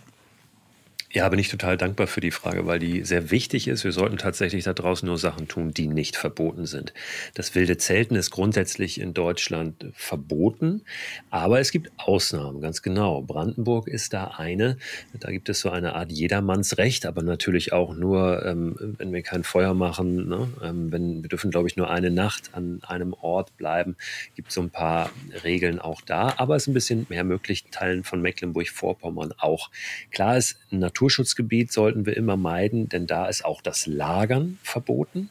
Ja, 1.15 1.29
bin 1.29 1.37
ich 1.37 1.49
total 1.49 1.77
dankbar 1.77 2.07
für 2.07 2.21
die 2.21 2.31
Frage, 2.31 2.65
weil 2.65 2.79
die 2.79 3.03
sehr 3.05 3.29
wichtig 3.29 3.67
ist. 3.67 3.83
Wir 3.83 3.91
sollten 3.91 4.17
tatsächlich 4.17 4.63
da 4.63 4.73
draußen 4.73 5.07
nur 5.07 5.19
Sachen 5.19 5.47
tun, 5.47 5.71
die 5.71 5.85
nicht 5.85 6.15
verboten 6.15 6.65
sind. 6.65 6.91
Das 7.35 7.53
wilde 7.53 7.77
Zelten 7.77 8.15
ist 8.15 8.31
grundsätzlich 8.31 8.99
in 8.99 9.13
Deutschland 9.13 9.85
verboten, 9.93 10.81
aber 11.29 11.59
es 11.59 11.69
gibt 11.69 11.91
Ausnahmen, 11.97 12.61
ganz 12.61 12.81
genau. 12.81 13.21
Brandenburg 13.21 13.87
ist 13.87 14.13
da 14.13 14.33
eine. 14.37 14.77
Da 15.13 15.29
gibt 15.29 15.49
es 15.49 15.59
so 15.59 15.69
eine 15.69 15.93
Art 15.93 16.11
Jedermannsrecht, 16.11 17.05
aber 17.05 17.21
natürlich 17.21 17.73
auch 17.73 17.93
nur, 17.93 18.43
ähm, 18.43 18.95
wenn 18.97 19.13
wir 19.13 19.21
kein 19.21 19.43
Feuer 19.43 19.75
machen. 19.75 20.27
Ne? 20.27 20.49
Ähm, 20.63 20.91
wenn, 20.91 21.21
wir 21.21 21.29
dürfen, 21.29 21.51
glaube 21.51 21.67
ich, 21.67 21.77
nur 21.77 21.91
eine 21.91 22.09
Nacht 22.09 22.49
an 22.53 22.79
einem 22.87 23.13
Ort 23.13 23.55
bleiben. 23.57 23.97
Gibt 24.33 24.51
so 24.51 24.61
ein 24.61 24.71
paar 24.71 25.11
Regeln 25.43 25.77
auch 25.77 26.01
da, 26.01 26.33
aber 26.37 26.55
es 26.55 26.63
ist 26.63 26.69
ein 26.69 26.73
bisschen 26.73 27.05
mehr 27.09 27.23
möglich, 27.23 27.65
Teilen 27.69 28.03
von 28.03 28.19
Mecklenburg-Vorpommern 28.19 29.33
auch. 29.37 29.69
Klar 30.09 30.37
ist, 30.37 30.57
Natur 30.71 31.02
Naturschutzgebiet 31.03 31.71
sollten 31.71 32.05
wir 32.05 32.15
immer 32.15 32.37
meiden, 32.37 32.87
denn 32.87 33.07
da 33.07 33.27
ist 33.27 33.43
auch 33.43 33.61
das 33.61 33.87
Lagern 33.87 34.57
verboten. 34.63 35.29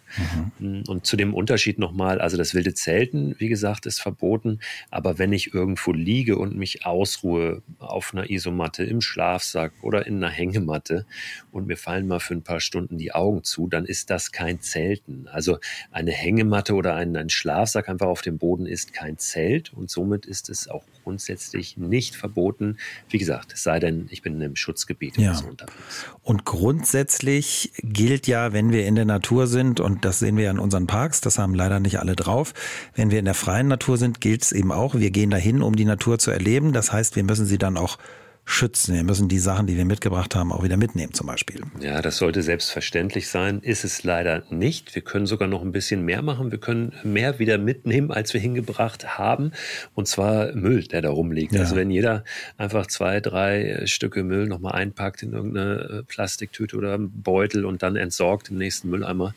Mhm. 0.59 0.85
Und 0.87 1.07
zu 1.07 1.17
dem 1.17 1.33
Unterschied 1.33 1.79
nochmal, 1.79 2.21
also 2.21 2.37
das 2.37 2.55
wilde 2.55 2.75
Zelten, 2.75 3.35
wie 3.39 3.49
gesagt, 3.49 3.87
ist 3.87 4.01
verboten. 4.01 4.61
Aber 4.91 5.19
wenn 5.19 5.33
ich 5.33 5.55
irgendwo 5.55 5.93
liege 5.93 6.37
und 6.37 6.57
mich 6.57 6.85
ausruhe 6.85 7.63
auf 7.79 8.13
einer 8.13 8.29
Isomatte 8.29 8.85
im 8.85 9.01
Schlafsack 9.01 9.73
oder 9.81 10.07
in 10.07 10.17
einer 10.17 10.31
Hängematte 10.31 11.07
und 11.53 11.67
mir 11.67 11.79
fallen 11.79 12.07
mal 12.07 12.21
für 12.21 12.35
ein 12.35 12.43
paar 12.43 12.61
Stunden 12.61 12.99
die 12.99 13.13
Augen 13.13 13.43
zu, 13.43 13.67
dann 13.67 13.87
ist 13.87 14.11
das 14.11 14.31
kein 14.31 14.61
Zelten. 14.61 15.27
Also 15.29 15.59
eine 15.91 16.13
Hängematte 16.13 16.75
oder 16.75 16.97
ein, 16.97 17.17
ein 17.17 17.31
Schlafsack 17.31 17.89
einfach 17.89 18.09
auf 18.09 18.21
dem 18.21 18.37
Boden 18.37 18.67
ist 18.67 18.93
kein 18.93 19.17
Zelt 19.17 19.73
und 19.73 19.91
somit 19.91 20.27
ist 20.27 20.51
es 20.51 20.69
auch 20.69 20.85
grundsätzlich 21.03 21.77
nicht 21.77 22.15
verboten. 22.15 22.77
Wie 23.09 23.19
gesagt, 23.19 23.53
es 23.55 23.63
sei 23.63 23.81
denn, 23.81 24.09
ich 24.11 24.23
bin 24.23 24.35
in 24.35 24.43
einem 24.43 24.57
Schutzgebiet 24.57 25.17
ja. 25.17 25.35
so 25.35 25.49
unterwegs. 25.63 26.07
Und 26.23 26.45
grundsätzlich 26.45 27.73
gilt 27.83 28.27
ja, 28.27 28.53
wenn 28.53 28.71
wir 28.71 28.87
in 28.87 28.95
der 28.95 29.05
Natur 29.05 29.47
sind, 29.47 29.81
und 29.81 30.05
das 30.05 30.21
sehen 30.21 30.37
wir 30.37 30.45
ja 30.45 30.51
in 30.51 30.59
unseren 30.59 30.87
Parks, 30.87 31.21
das 31.21 31.39
haben 31.39 31.55
leider 31.55 31.81
nicht 31.81 31.99
alle 31.99 32.15
drauf, 32.15 32.55
wenn 32.95 33.11
wir 33.11 33.19
in 33.19 33.25
der 33.25 33.35
freien 33.35 33.69
Natur 33.69 33.97
sind, 33.97 34.21
gilt 34.21 34.43
es 34.43 34.53
eben 34.53 34.71
auch, 34.71 34.95
wir 34.95 35.11
gehen 35.11 35.31
dahin, 35.31 35.63
um 35.63 35.75
die 35.75 35.85
Natur 35.85 36.19
zu 36.19 36.31
erleben. 36.31 36.73
Das 36.73 36.93
heißt, 36.93 37.17
wir 37.17 37.25
müssen 37.25 37.47
sie 37.47 37.59
dann 37.59 37.77
auch 37.77 37.99
schützen. 38.45 38.95
Wir 38.95 39.05
müssen 39.05 39.29
die 39.29 39.39
Sachen, 39.39 39.67
die 39.67 39.77
wir 39.77 39.85
mitgebracht 39.85 40.35
haben, 40.35 40.53
auch 40.53 40.65
wieder 40.65 40.77
mitnehmen 40.77 41.15
zum 41.15 41.27
Beispiel. 41.27 41.63
Ja, 41.81 42.03
das 42.03 42.17
sollte 42.17 42.43
selbstverständlich 42.43 43.29
sein. 43.29 43.61
Ist 43.61 43.85
es 43.85 44.03
leider 44.03 44.43
nicht. 44.51 44.95
Wir 44.95 45.03
können 45.03 45.27
sogar 45.27 45.49
noch 45.49 45.63
ein 45.63 45.73
bisschen 45.73 46.05
mehr 46.05 46.23
machen. 46.23 46.51
Wir 46.51 46.59
können 46.59 46.93
mehr 47.05 47.39
wieder 47.39 47.57
mitnehmen, 47.59 48.11
als 48.11 48.35
wir 48.35 48.41
hingebracht 48.41 49.17
haben. 49.19 49.53
Und 49.95 50.09
zwar 50.09 50.53
Müll, 50.55 50.85
der 50.85 51.03
da 51.03 51.11
rumliegt. 51.11 51.55
Ja. 51.55 51.61
Also 51.61 51.77
wenn 51.77 51.91
jeder 51.91 52.25
einfach 52.57 52.87
zwei, 52.89 53.21
drei 53.21 53.87
Stücke 53.87 54.25
Müll 54.25 54.49
nochmal 54.49 54.73
einpackt 54.73 55.23
in 55.23 55.33
irgendeine 55.33 56.01
äh, 56.01 56.03
Plastiktüte 56.03 56.77
oder 56.77 56.99
Beutel 56.99 57.65
und 57.65 57.83
dann 57.83 57.97
entsorgt 57.97 58.51
im 58.51 58.59
nächsten 58.59 58.91
Mülleimer, 58.91 59.35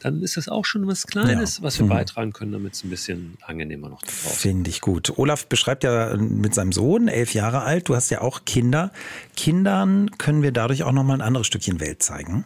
dann 0.00 0.22
ist 0.22 0.36
das 0.36 0.48
auch 0.48 0.64
schon 0.64 0.86
was 0.86 1.06
Kleines, 1.06 1.58
ja. 1.58 1.64
was 1.64 1.78
wir 1.78 1.86
mhm. 1.86 1.90
beitragen 1.90 2.32
können, 2.32 2.52
damit 2.52 2.74
es 2.74 2.84
ein 2.84 2.90
bisschen 2.90 3.36
angenehmer 3.42 3.88
noch 3.88 4.02
draußen 4.02 4.30
Finde 4.30 4.70
ich 4.70 4.80
gut. 4.80 5.18
Olaf 5.18 5.46
beschreibt 5.46 5.82
ja 5.82 6.16
mit 6.16 6.54
seinem 6.54 6.72
Sohn, 6.72 7.08
elf 7.08 7.34
Jahre 7.34 7.62
alt, 7.62 7.88
du 7.88 7.96
hast 7.96 8.10
ja 8.10 8.20
auch 8.20 8.43
Kinder. 8.44 8.92
Kindern 9.36 10.10
können 10.18 10.42
wir 10.42 10.52
dadurch 10.52 10.82
auch 10.82 10.92
noch 10.92 11.04
mal 11.04 11.14
ein 11.14 11.20
anderes 11.20 11.46
Stückchen 11.46 11.80
Welt 11.80 12.02
zeigen. 12.02 12.44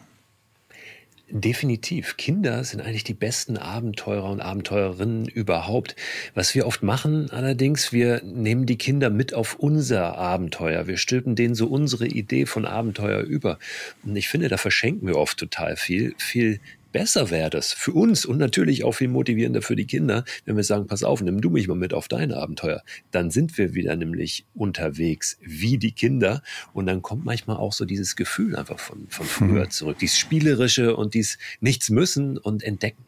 Definitiv. 1.30 2.16
Kinder 2.16 2.64
sind 2.64 2.80
eigentlich 2.80 3.04
die 3.04 3.12
besten 3.12 3.58
Abenteurer 3.58 4.30
und 4.30 4.40
Abenteurerinnen 4.40 5.26
überhaupt. 5.26 5.94
Was 6.34 6.54
wir 6.54 6.66
oft 6.66 6.82
machen 6.82 7.28
allerdings, 7.30 7.92
wir 7.92 8.22
nehmen 8.24 8.64
die 8.64 8.78
Kinder 8.78 9.10
mit 9.10 9.34
auf 9.34 9.56
unser 9.56 10.16
Abenteuer. 10.16 10.86
Wir 10.86 10.96
stülpen 10.96 11.36
denen 11.36 11.54
so 11.54 11.66
unsere 11.66 12.06
Idee 12.06 12.46
von 12.46 12.64
Abenteuer 12.64 13.20
über. 13.20 13.58
Und 14.04 14.16
ich 14.16 14.30
finde, 14.30 14.48
da 14.48 14.56
verschenken 14.56 15.06
wir 15.06 15.16
oft 15.16 15.38
total 15.38 15.76
viel, 15.76 16.14
viel 16.16 16.60
besser 16.92 17.30
wäre 17.30 17.50
das 17.50 17.72
für 17.72 17.92
uns 17.92 18.24
und 18.24 18.38
natürlich 18.38 18.84
auch 18.84 18.92
viel 18.92 19.08
motivierender 19.08 19.62
für 19.62 19.76
die 19.76 19.86
Kinder, 19.86 20.24
wenn 20.44 20.56
wir 20.56 20.64
sagen, 20.64 20.86
pass 20.86 21.02
auf, 21.02 21.20
nimm 21.20 21.40
du 21.40 21.50
mich 21.50 21.68
mal 21.68 21.76
mit 21.76 21.94
auf 21.94 22.08
dein 22.08 22.32
Abenteuer. 22.32 22.82
Dann 23.10 23.30
sind 23.30 23.58
wir 23.58 23.74
wieder 23.74 23.96
nämlich 23.96 24.46
unterwegs 24.54 25.38
wie 25.40 25.78
die 25.78 25.92
Kinder 25.92 26.42
und 26.72 26.86
dann 26.86 27.02
kommt 27.02 27.24
manchmal 27.24 27.56
auch 27.56 27.72
so 27.72 27.84
dieses 27.84 28.16
Gefühl 28.16 28.56
einfach 28.56 28.78
von, 28.78 29.06
von 29.08 29.26
früher 29.26 29.64
mhm. 29.64 29.70
zurück, 29.70 29.98
dieses 29.98 30.18
Spielerische 30.18 30.96
und 30.96 31.14
dies 31.14 31.38
Nichts 31.60 31.90
müssen 31.90 32.38
und 32.38 32.62
entdecken. 32.62 33.04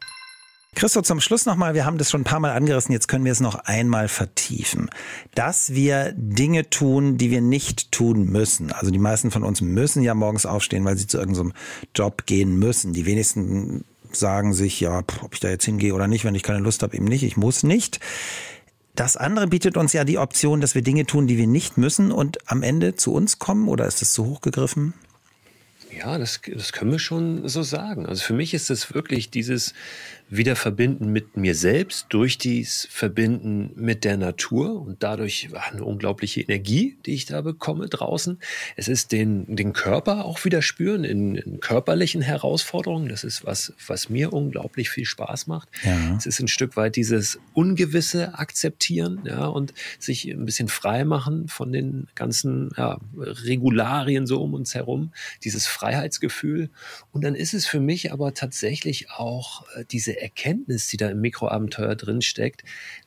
Christo, 0.73 1.01
zum 1.01 1.19
Schluss 1.19 1.45
nochmal, 1.45 1.73
wir 1.73 1.85
haben 1.85 1.97
das 1.97 2.09
schon 2.09 2.21
ein 2.21 2.25
paar 2.25 2.39
Mal 2.39 2.53
angerissen, 2.53 2.93
jetzt 2.93 3.07
können 3.07 3.25
wir 3.25 3.31
es 3.31 3.41
noch 3.41 3.55
einmal 3.55 4.07
vertiefen. 4.07 4.89
Dass 5.35 5.73
wir 5.73 6.13
Dinge 6.15 6.69
tun, 6.69 7.17
die 7.17 7.29
wir 7.29 7.41
nicht 7.41 7.91
tun 7.91 8.25
müssen. 8.25 8.71
Also 8.71 8.89
die 8.89 8.97
meisten 8.97 9.31
von 9.31 9.43
uns 9.43 9.61
müssen 9.61 10.01
ja 10.01 10.15
morgens 10.15 10.45
aufstehen, 10.45 10.85
weil 10.85 10.97
sie 10.97 11.07
zu 11.07 11.17
irgendeinem 11.17 11.53
Job 11.93 12.25
gehen 12.25 12.57
müssen. 12.57 12.93
Die 12.93 13.05
wenigsten 13.05 13.83
sagen 14.11 14.53
sich, 14.53 14.79
ja, 14.79 14.99
ob 14.99 15.33
ich 15.33 15.39
da 15.39 15.49
jetzt 15.49 15.65
hingehe 15.65 15.93
oder 15.93 16.07
nicht, 16.07 16.25
wenn 16.25 16.35
ich 16.35 16.43
keine 16.43 16.59
Lust 16.59 16.83
habe, 16.83 16.95
eben 16.95 17.05
nicht, 17.05 17.23
ich 17.23 17.37
muss 17.37 17.63
nicht. 17.63 17.99
Das 18.95 19.17
andere 19.17 19.47
bietet 19.47 19.77
uns 19.77 19.93
ja 19.93 20.03
die 20.03 20.17
Option, 20.17 20.61
dass 20.61 20.75
wir 20.75 20.81
Dinge 20.81 21.05
tun, 21.05 21.27
die 21.27 21.37
wir 21.37 21.47
nicht 21.47 21.77
müssen 21.77 22.11
und 22.11 22.49
am 22.49 22.63
Ende 22.63 22.95
zu 22.95 23.13
uns 23.13 23.39
kommen, 23.39 23.67
oder 23.67 23.85
ist 23.85 24.01
das 24.01 24.13
zu 24.13 24.25
hoch 24.25 24.41
gegriffen? 24.41 24.93
Ja, 25.97 26.17
das, 26.17 26.41
das 26.55 26.71
können 26.71 26.91
wir 26.91 26.99
schon 26.99 27.47
so 27.47 27.63
sagen. 27.63 28.05
Also 28.05 28.23
für 28.23 28.33
mich 28.33 28.53
ist 28.53 28.69
es 28.69 28.93
wirklich 28.93 29.29
dieses, 29.29 29.73
wieder 30.31 30.55
verbinden 30.55 31.11
mit 31.11 31.35
mir 31.35 31.53
selbst, 31.55 32.05
durch 32.09 32.37
dies 32.37 32.87
Verbinden 32.89 33.71
mit 33.75 34.05
der 34.05 34.15
Natur 34.15 34.81
und 34.81 35.03
dadurch 35.03 35.49
eine 35.69 35.83
unglaubliche 35.83 36.39
Energie, 36.39 36.97
die 37.05 37.13
ich 37.15 37.25
da 37.25 37.41
bekomme 37.41 37.89
draußen. 37.89 38.39
Es 38.77 38.87
ist 38.87 39.11
den, 39.11 39.57
den 39.57 39.73
Körper 39.73 40.23
auch 40.23 40.45
wieder 40.45 40.61
spüren 40.61 41.03
in, 41.03 41.35
in 41.35 41.59
körperlichen 41.59 42.21
Herausforderungen. 42.21 43.09
Das 43.09 43.25
ist 43.25 43.45
was, 43.45 43.73
was 43.85 44.09
mir 44.09 44.31
unglaublich 44.31 44.89
viel 44.89 45.05
Spaß 45.05 45.47
macht. 45.47 45.67
Ja. 45.83 46.15
Es 46.15 46.25
ist 46.25 46.39
ein 46.39 46.47
Stück 46.47 46.77
weit 46.77 46.95
dieses 46.95 47.37
Ungewisse 47.53 48.39
akzeptieren, 48.39 49.23
ja, 49.25 49.47
und 49.47 49.73
sich 49.99 50.25
ein 50.29 50.45
bisschen 50.45 50.69
frei 50.69 51.03
machen 51.03 51.49
von 51.49 51.73
den 51.73 52.07
ganzen 52.15 52.69
ja, 52.77 52.99
Regularien 53.17 54.25
so 54.25 54.41
um 54.41 54.53
uns 54.53 54.75
herum, 54.75 55.11
dieses 55.43 55.67
Freiheitsgefühl. 55.81 56.69
Und 57.11 57.23
dann 57.23 57.33
ist 57.33 57.55
es 57.55 57.65
für 57.65 57.79
mich 57.79 58.11
aber 58.11 58.35
tatsächlich 58.35 59.09
auch 59.09 59.65
äh, 59.75 59.83
diese 59.89 60.21
Erkenntnis, 60.21 60.87
die 60.87 60.97
da 60.97 61.09
im 61.09 61.21
Mikroabenteuer 61.21 61.95
drin 61.95 62.21
steckt, 62.21 62.63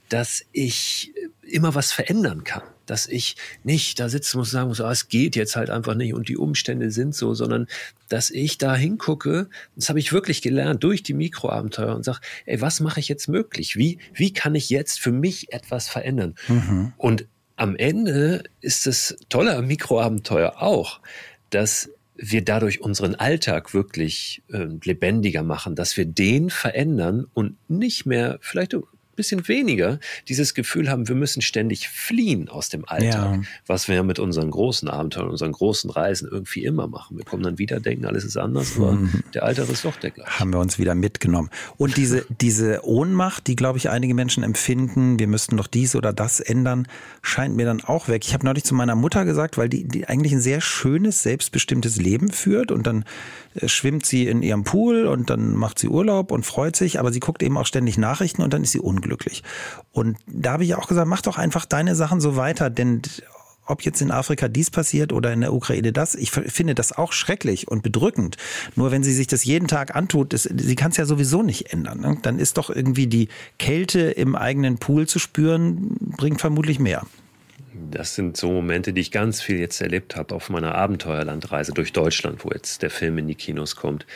dass 0.09 0.45
ich 0.51 1.15
immer 1.43 1.75
was 1.75 1.93
verändern 1.93 2.43
kann. 2.43 2.63
Dass 2.87 3.07
ich 3.07 3.37
nicht 3.63 4.01
da 4.01 4.09
sitzen 4.09 4.39
muss 4.39 4.49
und 4.49 4.53
sagen 4.53 4.69
muss, 4.69 4.81
ah, 4.81 4.91
es 4.91 5.09
geht 5.09 5.37
jetzt 5.37 5.55
halt 5.55 5.71
einfach 5.71 5.95
nicht 5.95 6.15
und 6.15 6.29
die 6.29 6.37
Umstände 6.37 6.91
sind 6.91 7.15
so, 7.15 7.33
sondern 7.33 7.69
dass 8.09 8.31
ich 8.31 8.59
da 8.59 8.75
hingucke, 8.75 9.49
das 9.77 9.89
habe 9.89 10.01
ich 10.01 10.13
wirklich 10.13 10.43
gelernt 10.43 10.83
durch 10.83 11.03
die 11.03 11.15
Mikroabenteuer 11.15 11.95
und 11.95 12.05
sage, 12.05 12.21
ey, 12.45 12.61
was 12.61 12.81
mache 12.81 13.01
ich 13.01 13.09
jetzt 13.09 13.29
möglich? 13.29 13.77
Wie, 13.77 13.99
wie 14.13 14.33
kann 14.33 14.55
ich 14.57 14.69
jetzt 14.69 15.01
für 15.01 15.13
mich 15.13 15.53
etwas 15.53 15.89
verändern? 15.89 16.35
Mhm. 16.49 16.93
Und 16.97 17.27
am 17.57 17.77
Ende 17.77 18.43
ist 18.61 18.87
das 18.87 19.17
tolle 19.29 19.57
am 19.57 19.69
Mikroabenteuer 19.69 20.61
auch, 20.61 21.01
dass 21.51 21.89
wir 22.17 22.45
dadurch 22.45 22.81
unseren 22.81 23.15
Alltag 23.15 23.75
wirklich 23.75 24.43
äh, 24.53 24.69
lebendiger 24.85 25.43
machen, 25.43 25.75
dass 25.75 25.97
wir 25.97 26.05
den 26.05 26.51
verändern 26.51 27.27
und 27.35 27.57
nicht 27.69 28.07
mehr 28.07 28.39
vielleicht 28.41 28.75
bisschen 29.15 29.49
weniger 29.49 29.99
dieses 30.29 30.55
Gefühl 30.55 30.91
haben, 30.91 31.09
wir 31.09 31.15
müssen 31.15 31.43
ständig 31.43 31.89
fliehen 31.89 32.49
aus 32.49 32.69
dem 32.69 32.85
Alltag, 32.89 33.37
ja. 33.37 33.43
was 33.67 33.89
wir 33.89 33.97
ja 33.97 34.03
mit 34.03 34.19
unseren 34.19 34.51
großen 34.51 34.89
Abenteuern, 34.89 35.29
unseren 35.29 35.53
großen 35.53 35.91
Reisen 35.91 36.29
irgendwie 36.31 36.65
immer 36.65 36.87
machen. 36.87 37.17
Wir 37.17 37.25
kommen 37.25 37.43
dann 37.43 37.59
wieder, 37.59 37.81
denken, 37.81 38.07
alles 38.07 38.25
ist 38.25 38.37
anders, 38.37 38.77
aber 38.77 38.93
mhm. 38.93 39.23
der 39.33 39.45
Alltag 39.45 39.69
ist 39.69 39.85
doch 39.85 39.97
der 39.97 40.11
gleiche. 40.11 40.39
Haben 40.39 40.53
wir 40.53 40.61
uns 40.61 40.79
wieder 40.79 40.95
mitgenommen. 40.95 41.51
Und 41.77 41.97
diese, 41.97 42.27
diese 42.41 42.85
Ohnmacht, 42.85 43.47
die, 43.47 43.57
glaube 43.57 43.79
ich, 43.79 43.91
einige 43.91 44.15
Menschen 44.15 44.43
empfinden, 44.43 45.19
wir 45.19 45.29
müssten 45.29 45.57
doch 45.57 45.67
dies 45.67 45.97
oder 45.97 46.13
das 46.13 46.41
ändern, 46.41 46.87
scheint 47.23 47.57
mir 47.57 47.67
dann 47.67 47.83
auch 47.83 48.09
weg. 48.09 48.25
Ich 48.25 48.35
habe 48.35 48.45
neulich 48.45 48.65
zu 48.65 48.75
meiner 48.75 48.95
Mutter 48.95 49.25
gesagt, 49.25 49.59
weil 49.59 49.69
die, 49.69 49.85
die 49.85 50.07
eigentlich 50.07 50.33
ein 50.33 50.41
sehr 50.41 50.61
schönes, 50.61 51.23
selbstbestimmtes 51.23 51.97
Leben 51.97 52.31
führt 52.31 52.71
und 52.71 52.87
dann 52.87 53.05
schwimmt 53.67 54.07
sie 54.07 54.27
in 54.27 54.43
ihrem 54.43 54.65
Pool 54.65 55.07
und 55.07 55.31
dann 55.31 55.55
macht 55.55 55.79
sie 55.79 55.89
Urlaub 55.89 56.33
und 56.33 56.45
freut 56.45 56.77
sich, 56.77 56.99
aber 56.99 57.13
sie 57.13 57.21
guckt 57.21 57.43
eben 57.43 57.57
auch 57.57 57.67
ständig 57.67 57.99
Nachrichten 57.99 58.43
und 58.43 58.53
dann 58.53 58.63
ist 58.63 58.73
sie 58.73 58.81
unglücklich. 58.81 59.43
Und 59.93 60.19
da 60.27 60.53
habe 60.53 60.65
ich 60.65 60.75
auch 60.75 60.89
gesagt, 60.89 61.09
mach 61.09 61.23
doch 61.23 61.39
einfach 61.39 61.65
deine 61.65 61.95
Sachen 61.95 62.21
so 62.21 62.37
weiter, 62.37 62.71
denn 62.71 63.03
ob 63.67 63.83
jetzt 63.83 64.03
in 64.03 64.11
Afrika 64.11 64.49
dies 64.49 64.71
passiert 64.71 65.13
oder 65.13 65.33
in 65.33 65.41
der 65.41 65.55
Ukraine 65.55 65.93
das, 65.93 66.15
ich 66.15 66.31
finde 66.31 66.75
das 66.75 66.93
auch 66.93 67.13
schrecklich 67.13 67.69
und 67.69 67.83
bedrückend. 67.83 68.37
Nur 68.77 68.91
wenn 68.91 69.03
sie 69.03 69.13
sich 69.13 69.27
das 69.27 69.45
jeden 69.45 69.69
Tag 69.69 69.97
antut, 69.97 70.33
das, 70.33 70.43
sie 70.43 70.75
kann 70.75 70.91
es 70.91 70.97
ja 70.97 71.07
sowieso 71.07 71.43
nicht 71.43 71.73
ändern. 71.73 72.01
Ne? 72.01 72.19
Dann 72.23 72.39
ist 72.39 72.59
doch 72.59 72.71
irgendwie 72.71 73.07
die 73.07 73.29
Kälte 73.59 74.01
im 74.01 74.37
eigenen 74.37 74.79
Pool 74.79 75.07
zu 75.07 75.19
spüren, 75.19 75.97
bringt 75.99 76.41
vermutlich 76.41 76.79
mehr. 76.79 77.07
Das 77.91 78.15
sind 78.15 78.37
so 78.37 78.51
Momente, 78.51 78.93
die 78.93 79.01
ich 79.01 79.11
ganz 79.11 79.41
viel 79.41 79.59
jetzt 79.59 79.81
erlebt 79.81 80.17
habe 80.17 80.35
auf 80.35 80.51
meiner 80.51 80.75
Abenteuerlandreise 80.75 81.73
durch 81.73 81.93
Deutschland, 81.93 82.45
wo 82.45 82.51
jetzt 82.51 82.83
der 82.83 82.91
Film 82.91 83.19
in 83.19 83.29
die 83.29 83.35
Kinos 83.35 83.77
kommt. 83.77 84.07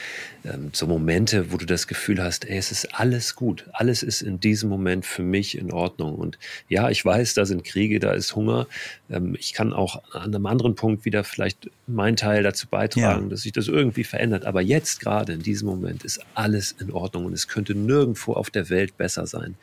Ähm, 0.44 0.70
so 0.72 0.86
Momente, 0.86 1.52
wo 1.52 1.56
du 1.56 1.66
das 1.66 1.86
Gefühl 1.86 2.22
hast, 2.22 2.44
ey, 2.48 2.56
es 2.56 2.72
ist 2.72 2.94
alles 2.94 3.34
gut. 3.34 3.66
Alles 3.72 4.02
ist 4.02 4.22
in 4.22 4.40
diesem 4.40 4.68
Moment 4.68 5.06
für 5.06 5.22
mich 5.22 5.58
in 5.58 5.72
Ordnung. 5.72 6.16
Und 6.16 6.38
ja, 6.68 6.90
ich 6.90 7.04
weiß, 7.04 7.34
da 7.34 7.44
sind 7.44 7.64
Kriege, 7.64 8.00
da 8.00 8.12
ist 8.12 8.34
Hunger. 8.34 8.66
Ähm, 9.10 9.36
ich 9.38 9.52
kann 9.52 9.72
auch 9.72 10.02
an 10.12 10.34
einem 10.34 10.46
anderen 10.46 10.74
Punkt 10.74 11.04
wieder 11.04 11.24
vielleicht 11.24 11.70
meinen 11.86 12.16
Teil 12.16 12.42
dazu 12.42 12.66
beitragen, 12.68 13.24
ja. 13.24 13.28
dass 13.28 13.42
sich 13.42 13.52
das 13.52 13.68
irgendwie 13.68 14.04
verändert. 14.04 14.44
Aber 14.44 14.62
jetzt 14.62 15.00
gerade 15.00 15.32
in 15.32 15.42
diesem 15.42 15.68
Moment 15.68 16.04
ist 16.04 16.20
alles 16.34 16.72
in 16.72 16.90
Ordnung 16.90 17.26
und 17.26 17.32
es 17.32 17.48
könnte 17.48 17.74
nirgendwo 17.74 18.32
auf 18.32 18.50
der 18.50 18.70
Welt 18.70 18.96
besser 18.96 19.26
sein. 19.26 19.54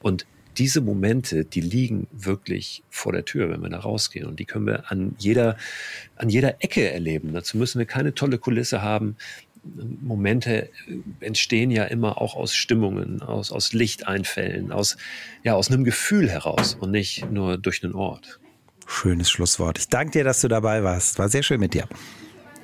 Und 0.00 0.26
diese 0.58 0.80
Momente, 0.80 1.44
die 1.44 1.60
liegen 1.60 2.06
wirklich 2.12 2.82
vor 2.90 3.12
der 3.12 3.24
Tür, 3.24 3.50
wenn 3.50 3.62
wir 3.62 3.68
da 3.68 3.78
rausgehen. 3.78 4.26
Und 4.26 4.38
die 4.38 4.44
können 4.44 4.66
wir 4.66 4.90
an 4.90 5.14
jeder, 5.18 5.56
an 6.16 6.28
jeder 6.28 6.62
Ecke 6.62 6.90
erleben. 6.90 7.32
Dazu 7.32 7.56
müssen 7.56 7.78
wir 7.78 7.86
keine 7.86 8.14
tolle 8.14 8.38
Kulisse 8.38 8.82
haben. 8.82 9.16
Momente 10.00 10.70
entstehen 11.20 11.70
ja 11.70 11.84
immer 11.84 12.20
auch 12.20 12.34
aus 12.34 12.54
Stimmungen, 12.54 13.22
aus, 13.22 13.52
aus 13.52 13.72
Lichteinfällen, 13.72 14.72
aus, 14.72 14.96
ja, 15.44 15.54
aus 15.54 15.70
einem 15.70 15.84
Gefühl 15.84 16.28
heraus 16.28 16.74
und 16.74 16.90
nicht 16.90 17.30
nur 17.30 17.58
durch 17.58 17.84
einen 17.84 17.94
Ort. 17.94 18.40
Schönes 18.86 19.30
Schlusswort. 19.30 19.78
Ich 19.78 19.88
danke 19.88 20.12
dir, 20.12 20.24
dass 20.24 20.40
du 20.40 20.48
dabei 20.48 20.82
warst. 20.82 21.18
War 21.18 21.28
sehr 21.28 21.44
schön 21.44 21.60
mit 21.60 21.74
dir. 21.74 21.86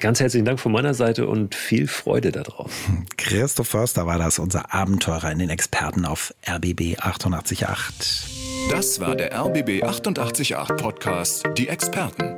Ganz 0.00 0.20
herzlichen 0.20 0.44
Dank 0.44 0.60
von 0.60 0.70
meiner 0.70 0.94
Seite 0.94 1.26
und 1.26 1.54
viel 1.54 1.88
Freude 1.88 2.30
darauf. 2.30 2.70
Christoph 3.16 3.68
Förster 3.68 4.06
war 4.06 4.18
das, 4.18 4.38
unser 4.38 4.72
Abenteurer 4.72 5.32
in 5.32 5.38
den 5.38 5.50
Experten 5.50 6.04
auf 6.04 6.32
RBB 6.48 6.98
888. 7.00 8.68
Das 8.70 9.00
war 9.00 9.16
der 9.16 9.34
RBB 9.34 9.82
888 9.82 10.76
Podcast, 10.76 11.44
die 11.56 11.68
Experten. 11.68 12.36